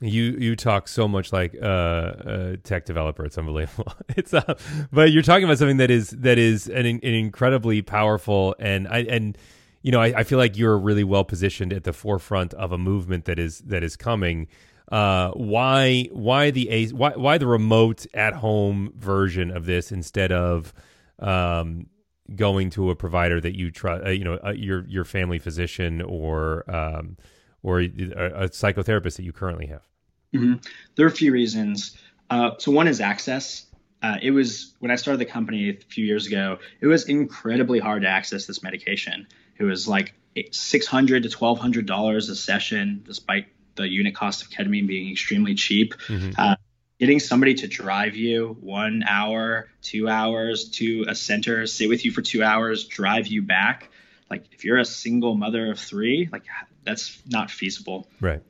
You 0.00 0.36
you 0.38 0.56
talk 0.56 0.88
so 0.88 1.08
much 1.08 1.32
like 1.32 1.54
a 1.54 1.66
uh, 1.66 2.30
uh, 2.30 2.56
tech 2.62 2.84
developer. 2.84 3.24
It's 3.24 3.38
unbelievable. 3.38 3.92
It's 4.16 4.34
uh, 4.34 4.54
but 4.92 5.10
you're 5.10 5.22
talking 5.22 5.44
about 5.44 5.58
something 5.58 5.78
that 5.78 5.90
is 5.90 6.10
that 6.10 6.38
is 6.38 6.68
an, 6.68 6.86
an 6.86 7.00
incredibly 7.02 7.80
powerful 7.82 8.54
and 8.58 8.86
I 8.88 8.98
and 9.00 9.38
you 9.86 9.92
know 9.92 10.00
I, 10.00 10.06
I 10.06 10.24
feel 10.24 10.38
like 10.38 10.58
you're 10.58 10.76
really 10.76 11.04
well 11.04 11.24
positioned 11.24 11.72
at 11.72 11.84
the 11.84 11.92
forefront 11.92 12.52
of 12.54 12.72
a 12.72 12.78
movement 12.78 13.24
that 13.26 13.38
is 13.38 13.60
that 13.60 13.84
is 13.84 13.96
coming. 13.96 14.48
Uh, 14.90 15.30
why 15.30 16.08
why 16.10 16.50
the 16.50 16.90
why 16.92 17.12
why 17.12 17.38
the 17.38 17.46
remote 17.46 18.04
at 18.12 18.34
home 18.34 18.92
version 18.96 19.52
of 19.52 19.64
this 19.64 19.92
instead 19.92 20.32
of 20.32 20.74
um, 21.20 21.86
going 22.34 22.68
to 22.70 22.90
a 22.90 22.96
provider 22.96 23.40
that 23.40 23.56
you 23.56 23.70
trust, 23.70 24.04
uh, 24.04 24.10
you 24.10 24.24
know, 24.24 24.40
uh, 24.44 24.50
your 24.50 24.84
your 24.88 25.04
family 25.04 25.38
physician 25.38 26.02
or 26.02 26.68
um, 26.68 27.16
or 27.62 27.80
a, 27.80 27.84
a 27.84 28.48
psychotherapist 28.48 29.16
that 29.18 29.22
you 29.22 29.32
currently 29.32 29.66
have? 29.66 29.86
Mm-hmm. 30.34 30.54
There 30.96 31.06
are 31.06 31.08
a 31.08 31.12
few 31.12 31.30
reasons. 31.30 31.96
Uh, 32.28 32.50
so 32.58 32.72
one 32.72 32.88
is 32.88 33.00
access. 33.00 33.66
Uh, 34.02 34.16
it 34.20 34.32
was 34.32 34.74
when 34.80 34.90
I 34.90 34.96
started 34.96 35.20
the 35.20 35.30
company 35.30 35.68
a 35.70 35.74
few 35.74 36.04
years 36.04 36.26
ago. 36.26 36.58
It 36.80 36.88
was 36.88 37.08
incredibly 37.08 37.78
hard 37.78 38.02
to 38.02 38.08
access 38.08 38.46
this 38.46 38.64
medication. 38.64 39.28
It 39.58 39.64
was 39.64 39.88
like 39.88 40.14
six 40.52 40.86
hundred 40.86 41.22
to 41.22 41.28
twelve 41.28 41.58
hundred 41.58 41.86
dollars 41.86 42.28
a 42.28 42.36
session, 42.36 43.02
despite 43.06 43.46
the 43.74 43.88
unit 43.88 44.14
cost 44.14 44.42
of 44.42 44.50
ketamine 44.50 44.86
being 44.86 45.10
extremely 45.10 45.54
cheap. 45.54 45.94
Mm-hmm. 46.08 46.32
Uh, 46.36 46.56
getting 46.98 47.20
somebody 47.20 47.54
to 47.54 47.66
drive 47.66 48.16
you 48.16 48.56
one 48.60 49.02
hour, 49.06 49.68
two 49.82 50.08
hours 50.08 50.70
to 50.70 51.04
a 51.08 51.14
center, 51.14 51.66
sit 51.66 51.88
with 51.88 52.04
you 52.04 52.10
for 52.10 52.22
two 52.22 52.42
hours, 52.42 52.84
drive 52.86 53.26
you 53.26 53.42
back. 53.42 53.90
Like 54.30 54.46
if 54.52 54.64
you're 54.64 54.78
a 54.78 54.84
single 54.84 55.34
mother 55.34 55.70
of 55.70 55.78
three, 55.78 56.28
like 56.32 56.44
that's 56.84 57.20
not 57.26 57.50
feasible. 57.50 58.08
Right. 58.20 58.42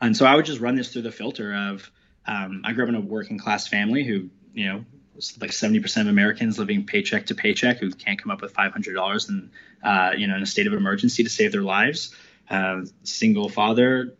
And 0.00 0.16
so 0.16 0.26
I 0.26 0.34
would 0.34 0.44
just 0.44 0.60
run 0.60 0.76
this 0.76 0.92
through 0.92 1.02
the 1.02 1.12
filter 1.12 1.54
of 1.54 1.90
um, 2.26 2.62
I 2.64 2.72
grew 2.72 2.84
up 2.84 2.88
in 2.88 2.94
a 2.94 3.00
working 3.00 3.38
class 3.38 3.68
family 3.68 4.04
who, 4.04 4.30
you 4.54 4.66
know, 4.66 4.84
like 5.40 5.50
70% 5.50 6.02
of 6.02 6.08
Americans 6.08 6.58
living 6.58 6.84
paycheck 6.84 7.26
to 7.26 7.34
paycheck 7.34 7.78
who 7.78 7.90
can't 7.90 8.20
come 8.20 8.30
up 8.30 8.42
with 8.42 8.52
$500 8.54 9.28
and, 9.28 9.50
uh, 9.82 10.12
you 10.16 10.26
know, 10.26 10.36
in 10.36 10.42
a 10.42 10.46
state 10.46 10.66
of 10.66 10.72
emergency 10.72 11.22
to 11.22 11.30
save 11.30 11.52
their 11.52 11.62
lives. 11.62 12.14
Uh, 12.50 12.82
single 13.04 13.48
father, 13.48 14.14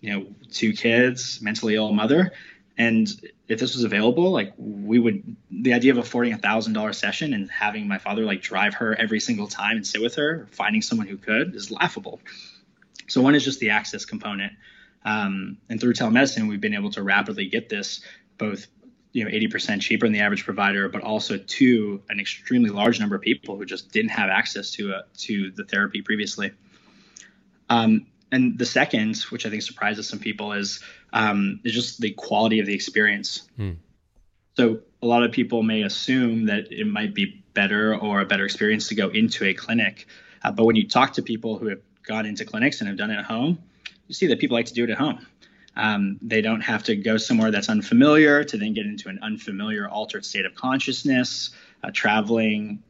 you 0.00 0.12
know, 0.12 0.26
two 0.50 0.72
kids, 0.72 1.40
mentally 1.42 1.74
ill 1.74 1.92
mother. 1.92 2.32
And 2.78 3.08
if 3.48 3.58
this 3.58 3.74
was 3.74 3.84
available, 3.84 4.30
like 4.30 4.52
we 4.56 4.98
would, 4.98 5.36
the 5.50 5.72
idea 5.72 5.92
of 5.92 5.98
affording 5.98 6.32
a 6.32 6.38
thousand 6.38 6.74
dollar 6.74 6.92
session 6.92 7.32
and 7.32 7.50
having 7.50 7.88
my 7.88 7.98
father 7.98 8.24
like 8.24 8.42
drive 8.42 8.74
her 8.74 8.94
every 8.94 9.20
single 9.20 9.46
time 9.46 9.76
and 9.76 9.86
sit 9.86 10.00
with 10.00 10.16
her, 10.16 10.46
finding 10.52 10.82
someone 10.82 11.06
who 11.06 11.16
could 11.16 11.54
is 11.54 11.70
laughable. 11.70 12.20
So 13.08 13.22
one 13.22 13.34
is 13.34 13.44
just 13.44 13.60
the 13.60 13.70
access 13.70 14.04
component. 14.04 14.52
Um, 15.04 15.58
and 15.70 15.80
through 15.80 15.94
telemedicine, 15.94 16.48
we've 16.48 16.60
been 16.60 16.74
able 16.74 16.90
to 16.90 17.02
rapidly 17.02 17.46
get 17.46 17.68
this 17.68 18.00
both 18.38 18.66
you 19.16 19.24
know 19.24 19.30
80% 19.30 19.80
cheaper 19.80 20.04
than 20.04 20.12
the 20.12 20.20
average 20.20 20.44
provider, 20.44 20.90
but 20.90 21.02
also 21.02 21.38
to 21.38 22.02
an 22.10 22.20
extremely 22.20 22.68
large 22.68 23.00
number 23.00 23.16
of 23.16 23.22
people 23.22 23.56
who 23.56 23.64
just 23.64 23.90
didn't 23.90 24.10
have 24.10 24.28
access 24.28 24.72
to 24.72 24.92
a, 24.92 25.04
to 25.20 25.50
the 25.52 25.64
therapy 25.64 26.02
previously. 26.02 26.50
Um, 27.70 28.08
and 28.30 28.58
the 28.58 28.66
second, 28.66 29.16
which 29.30 29.46
I 29.46 29.50
think 29.50 29.62
surprises 29.62 30.06
some 30.06 30.18
people, 30.18 30.52
is 30.52 30.80
um, 31.14 31.60
is 31.64 31.72
just 31.72 31.98
the 31.98 32.10
quality 32.10 32.60
of 32.60 32.66
the 32.66 32.74
experience. 32.74 33.48
Hmm. 33.56 33.72
So 34.54 34.80
a 35.00 35.06
lot 35.06 35.22
of 35.22 35.32
people 35.32 35.62
may 35.62 35.80
assume 35.80 36.44
that 36.46 36.70
it 36.70 36.86
might 36.86 37.14
be 37.14 37.42
better 37.54 37.96
or 37.96 38.20
a 38.20 38.26
better 38.26 38.44
experience 38.44 38.88
to 38.88 38.94
go 38.94 39.08
into 39.08 39.46
a 39.46 39.54
clinic, 39.54 40.08
uh, 40.44 40.52
but 40.52 40.66
when 40.66 40.76
you 40.76 40.86
talk 40.86 41.14
to 41.14 41.22
people 41.22 41.56
who 41.56 41.68
have 41.68 41.80
gone 42.02 42.26
into 42.26 42.44
clinics 42.44 42.80
and 42.80 42.88
have 42.88 42.98
done 42.98 43.10
it 43.10 43.16
at 43.16 43.24
home, 43.24 43.58
you 44.08 44.14
see 44.14 44.26
that 44.26 44.40
people 44.40 44.58
like 44.58 44.66
to 44.66 44.74
do 44.74 44.84
it 44.84 44.90
at 44.90 44.98
home. 44.98 45.26
Um, 45.76 46.18
they 46.22 46.40
don't 46.40 46.62
have 46.62 46.84
to 46.84 46.96
go 46.96 47.18
somewhere 47.18 47.50
that's 47.50 47.68
unfamiliar 47.68 48.44
to 48.44 48.56
then 48.56 48.72
get 48.72 48.86
into 48.86 49.08
an 49.08 49.18
unfamiliar 49.22 49.88
altered 49.88 50.24
state 50.24 50.46
of 50.46 50.54
consciousness. 50.54 51.50
Uh, 51.84 51.90
traveling 51.92 52.82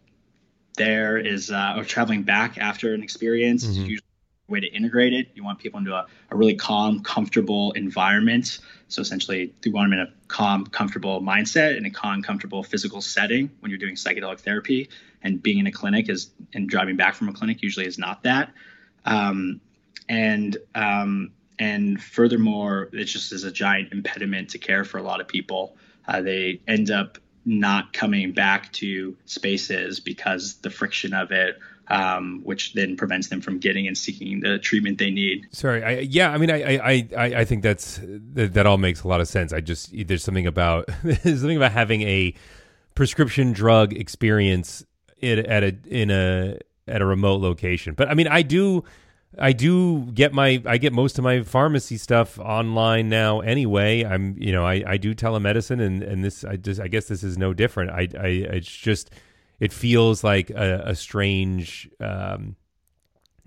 there 0.77 1.19
is, 1.19 1.51
uh, 1.51 1.75
or 1.77 1.85
traveling 1.85 2.23
back 2.23 2.59
after 2.59 2.95
an 2.95 3.03
experience 3.03 3.65
mm-hmm. 3.65 3.73
is 3.73 3.79
usually 3.79 4.07
a 4.49 4.53
way 4.53 4.61
to 4.61 4.69
integrate 4.69 5.13
it. 5.13 5.29
You 5.35 5.43
want 5.43 5.59
people 5.59 5.81
into 5.81 5.95
a, 5.95 6.07
a 6.31 6.37
really 6.37 6.55
calm, 6.55 7.03
comfortable 7.03 7.73
environment. 7.73 8.61
So 8.89 9.03
essentially, 9.03 9.53
you 9.65 9.73
want 9.73 9.91
them 9.91 9.99
in 9.99 10.07
a 10.07 10.13
calm, 10.29 10.67
comfortable 10.67 11.21
mindset 11.21 11.77
in 11.77 11.87
a 11.87 11.91
calm, 11.91 12.23
comfortable 12.23 12.63
physical 12.63 13.01
setting 13.01 13.51
when 13.61 13.71
you're 13.71 13.79
doing 13.79 13.97
psychedelic 13.97 14.41
therapy. 14.41 14.89
And 15.23 15.43
being 15.43 15.59
in 15.59 15.67
a 15.67 15.73
clinic 15.73 16.09
is, 16.09 16.31
and 16.55 16.69
driving 16.69 16.97
back 16.97 17.17
from 17.17 17.29
a 17.29 17.33
clinic 17.33 17.63
usually 17.63 17.87
is 17.87 17.99
not 17.99 18.23
that. 18.23 18.53
Um, 19.05 19.61
and 20.09 20.57
um, 20.75 21.33
and 21.59 22.03
furthermore, 22.03 22.89
it 22.93 23.05
just 23.05 23.33
is 23.33 23.45
a 23.45 23.53
giant 23.53 23.93
impediment 23.93 24.51
to 24.51 24.59
care 24.59 24.85
for 24.85 24.99
a 24.99 25.03
lot 25.03 25.21
of 25.21 25.29
people. 25.29 25.77
Uh, 26.07 26.21
they 26.21 26.61
end 26.67 26.91
up 26.91 27.19
not 27.45 27.93
coming 27.93 28.33
back 28.33 28.73
to 28.73 29.17
spaces 29.25 30.01
because 30.01 30.55
the 30.57 30.71
friction 30.71 31.15
of 31.15 31.31
it, 31.31 31.59
um, 31.89 32.41
which 32.43 32.75
then 32.75 32.97
prevents 32.97 33.29
them 33.29 33.41
from 33.41 33.59
getting 33.59 33.87
and 33.87 33.97
seeking 33.97 34.41
the 34.41 34.59
treatment 34.59 34.99
they 34.99 35.11
need. 35.11 35.47
Sorry, 35.53 35.83
I, 35.83 35.91
yeah, 36.01 36.31
I 36.31 36.39
mean, 36.39 36.51
I, 36.51 36.77
I, 36.77 37.09
I, 37.17 37.25
I 37.37 37.45
think 37.45 37.63
that's 37.63 38.01
that, 38.03 38.55
that 38.55 38.67
all 38.67 38.79
makes 38.79 39.03
a 39.03 39.09
lot 39.09 39.21
of 39.21 39.29
sense. 39.29 39.53
I 39.53 39.61
just 39.61 39.93
there's 40.07 40.25
something 40.25 40.47
about 40.47 40.89
there's 41.05 41.41
something 41.41 41.57
about 41.57 41.73
having 41.73 42.03
a 42.03 42.35
prescription 42.95 43.53
drug 43.53 43.93
experience 43.93 44.85
at 45.23 45.39
a 45.63 45.77
in 45.87 46.11
a 46.11 46.59
at 46.89 47.01
a 47.01 47.07
remote 47.07 47.41
location. 47.41 47.95
But 47.95 48.09
I 48.09 48.15
mean, 48.15 48.29
I 48.29 48.43
do 48.43 48.85
I 49.39 49.53
do 49.53 50.03
get 50.13 50.33
my 50.33 50.63
I 50.65 50.79
get 50.79 50.93
most 50.93 51.19
of 51.19 51.25
my 51.25 51.43
pharmacy 51.43 51.99
stuff 51.99 52.39
online 52.39 53.09
now 53.09 53.41
anyway. 53.41 54.05
I'm 54.05 54.37
you 54.39 54.53
know 54.53 54.65
I, 54.65 54.83
I 54.87 54.97
do 54.97 55.15
telemedicine 55.15 55.81
and 55.81 56.03
and 56.03 56.25
this 56.25 56.45
I 56.45 56.57
just 56.57 56.81
I 56.81 56.89
guess 56.89 57.07
this 57.07 57.23
is 57.23 57.37
no 57.37 57.53
different. 57.53 57.91
I 57.91 58.09
I 58.19 58.29
it's 58.29 58.69
just 58.69 59.11
it 59.61 59.73
feels 59.73 60.25
like 60.25 60.51
a, 60.51 60.83
a 60.87 60.95
strange 60.95 61.89
um 62.01 62.57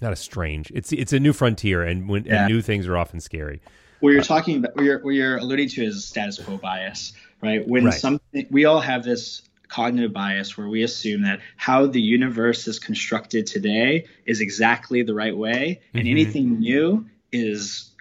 not 0.01 0.13
a 0.13 0.15
strange 0.15 0.71
it's 0.73 0.91
it's 0.91 1.13
a 1.13 1.19
new 1.19 1.33
frontier 1.33 1.83
and 1.83 2.07
when 2.07 2.25
yeah. 2.25 2.43
and 2.43 2.53
new 2.53 2.61
things 2.61 2.87
are 2.87 2.97
often 2.97 3.19
scary. 3.19 3.61
What 3.99 4.11
you're 4.11 4.21
talking 4.21 4.57
about 4.57 4.75
what 4.75 4.85
you're 4.85 4.99
what 4.99 5.11
you're 5.15 5.37
alluding 5.37 5.69
to 5.69 5.83
is 5.83 6.05
status 6.05 6.39
quo 6.39 6.57
bias, 6.57 7.13
right? 7.41 7.67
When 7.67 7.85
right. 7.85 7.93
something 7.93 8.47
we 8.51 8.65
all 8.65 8.79
have 8.79 9.03
this 9.03 9.41
cognitive 9.69 10.11
bias 10.11 10.57
where 10.57 10.67
we 10.67 10.83
assume 10.83 11.21
that 11.21 11.39
how 11.55 11.85
the 11.85 12.01
universe 12.01 12.67
is 12.67 12.79
constructed 12.79 13.45
today 13.45 14.07
is 14.25 14.41
exactly 14.41 15.03
the 15.03 15.13
right 15.13 15.37
way 15.37 15.79
and 15.93 16.03
mm-hmm. 16.03 16.11
anything 16.11 16.59
new 16.59 17.05
is 17.31 17.91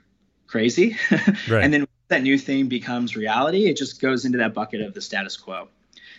crazy. 0.47 0.97
right. 1.49 1.63
And 1.63 1.73
then 1.73 1.87
that 2.09 2.23
new 2.23 2.39
thing 2.39 2.69
becomes 2.69 3.15
reality, 3.15 3.67
it 3.67 3.77
just 3.77 4.01
goes 4.01 4.25
into 4.25 4.39
that 4.39 4.55
bucket 4.55 4.81
of 4.81 4.95
the 4.95 5.03
status 5.03 5.37
quo. 5.37 5.69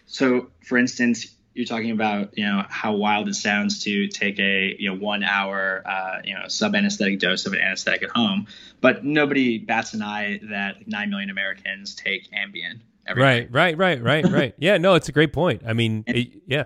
So, 0.06 0.50
for 0.64 0.78
instance, 0.78 1.36
you're 1.56 1.66
talking 1.66 1.92
about 1.92 2.38
you 2.38 2.46
know 2.46 2.64
how 2.70 2.94
wild 2.94 3.28
it 3.28 3.34
sounds 3.34 3.84
to 3.84 4.08
take 4.08 4.40
a 4.40 4.76
you 4.78 4.90
know 4.90 4.98
one 4.98 5.24
hour 5.24 5.84
uh, 5.86 6.20
you 6.24 6.34
know 6.34 6.48
sub 6.48 6.76
anesthetic 6.76 7.20
dose 7.20 7.46
of 7.48 7.54
an 7.54 7.60
anesthetic 7.60 8.04
at 8.04 8.12
home, 8.12 8.48
but 8.82 9.04
nobody 9.04 9.58
bats 9.58 9.94
an 9.94 10.02
eye 10.02 10.40
that 10.44 10.88
nine 10.88 11.10
million 11.10 11.30
Americans 11.30 11.96
take 11.96 12.30
Ambien 12.32 12.80
Right, 13.16 13.52
right, 13.52 13.78
right, 13.78 14.02
right, 14.02 14.26
right. 14.30 14.56
yeah, 14.58 14.78
no, 14.78 14.96
it's 14.96 15.10
a 15.10 15.12
great 15.12 15.34
point. 15.34 15.64
I 15.66 15.74
mean, 15.74 16.04
and, 16.08 16.18
it, 16.18 16.30
yeah. 16.46 16.64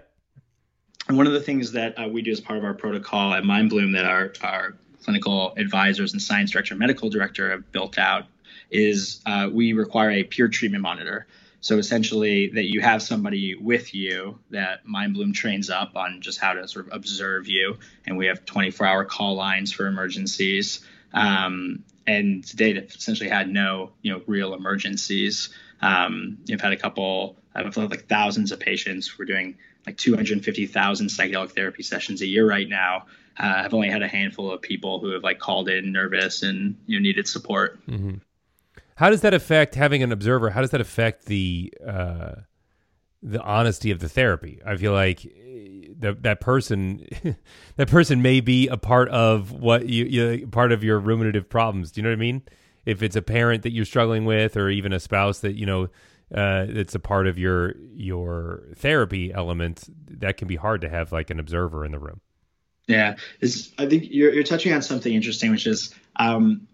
And 1.07 1.17
one 1.17 1.27
of 1.27 1.33
the 1.33 1.41
things 1.41 1.73
that 1.73 1.99
uh, 1.99 2.07
we 2.07 2.21
do 2.21 2.31
as 2.31 2.39
part 2.39 2.57
of 2.57 2.63
our 2.63 2.73
protocol 2.73 3.33
at 3.33 3.43
MindBloom 3.43 3.93
that 3.93 4.05
our, 4.05 4.33
our 4.41 4.75
clinical 5.03 5.53
advisors 5.57 6.13
and 6.13 6.21
science 6.21 6.51
director, 6.51 6.75
medical 6.75 7.09
director 7.09 7.51
have 7.51 7.71
built 7.71 7.97
out 7.97 8.25
is 8.71 9.21
uh, 9.25 9.49
we 9.51 9.73
require 9.73 10.11
a 10.11 10.23
peer 10.23 10.47
treatment 10.47 10.81
monitor. 10.81 11.27
So 11.61 11.77
essentially, 11.77 12.49
that 12.55 12.65
you 12.65 12.81
have 12.81 13.01
somebody 13.01 13.55
with 13.55 13.95
you 13.95 14.39
that 14.49 14.85
MindBloom 14.85 15.33
trains 15.33 15.69
up 15.69 15.95
on 15.95 16.19
just 16.19 16.37
how 16.39 16.53
to 16.53 16.67
sort 16.67 16.87
of 16.87 16.93
observe 16.93 17.47
you, 17.47 17.77
and 18.05 18.17
we 18.17 18.25
have 18.25 18.43
24-hour 18.43 19.05
call 19.05 19.35
lines 19.35 19.71
for 19.71 19.87
emergencies. 19.87 20.81
Um, 21.13 21.85
and 22.05 22.43
today, 22.43 22.73
they've 22.73 22.93
essentially 22.93 23.29
had 23.29 23.49
no, 23.49 23.91
you 24.01 24.11
know, 24.11 24.21
real 24.27 24.53
emergencies. 24.53 25.51
Um, 25.83 26.37
you've 26.45 26.61
had 26.61 26.71
a 26.71 26.77
couple, 26.77 27.37
I've 27.53 27.75
had 27.75 27.91
like 27.91 28.07
thousands 28.07 28.53
of 28.53 28.59
patients. 28.59 29.19
We're 29.19 29.25
doing 29.25 29.57
like 29.85 29.97
250,000 29.97 31.07
psychedelic 31.07 31.51
therapy 31.51 31.83
sessions 31.83 32.21
a 32.21 32.25
year 32.25 32.47
right 32.47 32.69
now. 32.69 33.05
Uh, 33.37 33.53
I've 33.57 33.73
only 33.73 33.89
had 33.89 34.01
a 34.01 34.07
handful 34.07 34.51
of 34.51 34.61
people 34.61 34.99
who 34.99 35.11
have 35.11 35.23
like 35.23 35.39
called 35.39 35.67
in 35.67 35.91
nervous 35.91 36.41
and 36.41 36.77
you 36.85 36.97
know 36.97 37.03
needed 37.03 37.27
support. 37.27 37.85
Mm-hmm. 37.87 38.15
How 38.95 39.09
does 39.09 39.21
that 39.21 39.33
affect 39.33 39.75
having 39.75 40.03
an 40.03 40.11
observer? 40.11 40.51
How 40.51 40.61
does 40.61 40.69
that 40.69 40.79
affect 40.79 41.25
the 41.25 41.73
uh, 41.85 42.35
the 43.21 43.41
honesty 43.41 43.91
of 43.91 43.99
the 43.99 44.07
therapy? 44.07 44.61
I 44.65 44.77
feel 44.77 44.93
like 44.93 45.25
eh, 45.25 45.87
that 45.99 46.23
that 46.23 46.39
person 46.39 47.05
that 47.75 47.89
person 47.89 48.21
may 48.21 48.39
be 48.39 48.67
a 48.67 48.77
part 48.77 49.09
of 49.09 49.51
what 49.51 49.89
you, 49.89 50.05
you 50.05 50.47
part 50.47 50.71
of 50.71 50.83
your 50.83 50.99
ruminative 50.99 51.49
problems. 51.49 51.91
Do 51.91 51.99
you 51.99 52.03
know 52.03 52.09
what 52.09 52.17
I 52.17 52.21
mean? 52.21 52.43
If 52.85 53.01
it's 53.01 53.15
a 53.15 53.21
parent 53.21 53.63
that 53.63 53.71
you're 53.71 53.85
struggling 53.85 54.25
with, 54.25 54.57
or 54.57 54.69
even 54.69 54.93
a 54.93 54.99
spouse 54.99 55.39
that 55.39 55.55
you 55.55 55.65
know 55.65 55.83
uh, 56.33 56.65
it's 56.69 56.95
a 56.95 56.99
part 56.99 57.27
of 57.27 57.37
your 57.37 57.75
your 57.93 58.63
therapy 58.75 59.33
element, 59.33 59.87
that 60.19 60.37
can 60.37 60.47
be 60.47 60.55
hard 60.55 60.81
to 60.81 60.89
have 60.89 61.11
like 61.11 61.29
an 61.29 61.39
observer 61.39 61.85
in 61.85 61.91
the 61.91 61.99
room. 61.99 62.21
Yeah, 62.87 63.15
is 63.39 63.71
I 63.77 63.85
think 63.85 64.05
you're 64.09 64.33
you're 64.33 64.43
touching 64.43 64.73
on 64.73 64.81
something 64.81 65.13
interesting, 65.13 65.51
which 65.51 65.67
is 65.67 65.93
um, 66.17 66.67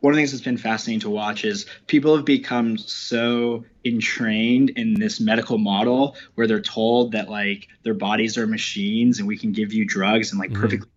one 0.00 0.12
of 0.12 0.16
the 0.16 0.20
things 0.20 0.32
that's 0.32 0.44
been 0.44 0.56
fascinating 0.56 1.00
to 1.00 1.10
watch 1.10 1.44
is 1.44 1.66
people 1.86 2.14
have 2.16 2.24
become 2.24 2.76
so 2.76 3.64
entrained 3.84 4.70
in 4.70 4.94
this 4.94 5.20
medical 5.20 5.58
model 5.58 6.16
where 6.34 6.46
they're 6.46 6.60
told 6.60 7.12
that 7.12 7.28
like 7.28 7.68
their 7.82 7.94
bodies 7.94 8.36
are 8.36 8.46
machines 8.46 9.18
and 9.18 9.26
we 9.26 9.38
can 9.38 9.52
give 9.52 9.72
you 9.72 9.84
drugs 9.84 10.30
and 10.30 10.38
like 10.38 10.50
mm-hmm. 10.50 10.60
perfectly 10.60 10.90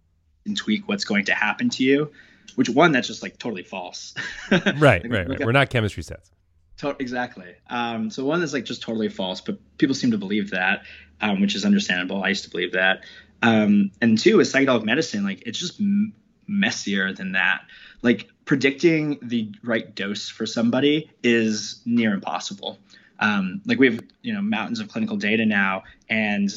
and 0.45 0.57
tweak 0.57 0.87
what's 0.87 1.05
going 1.05 1.25
to 1.25 1.33
happen 1.33 1.69
to 1.69 1.83
you. 1.83 2.11
Which 2.55 2.69
one 2.69 2.91
that's 2.91 3.07
just 3.07 3.23
like 3.23 3.37
totally 3.37 3.63
false. 3.63 4.13
right, 4.51 4.73
like, 4.73 5.05
right, 5.05 5.29
right. 5.29 5.45
We're 5.45 5.51
not 5.51 5.69
chemistry 5.69 6.03
sets. 6.03 6.31
To- 6.77 6.95
exactly. 6.99 7.55
Um, 7.69 8.09
so 8.09 8.25
one 8.25 8.39
that's 8.39 8.53
like 8.53 8.65
just 8.65 8.81
totally 8.81 9.09
false, 9.09 9.41
but 9.41 9.59
people 9.77 9.95
seem 9.95 10.11
to 10.11 10.17
believe 10.17 10.51
that, 10.51 10.83
um, 11.21 11.41
which 11.41 11.55
is 11.55 11.65
understandable. 11.65 12.23
I 12.23 12.29
used 12.29 12.45
to 12.45 12.49
believe 12.49 12.73
that. 12.73 13.03
Um, 13.41 13.91
and 14.01 14.17
two 14.17 14.39
is 14.39 14.53
psychedelic 14.53 14.83
medicine. 14.83 15.23
Like 15.23 15.43
it's 15.45 15.59
just 15.59 15.79
m- 15.79 16.13
messier 16.47 17.13
than 17.13 17.33
that. 17.33 17.61
Like 18.01 18.29
predicting 18.45 19.19
the 19.21 19.53
right 19.63 19.93
dose 19.93 20.29
for 20.29 20.45
somebody 20.45 21.11
is 21.23 21.81
near 21.85 22.13
impossible. 22.13 22.79
Um, 23.19 23.61
like 23.65 23.79
we 23.79 23.87
have 23.87 24.01
you 24.21 24.33
know 24.33 24.41
mountains 24.41 24.79
of 24.79 24.89
clinical 24.89 25.17
data 25.17 25.45
now, 25.45 25.83
and 26.09 26.49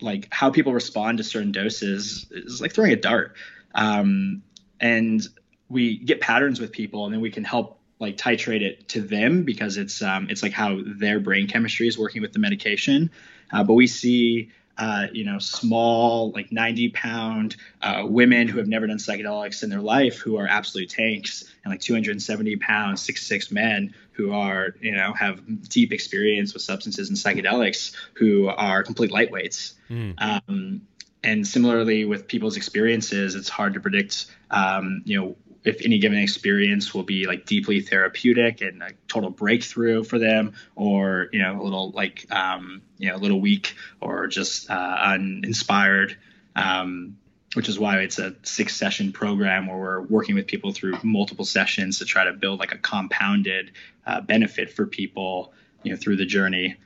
like 0.00 0.28
how 0.30 0.50
people 0.50 0.72
respond 0.72 1.18
to 1.18 1.24
certain 1.24 1.52
doses 1.52 2.26
is 2.30 2.60
like 2.60 2.72
throwing 2.72 2.92
a 2.92 2.96
dart. 2.96 3.36
Um, 3.74 4.42
and 4.80 5.26
we 5.68 5.98
get 5.98 6.20
patterns 6.20 6.60
with 6.60 6.72
people, 6.72 7.04
and 7.04 7.14
then 7.14 7.20
we 7.20 7.30
can 7.30 7.44
help 7.44 7.78
like 7.98 8.16
titrate 8.16 8.60
it 8.60 8.88
to 8.88 9.00
them 9.00 9.42
because 9.42 9.76
it's 9.76 10.02
um, 10.02 10.28
it's 10.30 10.42
like 10.42 10.52
how 10.52 10.80
their 10.84 11.18
brain 11.18 11.46
chemistry 11.48 11.88
is 11.88 11.98
working 11.98 12.22
with 12.22 12.32
the 12.32 12.38
medication. 12.38 13.10
Uh, 13.52 13.64
but 13.64 13.74
we 13.74 13.86
see 13.86 14.50
uh, 14.78 15.06
you 15.12 15.24
know, 15.24 15.38
small, 15.38 16.30
like 16.32 16.52
90 16.52 16.90
pound 16.90 17.56
uh, 17.82 18.02
women 18.04 18.46
who 18.46 18.58
have 18.58 18.68
never 18.68 18.86
done 18.86 18.98
psychedelics 18.98 19.62
in 19.62 19.70
their 19.70 19.80
life 19.80 20.18
who 20.18 20.36
are 20.36 20.46
absolute 20.46 20.90
tanks, 20.90 21.44
and 21.64 21.72
like 21.72 21.80
270 21.80 22.56
pound, 22.56 22.98
six 22.98 23.26
six 23.26 23.50
men 23.50 23.94
who 24.12 24.32
are, 24.32 24.74
you 24.80 24.92
know, 24.92 25.12
have 25.14 25.68
deep 25.68 25.92
experience 25.92 26.52
with 26.52 26.62
substances 26.62 27.08
and 27.08 27.16
psychedelics 27.16 27.92
who 28.14 28.48
are 28.48 28.82
complete 28.82 29.10
lightweights. 29.10 29.74
Mm. 29.88 30.14
Um, 30.18 30.82
and 31.26 31.44
similarly 31.44 32.04
with 32.04 32.28
people's 32.28 32.56
experiences, 32.56 33.34
it's 33.34 33.48
hard 33.48 33.74
to 33.74 33.80
predict, 33.80 34.26
um, 34.48 35.02
you 35.04 35.20
know, 35.20 35.36
if 35.64 35.84
any 35.84 35.98
given 35.98 36.18
experience 36.18 36.94
will 36.94 37.02
be 37.02 37.26
like 37.26 37.46
deeply 37.46 37.80
therapeutic 37.80 38.60
and 38.60 38.80
a 38.80 38.90
total 39.08 39.30
breakthrough 39.30 40.04
for 40.04 40.20
them, 40.20 40.54
or 40.76 41.28
you 41.32 41.42
know 41.42 41.60
a 41.60 41.62
little 41.64 41.90
like 41.90 42.26
um, 42.30 42.80
you 42.98 43.08
know 43.08 43.16
a 43.16 43.18
little 43.18 43.40
weak 43.40 43.74
or 44.00 44.28
just 44.28 44.70
uh, 44.70 44.98
uninspired. 45.02 46.16
Um, 46.54 47.18
which 47.54 47.68
is 47.70 47.78
why 47.78 48.00
it's 48.00 48.18
a 48.18 48.34
six 48.42 48.76
session 48.76 49.12
program 49.12 49.66
where 49.66 49.78
we're 49.78 50.02
working 50.02 50.34
with 50.34 50.46
people 50.46 50.72
through 50.72 50.98
multiple 51.02 51.44
sessions 51.44 51.98
to 52.00 52.04
try 52.04 52.24
to 52.24 52.34
build 52.34 52.60
like 52.60 52.72
a 52.72 52.78
compounded 52.78 53.72
uh, 54.06 54.20
benefit 54.20 54.70
for 54.70 54.86
people 54.86 55.54
you 55.82 55.90
know 55.90 55.96
through 55.96 56.16
the 56.16 56.26
journey 56.26 56.76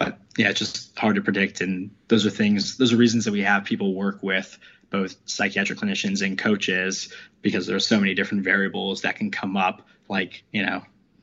but 0.00 0.18
yeah 0.38 0.48
it's 0.48 0.58
just 0.58 0.98
hard 0.98 1.14
to 1.14 1.22
predict. 1.22 1.60
And 1.60 1.90
those 2.08 2.26
are 2.26 2.30
things 2.30 2.76
those 2.78 2.92
are 2.92 2.96
reasons 2.96 3.26
that 3.26 3.32
we 3.32 3.42
have 3.42 3.64
people 3.64 3.94
work 3.94 4.20
with 4.22 4.58
both 4.88 5.14
psychiatric 5.26 5.78
clinicians 5.78 6.26
and 6.26 6.36
coaches 6.36 7.12
because 7.42 7.66
there's 7.68 7.86
so 7.86 8.00
many 8.00 8.14
different 8.14 8.42
variables 8.42 9.02
that 9.02 9.14
can 9.16 9.30
come 9.30 9.56
up. 9.56 9.86
Like 10.08 10.42
you 10.50 10.66
know 10.66 10.82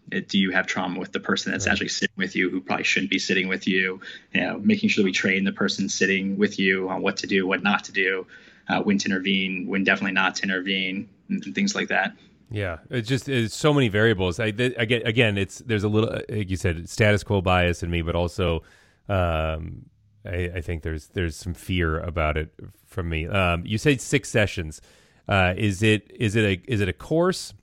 it, 0.09 0.29
do 0.29 0.39
you 0.39 0.51
have 0.51 0.67
trauma 0.67 0.99
with 0.99 1.11
the 1.11 1.19
person 1.19 1.51
that's 1.51 1.65
right. 1.65 1.73
actually 1.73 1.89
sitting 1.89 2.15
with 2.15 2.35
you 2.35 2.49
who 2.49 2.61
probably 2.61 2.85
shouldn't 2.85 3.11
be 3.11 3.19
sitting 3.19 3.49
with 3.49 3.67
you? 3.67 3.99
You 4.33 4.41
know 4.41 4.59
making 4.59 4.89
sure 4.89 5.01
that 5.01 5.07
we 5.07 5.11
train 5.11 5.43
the 5.43 5.51
person 5.51 5.89
sitting 5.89 6.37
with 6.37 6.59
you 6.59 6.87
on 6.87 7.01
what 7.01 7.17
to 7.17 7.27
do 7.27 7.45
what 7.45 7.63
not 7.63 7.85
to 7.85 7.91
do 7.91 8.27
uh, 8.69 8.81
when 8.81 8.99
to 8.99 9.09
intervene 9.09 9.65
when 9.67 9.83
definitely 9.83 10.13
not 10.13 10.35
to 10.35 10.43
intervene 10.43 11.09
and, 11.29 11.43
and 11.43 11.55
things 11.55 11.73
like 11.73 11.89
that 11.89 12.13
yeah, 12.49 12.77
it's 12.89 13.09
just 13.09 13.27
it's 13.27 13.55
so 13.55 13.73
many 13.73 13.89
variables. 13.89 14.39
I, 14.39 14.45
I 14.45 14.51
get 14.51 15.07
again, 15.07 15.37
it's 15.37 15.59
there's 15.59 15.83
a 15.83 15.89
little 15.89 16.19
like 16.29 16.49
you 16.49 16.55
said 16.55 16.89
status 16.89 17.23
quo 17.23 17.41
bias 17.41 17.83
in 17.83 17.91
me, 17.91 18.01
but 18.01 18.15
also 18.15 18.63
um, 19.09 19.85
I, 20.25 20.51
I, 20.55 20.61
think 20.61 20.83
there's 20.83 21.07
there's 21.07 21.35
some 21.35 21.53
fear 21.53 21.99
about 21.99 22.37
it 22.37 22.53
from 22.85 23.09
me. 23.09 23.27
Um, 23.27 23.65
you 23.65 23.77
said 23.77 24.01
six 24.01 24.29
sessions. 24.29 24.81
Uh, 25.27 25.53
is 25.57 25.83
it 25.83 26.09
is 26.17 26.35
it 26.35 26.43
a 26.43 26.71
is 26.71 26.79
it 26.79 26.87
a 26.87 26.93
course, 26.93 27.53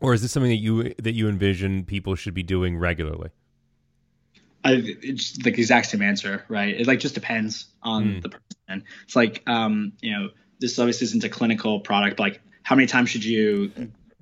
or 0.00 0.14
is 0.14 0.22
this 0.22 0.30
something 0.30 0.50
that 0.50 0.56
you 0.56 0.94
that 1.02 1.14
you 1.14 1.28
envision 1.28 1.84
people 1.84 2.14
should 2.14 2.34
be 2.34 2.44
doing 2.44 2.78
regularly? 2.78 3.30
I, 4.64 4.80
it's 5.02 5.32
the 5.38 5.50
exact 5.50 5.86
same 5.86 6.02
answer, 6.02 6.44
right? 6.48 6.80
It 6.80 6.86
like 6.86 7.00
just 7.00 7.14
depends 7.14 7.66
on 7.82 8.04
mm. 8.04 8.22
the 8.22 8.28
person. 8.28 8.84
It's 9.04 9.16
like 9.16 9.42
um, 9.48 9.94
you 10.00 10.12
know, 10.12 10.28
this 10.60 10.78
obviously 10.78 11.06
isn't 11.06 11.24
a 11.24 11.28
clinical 11.28 11.80
product, 11.80 12.18
but 12.18 12.22
like 12.22 12.40
how 12.62 12.76
many 12.76 12.86
times 12.86 13.10
should 13.10 13.24
you 13.24 13.72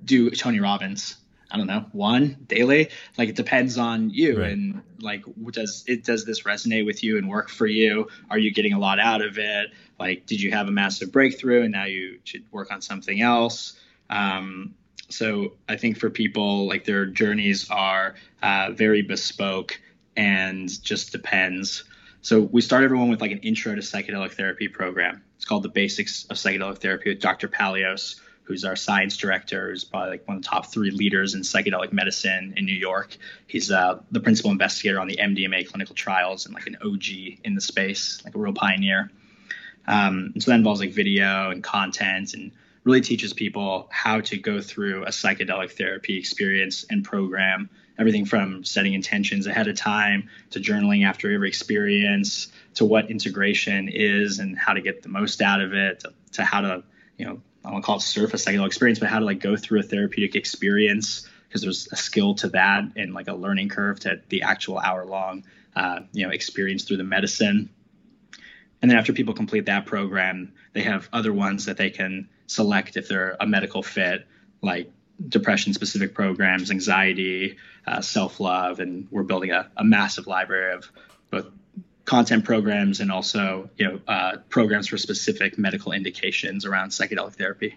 do 0.03 0.29
Tony 0.31 0.59
Robbins? 0.59 1.17
I 1.51 1.57
don't 1.57 1.67
know, 1.67 1.85
one 1.91 2.37
daily. 2.47 2.89
Like 3.17 3.29
it 3.29 3.35
depends 3.35 3.77
on 3.77 4.09
you 4.09 4.39
right. 4.39 4.51
and 4.51 4.81
like 5.01 5.23
does 5.51 5.83
it 5.85 6.05
does 6.05 6.25
this 6.25 6.43
resonate 6.43 6.85
with 6.85 7.03
you 7.03 7.17
and 7.17 7.27
work 7.27 7.49
for 7.49 7.67
you? 7.67 8.07
Are 8.29 8.37
you 8.37 8.53
getting 8.53 8.73
a 8.73 8.79
lot 8.79 8.99
out 8.99 9.21
of 9.21 9.37
it? 9.37 9.71
Like 9.99 10.25
did 10.25 10.41
you 10.41 10.51
have 10.51 10.67
a 10.67 10.71
massive 10.71 11.11
breakthrough 11.11 11.63
and 11.63 11.71
now 11.71 11.85
you 11.85 12.19
should 12.23 12.45
work 12.51 12.71
on 12.71 12.81
something 12.81 13.21
else? 13.21 13.73
Um, 14.09 14.75
so 15.09 15.53
I 15.67 15.75
think 15.75 15.97
for 15.97 16.09
people 16.09 16.67
like 16.67 16.85
their 16.85 17.05
journeys 17.05 17.69
are 17.69 18.15
uh, 18.41 18.71
very 18.71 19.01
bespoke 19.01 19.79
and 20.15 20.69
just 20.83 21.11
depends. 21.11 21.83
So 22.21 22.39
we 22.39 22.61
start 22.61 22.83
everyone 22.83 23.09
with 23.09 23.19
like 23.19 23.31
an 23.31 23.39
intro 23.39 23.75
to 23.75 23.81
psychedelic 23.81 24.33
therapy 24.33 24.67
program. 24.67 25.23
It's 25.35 25.45
called 25.45 25.63
the 25.63 25.69
Basics 25.69 26.25
of 26.25 26.37
Psychedelic 26.37 26.77
Therapy 26.77 27.09
with 27.09 27.19
Dr. 27.19 27.47
Paleos 27.47 28.21
who's 28.51 28.65
our 28.65 28.75
science 28.75 29.15
director, 29.15 29.69
who's 29.69 29.85
probably 29.85 30.11
like 30.11 30.27
one 30.27 30.37
of 30.37 30.43
the 30.43 30.49
top 30.49 30.65
three 30.65 30.91
leaders 30.91 31.33
in 31.33 31.41
psychedelic 31.41 31.93
medicine 31.93 32.53
in 32.57 32.65
New 32.65 32.75
York. 32.75 33.15
He's 33.47 33.71
uh, 33.71 34.01
the 34.11 34.19
principal 34.19 34.51
investigator 34.51 34.99
on 34.99 35.07
the 35.07 35.17
MDMA 35.17 35.67
clinical 35.67 35.95
trials 35.95 36.45
and 36.45 36.53
like 36.53 36.67
an 36.67 36.77
OG 36.83 37.39
in 37.43 37.55
the 37.55 37.61
space, 37.61 38.21
like 38.25 38.35
a 38.35 38.37
real 38.37 38.53
pioneer. 38.53 39.09
Um, 39.87 40.31
and 40.33 40.43
so 40.43 40.51
that 40.51 40.57
involves 40.57 40.81
like 40.81 40.91
video 40.91 41.49
and 41.49 41.63
content 41.63 42.33
and 42.33 42.51
really 42.83 43.01
teaches 43.01 43.31
people 43.31 43.87
how 43.89 44.19
to 44.21 44.37
go 44.37 44.59
through 44.59 45.03
a 45.03 45.09
psychedelic 45.09 45.71
therapy 45.71 46.17
experience 46.17 46.85
and 46.89 47.05
program 47.05 47.69
everything 47.97 48.25
from 48.25 48.63
setting 48.63 48.93
intentions 48.93 49.47
ahead 49.47 49.67
of 49.67 49.75
time 49.75 50.29
to 50.49 50.59
journaling 50.59 51.05
after 51.05 51.31
every 51.31 51.47
experience 51.47 52.47
to 52.73 52.83
what 52.83 53.11
integration 53.11 53.87
is 53.89 54.39
and 54.39 54.57
how 54.57 54.73
to 54.73 54.81
get 54.81 55.03
the 55.03 55.09
most 55.09 55.41
out 55.41 55.61
of 55.61 55.73
it 55.73 55.99
to, 55.99 56.13
to 56.31 56.43
how 56.43 56.61
to 56.61 56.83
you 57.17 57.25
know 57.25 57.41
I 57.63 57.71
want 57.71 57.83
to 57.83 57.85
call 57.85 57.97
it 57.97 58.01
surface 58.01 58.45
psychedelic 58.45 58.67
experience, 58.67 58.99
but 58.99 59.09
how 59.09 59.19
to 59.19 59.25
like 59.25 59.39
go 59.39 59.55
through 59.55 59.79
a 59.79 59.83
therapeutic 59.83 60.35
experience 60.35 61.27
because 61.47 61.61
there's 61.61 61.87
a 61.91 61.95
skill 61.95 62.35
to 62.35 62.49
that 62.49 62.83
and 62.95 63.13
like 63.13 63.27
a 63.27 63.33
learning 63.33 63.69
curve 63.69 63.99
to 63.99 64.21
the 64.29 64.43
actual 64.43 64.79
hour 64.79 65.05
long, 65.05 65.43
uh, 65.75 65.99
you 66.13 66.25
know, 66.25 66.31
experience 66.31 66.85
through 66.85 66.97
the 66.97 67.03
medicine. 67.03 67.69
And 68.81 68.89
then 68.89 68.97
after 68.97 69.13
people 69.13 69.33
complete 69.33 69.65
that 69.65 69.85
program, 69.85 70.53
they 70.73 70.81
have 70.81 71.07
other 71.13 71.33
ones 71.33 71.65
that 71.65 71.77
they 71.77 71.89
can 71.89 72.29
select 72.47 72.97
if 72.97 73.07
they're 73.07 73.37
a 73.39 73.45
medical 73.45 73.83
fit, 73.83 74.25
like 74.61 74.91
depression 75.27 75.73
specific 75.73 76.15
programs, 76.15 76.71
anxiety, 76.71 77.57
uh, 77.85 78.01
self 78.01 78.39
love, 78.39 78.79
and 78.79 79.07
we're 79.11 79.23
building 79.23 79.51
a, 79.51 79.69
a 79.77 79.83
massive 79.83 80.25
library 80.25 80.73
of 80.73 80.91
both 81.29 81.47
content 82.11 82.43
programs 82.43 82.99
and 82.99 83.09
also 83.09 83.69
you 83.77 83.87
know 83.87 84.01
uh, 84.09 84.35
programs 84.49 84.85
for 84.85 84.97
specific 84.97 85.57
medical 85.57 85.93
indications 85.93 86.65
around 86.65 86.89
psychedelic 86.89 87.35
therapy. 87.35 87.73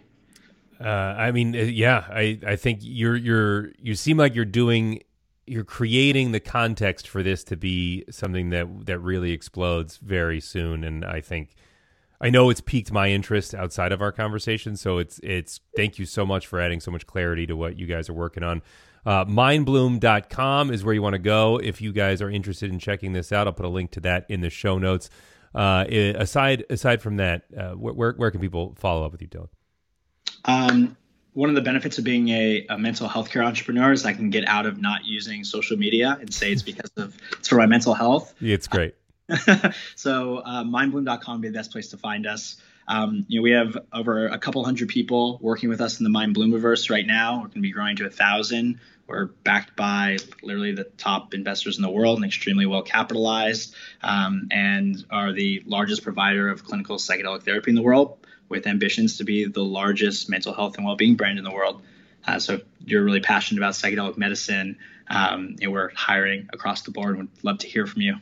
Uh, 0.80 0.88
I 0.88 1.30
mean, 1.30 1.54
uh, 1.54 1.60
yeah, 1.60 2.04
I, 2.10 2.40
I 2.44 2.56
think 2.56 2.80
you're 2.82 3.14
you're 3.14 3.70
you 3.80 3.94
seem 3.94 4.16
like 4.16 4.34
you're 4.34 4.44
doing 4.44 5.04
you're 5.46 5.62
creating 5.62 6.32
the 6.32 6.40
context 6.40 7.06
for 7.06 7.22
this 7.22 7.44
to 7.44 7.56
be 7.56 8.04
something 8.10 8.50
that 8.50 8.86
that 8.86 8.98
really 8.98 9.30
explodes 9.30 9.98
very 9.98 10.40
soon 10.40 10.82
and 10.82 11.04
I 11.04 11.20
think 11.20 11.54
I 12.20 12.28
know 12.30 12.50
it's 12.50 12.60
piqued 12.60 12.90
my 12.90 13.10
interest 13.10 13.54
outside 13.54 13.92
of 13.92 14.02
our 14.02 14.10
conversation 14.10 14.76
so 14.76 14.98
it's 14.98 15.20
it's 15.22 15.60
thank 15.76 16.00
you 16.00 16.06
so 16.06 16.26
much 16.26 16.48
for 16.48 16.60
adding 16.60 16.80
so 16.80 16.90
much 16.90 17.06
clarity 17.06 17.46
to 17.46 17.54
what 17.54 17.78
you 17.78 17.86
guys 17.86 18.08
are 18.08 18.14
working 18.14 18.42
on. 18.42 18.62
Uh, 19.06 19.24
mindbloom.com 19.24 20.70
is 20.70 20.84
where 20.84 20.94
you 20.94 21.02
want 21.02 21.14
to 21.14 21.18
go 21.18 21.58
if 21.58 21.80
you 21.80 21.92
guys 21.92 22.22
are 22.22 22.30
interested 22.30 22.70
in 22.70 22.78
checking 22.78 23.12
this 23.12 23.32
out. 23.32 23.46
I'll 23.46 23.52
put 23.52 23.66
a 23.66 23.68
link 23.68 23.90
to 23.92 24.00
that 24.00 24.26
in 24.28 24.40
the 24.40 24.50
show 24.50 24.78
notes. 24.78 25.10
Uh, 25.54 25.84
aside 25.88 26.64
aside 26.70 27.00
from 27.00 27.16
that, 27.16 27.44
uh, 27.56 27.72
where 27.72 28.12
where 28.12 28.30
can 28.30 28.40
people 28.40 28.74
follow 28.78 29.04
up 29.04 29.12
with 29.12 29.22
you, 29.22 29.28
Dylan? 29.28 29.48
Um, 30.46 30.96
one 31.34 31.48
of 31.48 31.54
the 31.54 31.60
benefits 31.60 31.98
of 31.98 32.04
being 32.04 32.28
a, 32.28 32.66
a, 32.68 32.78
mental 32.78 33.08
health 33.08 33.30
care 33.30 33.42
entrepreneur 33.42 33.92
is 33.92 34.04
I 34.04 34.12
can 34.12 34.30
get 34.30 34.46
out 34.48 34.66
of 34.66 34.80
not 34.80 35.04
using 35.04 35.44
social 35.44 35.76
media 35.76 36.16
and 36.20 36.32
say 36.32 36.52
it's 36.52 36.62
because 36.62 36.90
of 36.96 37.16
it's 37.32 37.48
for 37.48 37.56
my 37.56 37.66
mental 37.66 37.94
health. 37.94 38.34
It's 38.40 38.68
great. 38.68 38.94
so 39.96 40.38
uh, 40.38 40.64
mindbloom.com 40.64 41.36
would 41.36 41.42
be 41.42 41.48
the 41.48 41.54
best 41.54 41.72
place 41.72 41.88
to 41.88 41.96
find 41.96 42.26
us. 42.26 42.56
Um, 42.86 43.24
you 43.28 43.40
know, 43.40 43.42
we 43.42 43.52
have 43.52 43.78
over 43.92 44.26
a 44.26 44.38
couple 44.38 44.64
hundred 44.64 44.88
people 44.88 45.38
working 45.40 45.68
with 45.68 45.80
us 45.80 45.98
in 45.98 46.04
the 46.04 46.10
Mind 46.10 46.36
Bloomiverse 46.36 46.90
right 46.90 47.06
now. 47.06 47.36
We're 47.36 47.48
going 47.48 47.52
to 47.52 47.60
be 47.60 47.72
growing 47.72 47.96
to 47.96 48.06
a 48.06 48.10
thousand. 48.10 48.80
We're 49.06 49.26
backed 49.26 49.76
by 49.76 50.18
literally 50.42 50.72
the 50.72 50.84
top 50.84 51.34
investors 51.34 51.76
in 51.76 51.82
the 51.82 51.90
world 51.90 52.18
and 52.18 52.24
extremely 52.24 52.66
well 52.66 52.82
capitalized, 52.82 53.74
um, 54.02 54.48
and 54.50 55.04
are 55.10 55.32
the 55.32 55.62
largest 55.66 56.02
provider 56.02 56.48
of 56.48 56.64
clinical 56.64 56.96
psychedelic 56.96 57.42
therapy 57.42 57.70
in 57.70 57.74
the 57.74 57.82
world, 57.82 58.18
with 58.48 58.66
ambitions 58.66 59.18
to 59.18 59.24
be 59.24 59.46
the 59.46 59.64
largest 59.64 60.30
mental 60.30 60.54
health 60.54 60.76
and 60.76 60.86
well-being 60.86 61.16
brand 61.16 61.38
in 61.38 61.44
the 61.44 61.52
world. 61.52 61.82
Uh, 62.26 62.38
so 62.38 62.54
if 62.54 62.62
you're 62.84 63.04
really 63.04 63.20
passionate 63.20 63.60
about 63.60 63.74
psychedelic 63.74 64.16
medicine, 64.16 64.78
um, 65.08 65.56
and 65.60 65.72
we're 65.72 65.90
hiring 65.94 66.48
across 66.52 66.82
the 66.82 66.90
board. 66.90 67.10
And 67.10 67.18
would 67.18 67.44
love 67.44 67.58
to 67.58 67.68
hear 67.68 67.86
from 67.86 68.02
you. 68.02 68.16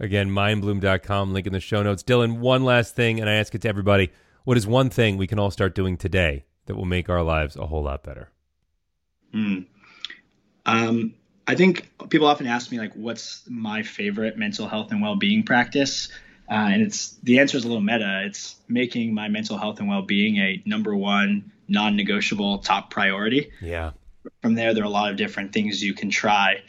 Again, 0.00 0.30
mindbloom.com, 0.30 1.32
link 1.32 1.46
in 1.46 1.52
the 1.52 1.60
show 1.60 1.82
notes. 1.82 2.02
Dylan, 2.02 2.38
one 2.38 2.64
last 2.64 2.96
thing, 2.96 3.20
and 3.20 3.30
I 3.30 3.34
ask 3.34 3.54
it 3.54 3.62
to 3.62 3.68
everybody. 3.68 4.10
What 4.44 4.56
is 4.56 4.66
one 4.66 4.90
thing 4.90 5.16
we 5.16 5.26
can 5.26 5.38
all 5.38 5.50
start 5.50 5.74
doing 5.74 5.96
today 5.96 6.44
that 6.66 6.74
will 6.74 6.84
make 6.84 7.08
our 7.08 7.22
lives 7.22 7.56
a 7.56 7.66
whole 7.66 7.82
lot 7.82 8.02
better? 8.02 8.30
Hmm. 9.32 9.60
Um, 10.66 11.14
I 11.46 11.54
think 11.54 11.90
people 12.08 12.26
often 12.26 12.46
ask 12.46 12.70
me 12.70 12.78
like, 12.78 12.94
what's 12.94 13.42
my 13.48 13.82
favorite 13.82 14.38
mental 14.38 14.66
health 14.66 14.92
and 14.92 15.02
well-being 15.02 15.42
practice? 15.42 16.08
Uh, 16.50 16.54
and 16.72 16.82
it's 16.82 17.10
the 17.22 17.38
answer 17.38 17.56
is 17.56 17.64
a 17.64 17.68
little 17.68 17.82
meta. 17.82 18.22
It's 18.26 18.56
making 18.68 19.14
my 19.14 19.28
mental 19.28 19.58
health 19.58 19.80
and 19.80 19.88
well-being 19.88 20.36
a 20.36 20.62
number 20.66 20.94
one, 20.94 21.52
non-negotiable 21.68 22.58
top 22.58 22.90
priority. 22.90 23.50
Yeah. 23.60 23.92
From 24.42 24.54
there, 24.54 24.74
there 24.74 24.82
are 24.82 24.86
a 24.86 24.90
lot 24.90 25.10
of 25.10 25.16
different 25.16 25.52
things 25.52 25.82
you 25.82 25.94
can 25.94 26.10
try. 26.10 26.62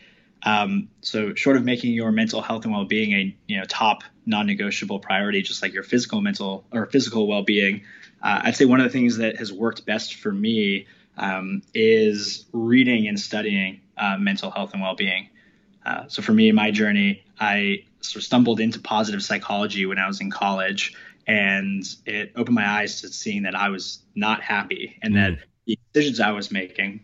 Um, 0.44 0.90
so, 1.02 1.34
short 1.34 1.58
of 1.58 1.64
making 1.64 1.94
your 1.94 2.12
mental 2.12 2.42
health 2.42 2.66
and 2.66 2.74
well-being 2.74 3.14
a 3.14 3.36
you 3.48 3.58
know 3.58 3.66
top 3.66 4.04
non-negotiable 4.26 5.00
priority, 5.00 5.42
just 5.42 5.62
like 5.62 5.74
your 5.74 5.84
physical 5.84 6.22
mental 6.22 6.66
or 6.72 6.86
physical 6.86 7.28
well-being, 7.28 7.84
uh, 8.22 8.42
I'd 8.44 8.56
say 8.56 8.66
one 8.66 8.80
of 8.80 8.86
the 8.86 8.92
things 8.92 9.18
that 9.18 9.38
has 9.38 9.52
worked 9.52 9.86
best 9.86 10.16
for 10.16 10.32
me 10.32 10.88
um, 11.18 11.62
is 11.74 12.46
reading 12.52 13.08
and 13.08 13.20
studying 13.20 13.82
uh, 13.98 14.18
mental 14.18 14.52
health 14.52 14.74
and 14.74 14.82
well-being. 14.82 15.30
Uh, 15.86 16.06
so 16.08 16.22
for 16.22 16.34
me, 16.34 16.52
my 16.52 16.72
journey, 16.72 17.24
I 17.40 17.84
sort 18.02 18.18
of 18.18 18.24
stumbled 18.24 18.60
into 18.60 18.80
positive 18.80 19.24
psychology 19.24 19.86
when 19.86 20.00
I 20.00 20.08
was 20.08 20.20
in 20.20 20.32
college, 20.32 20.96
and 21.28 21.84
it 22.06 22.32
opened 22.36 22.56
my 22.56 22.68
eyes 22.68 23.02
to 23.02 23.10
seeing 23.10 23.44
that 23.44 23.56
I 23.56 23.70
was 23.70 24.00
not 24.16 24.42
happy 24.42 24.98
and 25.02 25.14
mm. 25.14 25.18
that 25.18 25.46
the 25.66 25.80
decisions 25.94 26.20
I 26.20 26.32
was 26.32 26.52
making, 26.52 27.02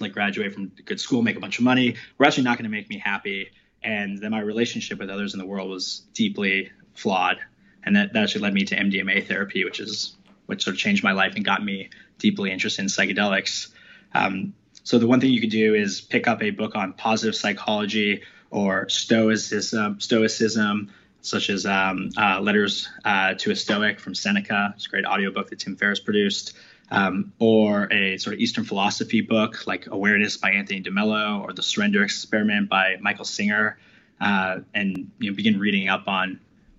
like 0.00 0.12
graduate 0.12 0.52
from 0.52 0.72
good 0.84 1.00
school, 1.00 1.22
make 1.22 1.36
a 1.36 1.40
bunch 1.40 1.58
of 1.58 1.64
money, 1.64 1.96
were 2.18 2.26
actually 2.26 2.44
not 2.44 2.58
going 2.58 2.64
to 2.64 2.70
make 2.70 2.88
me 2.88 2.98
happy, 2.98 3.50
and 3.82 4.18
that 4.18 4.30
my 4.30 4.40
relationship 4.40 4.98
with 4.98 5.10
others 5.10 5.34
in 5.34 5.38
the 5.38 5.46
world 5.46 5.70
was 5.70 6.02
deeply 6.14 6.70
flawed, 6.94 7.38
and 7.84 7.96
that, 7.96 8.12
that 8.12 8.22
actually 8.22 8.42
led 8.42 8.54
me 8.54 8.64
to 8.64 8.76
MDMA 8.76 9.26
therapy, 9.26 9.64
which 9.64 9.80
is 9.80 10.16
which 10.46 10.64
sort 10.64 10.74
of 10.74 10.80
changed 10.80 11.02
my 11.02 11.12
life 11.12 11.34
and 11.34 11.44
got 11.44 11.62
me 11.64 11.90
deeply 12.18 12.52
interested 12.52 12.82
in 12.82 12.88
psychedelics. 12.88 13.68
Um, 14.14 14.54
so 14.86 15.00
the 15.00 15.06
one 15.08 15.20
thing 15.20 15.32
you 15.32 15.40
could 15.40 15.50
do 15.50 15.74
is 15.74 16.00
pick 16.00 16.28
up 16.28 16.44
a 16.44 16.50
book 16.50 16.76
on 16.76 16.92
positive 16.92 17.34
psychology 17.34 18.22
or 18.52 18.88
stoicism, 18.88 19.98
stoicism 19.98 20.92
such 21.22 21.50
as 21.50 21.66
um, 21.66 22.10
uh, 22.16 22.38
Letters 22.40 22.88
uh, 23.04 23.34
to 23.34 23.50
a 23.50 23.56
Stoic 23.56 23.98
from 23.98 24.14
Seneca. 24.14 24.72
It's 24.76 24.86
a 24.86 24.88
great 24.88 25.04
audiobook 25.04 25.50
that 25.50 25.58
Tim 25.58 25.74
Ferriss 25.74 25.98
produced. 25.98 26.56
Um, 26.88 27.32
or 27.40 27.92
a 27.92 28.16
sort 28.18 28.34
of 28.34 28.40
Eastern 28.40 28.62
philosophy 28.62 29.22
book 29.22 29.66
like 29.66 29.88
Awareness 29.88 30.36
by 30.36 30.52
Anthony 30.52 30.84
DeMello 30.84 31.42
or 31.42 31.52
The 31.52 31.64
Surrender 31.64 32.04
Experiment 32.04 32.68
by 32.68 32.94
Michael 33.00 33.24
Singer, 33.24 33.76
uh, 34.20 34.60
and 34.72 35.10
you 35.18 35.30
know 35.30 35.36
begin 35.36 35.58
reading 35.58 35.88
up 35.88 36.06
on 36.06 36.38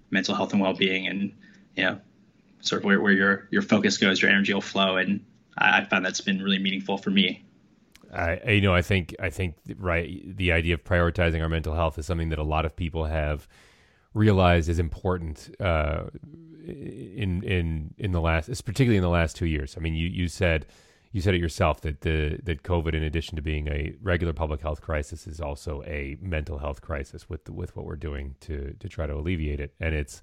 mental 0.09 0.33
health 0.33 0.53
and 0.53 0.61
well-being 0.61 1.07
and 1.07 1.33
you 1.75 1.83
know 1.83 1.99
sort 2.61 2.83
of 2.83 2.85
where, 2.85 3.01
where 3.01 3.11
your 3.11 3.49
your 3.51 3.61
focus 3.61 3.97
goes, 3.97 4.21
your 4.21 4.31
energy 4.31 4.53
will 4.53 4.61
flow, 4.61 4.95
and 4.95 5.25
I, 5.57 5.79
I 5.79 5.83
found 5.83 6.05
that's 6.05 6.21
been 6.21 6.41
really 6.41 6.59
meaningful 6.59 6.97
for 6.97 7.09
me. 7.09 7.43
I 8.13 8.51
you 8.51 8.61
know 8.61 8.73
I 8.73 8.81
think 8.81 9.15
I 9.19 9.29
think 9.29 9.55
right 9.77 10.35
the 10.37 10.51
idea 10.51 10.73
of 10.73 10.83
prioritizing 10.83 11.41
our 11.41 11.49
mental 11.49 11.75
health 11.75 11.97
is 11.97 12.05
something 12.05 12.29
that 12.29 12.39
a 12.39 12.43
lot 12.43 12.65
of 12.65 12.75
people 12.75 13.05
have 13.05 13.47
realized 14.13 14.69
is 14.69 14.79
important 14.79 15.55
uh, 15.59 16.05
in 16.65 17.43
in 17.43 17.93
in 17.97 18.11
the 18.11 18.21
last, 18.21 18.47
particularly 18.65 18.97
in 18.97 19.03
the 19.03 19.09
last 19.09 19.35
two 19.35 19.45
years. 19.45 19.75
I 19.77 19.79
mean, 19.79 19.93
you 19.93 20.07
you 20.07 20.27
said 20.27 20.65
you 21.11 21.21
said 21.21 21.33
it 21.33 21.39
yourself 21.39 21.81
that 21.81 22.01
the 22.01 22.39
that 22.43 22.63
COVID, 22.63 22.93
in 22.93 23.03
addition 23.03 23.35
to 23.37 23.41
being 23.41 23.67
a 23.67 23.93
regular 24.01 24.33
public 24.33 24.61
health 24.61 24.81
crisis, 24.81 25.27
is 25.27 25.39
also 25.39 25.83
a 25.83 26.17
mental 26.21 26.57
health 26.57 26.81
crisis 26.81 27.29
with 27.29 27.49
with 27.49 27.75
what 27.75 27.85
we're 27.85 27.95
doing 27.95 28.35
to 28.41 28.75
to 28.79 28.89
try 28.89 29.07
to 29.07 29.13
alleviate 29.13 29.59
it, 29.59 29.73
and 29.79 29.95
it's 29.95 30.21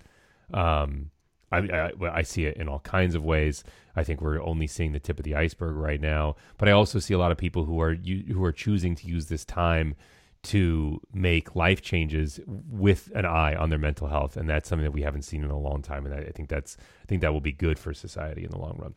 um, 0.53 1.11
I, 1.59 1.91
I, 2.01 2.19
I, 2.19 2.23
see 2.23 2.45
it 2.45 2.57
in 2.57 2.69
all 2.69 2.81
kinds 2.81 3.15
of 3.15 3.25
ways. 3.25 3.65
I 3.97 4.05
think 4.05 4.21
we're 4.21 4.43
only 4.43 4.67
seeing 4.67 4.93
the 4.93 5.01
tip 5.01 5.19
of 5.19 5.25
the 5.25 5.35
iceberg 5.35 5.77
right 5.77 6.01
now, 6.01 6.37
but 6.59 6.69
I 6.69 6.73
also 6.73 6.99
see 6.99 7.15
a 7.15 7.19
lot 7.19 7.33
of 7.33 7.39
people 7.39 7.65
who 7.65 7.81
are 7.81 7.95
who 7.95 8.43
are 8.45 8.53
choosing 8.53 8.95
to 8.97 9.07
use 9.07 9.27
this 9.27 9.45
time 9.45 9.95
to 10.45 11.01
make 11.13 11.57
life 11.57 11.81
changes 11.81 12.39
with 12.47 13.11
an 13.15 13.25
eye 13.25 13.55
on 13.55 13.71
their 13.71 13.79
mental 13.79 14.09
health, 14.09 14.37
and 14.37 14.49
that's 14.49 14.69
something 14.69 14.85
that 14.85 14.93
we 14.93 15.03
haven't 15.03 15.23
seen 15.23 15.43
in 15.43 15.51
a 15.51 15.59
long 15.59 15.81
time. 15.81 16.05
And 16.05 16.15
I, 16.15 16.19
I 16.19 16.31
think 16.33 16.49
that's 16.49 16.77
I 17.03 17.07
think 17.07 17.23
that 17.23 17.33
will 17.33 17.41
be 17.41 17.53
good 17.53 17.79
for 17.79 17.95
society 17.95 18.45
in 18.45 18.51
the 18.51 18.59
long 18.59 18.79
run. 18.79 18.95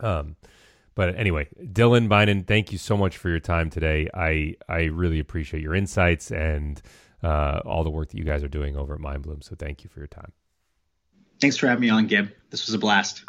Um, 0.00 0.36
but 0.94 1.16
anyway, 1.16 1.48
Dylan 1.60 2.08
Beynon, 2.08 2.46
thank 2.46 2.72
you 2.72 2.78
so 2.78 2.96
much 2.96 3.16
for 3.16 3.28
your 3.28 3.40
time 3.40 3.70
today. 3.70 4.08
I 4.14 4.54
I 4.68 4.84
really 4.84 5.18
appreciate 5.18 5.62
your 5.62 5.74
insights 5.74 6.30
and 6.30 6.80
uh, 7.22 7.60
all 7.64 7.84
the 7.84 7.90
work 7.90 8.10
that 8.10 8.18
you 8.18 8.24
guys 8.24 8.42
are 8.44 8.48
doing 8.48 8.76
over 8.76 8.94
at 8.94 9.00
MindBloom. 9.00 9.42
So 9.42 9.56
thank 9.56 9.84
you 9.84 9.90
for 9.90 10.00
your 10.00 10.08
time. 10.08 10.32
Thanks 11.40 11.56
for 11.56 11.66
having 11.66 11.82
me 11.82 11.90
on, 11.90 12.06
Gib. 12.06 12.30
This 12.50 12.66
was 12.66 12.74
a 12.74 12.78
blast. 12.78 13.24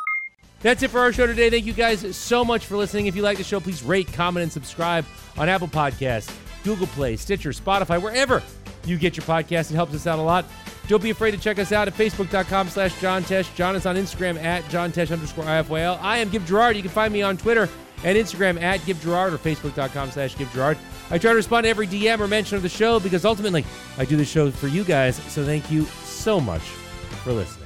That's 0.61 0.83
it 0.83 0.89
for 0.89 0.99
our 0.99 1.13
show 1.13 1.25
today. 1.25 1.49
Thank 1.49 1.65
you 1.65 1.73
guys 1.73 2.15
so 2.15 2.43
much 2.43 2.65
for 2.65 2.75
listening. 2.75 3.07
If 3.07 3.15
you 3.15 3.21
like 3.21 3.37
the 3.37 3.43
show, 3.43 3.59
please 3.59 3.81
rate, 3.81 4.11
comment, 4.11 4.43
and 4.43 4.51
subscribe 4.51 5.05
on 5.37 5.47
Apple 5.47 5.69
Podcasts, 5.69 6.35
Google 6.63 6.87
Play, 6.87 7.15
Stitcher, 7.15 7.51
Spotify, 7.51 8.01
wherever 8.01 8.43
you 8.85 8.97
get 8.97 9.15
your 9.15 9.25
podcast. 9.25 9.71
It 9.71 9.75
helps 9.75 9.93
us 9.93 10.05
out 10.05 10.19
a 10.19 10.21
lot. 10.21 10.45
Don't 10.87 11.03
be 11.03 11.11
afraid 11.11 11.31
to 11.31 11.37
check 11.37 11.59
us 11.59 11.71
out 11.71 11.87
at 11.87 11.93
facebook.com 11.93 12.69
slash 12.69 12.99
John 12.99 13.23
Tesh. 13.23 13.53
John 13.55 13.75
is 13.75 13.85
on 13.85 13.95
Instagram 13.95 14.41
at 14.41 14.67
John 14.69 14.91
Tesh 14.91 15.11
underscore 15.11 15.45
IFYL. 15.45 15.99
I 16.01 16.17
am 16.17 16.29
Gib 16.29 16.45
Gerard. 16.45 16.75
You 16.75 16.81
can 16.81 16.91
find 16.91 17.13
me 17.13 17.21
on 17.21 17.37
Twitter 17.37 17.69
and 18.03 18.17
Instagram 18.17 18.61
at 18.61 18.83
Gib 18.85 18.99
Gerard 19.01 19.33
or 19.33 19.37
facebook.com 19.37 20.11
slash 20.11 20.37
Gib 20.37 20.51
Gerard. 20.51 20.77
I 21.11 21.17
try 21.17 21.31
to 21.31 21.35
respond 21.35 21.65
to 21.65 21.69
every 21.69 21.87
DM 21.87 22.19
or 22.19 22.27
mention 22.27 22.57
of 22.57 22.63
the 22.63 22.69
show 22.69 22.99
because 22.99 23.23
ultimately 23.23 23.65
I 23.97 24.05
do 24.05 24.17
the 24.17 24.25
show 24.25 24.51
for 24.51 24.67
you 24.67 24.83
guys. 24.83 25.15
So 25.31 25.45
thank 25.45 25.71
you 25.71 25.83
so 26.03 26.39
much 26.39 26.61
for 26.61 27.33
listening. 27.33 27.58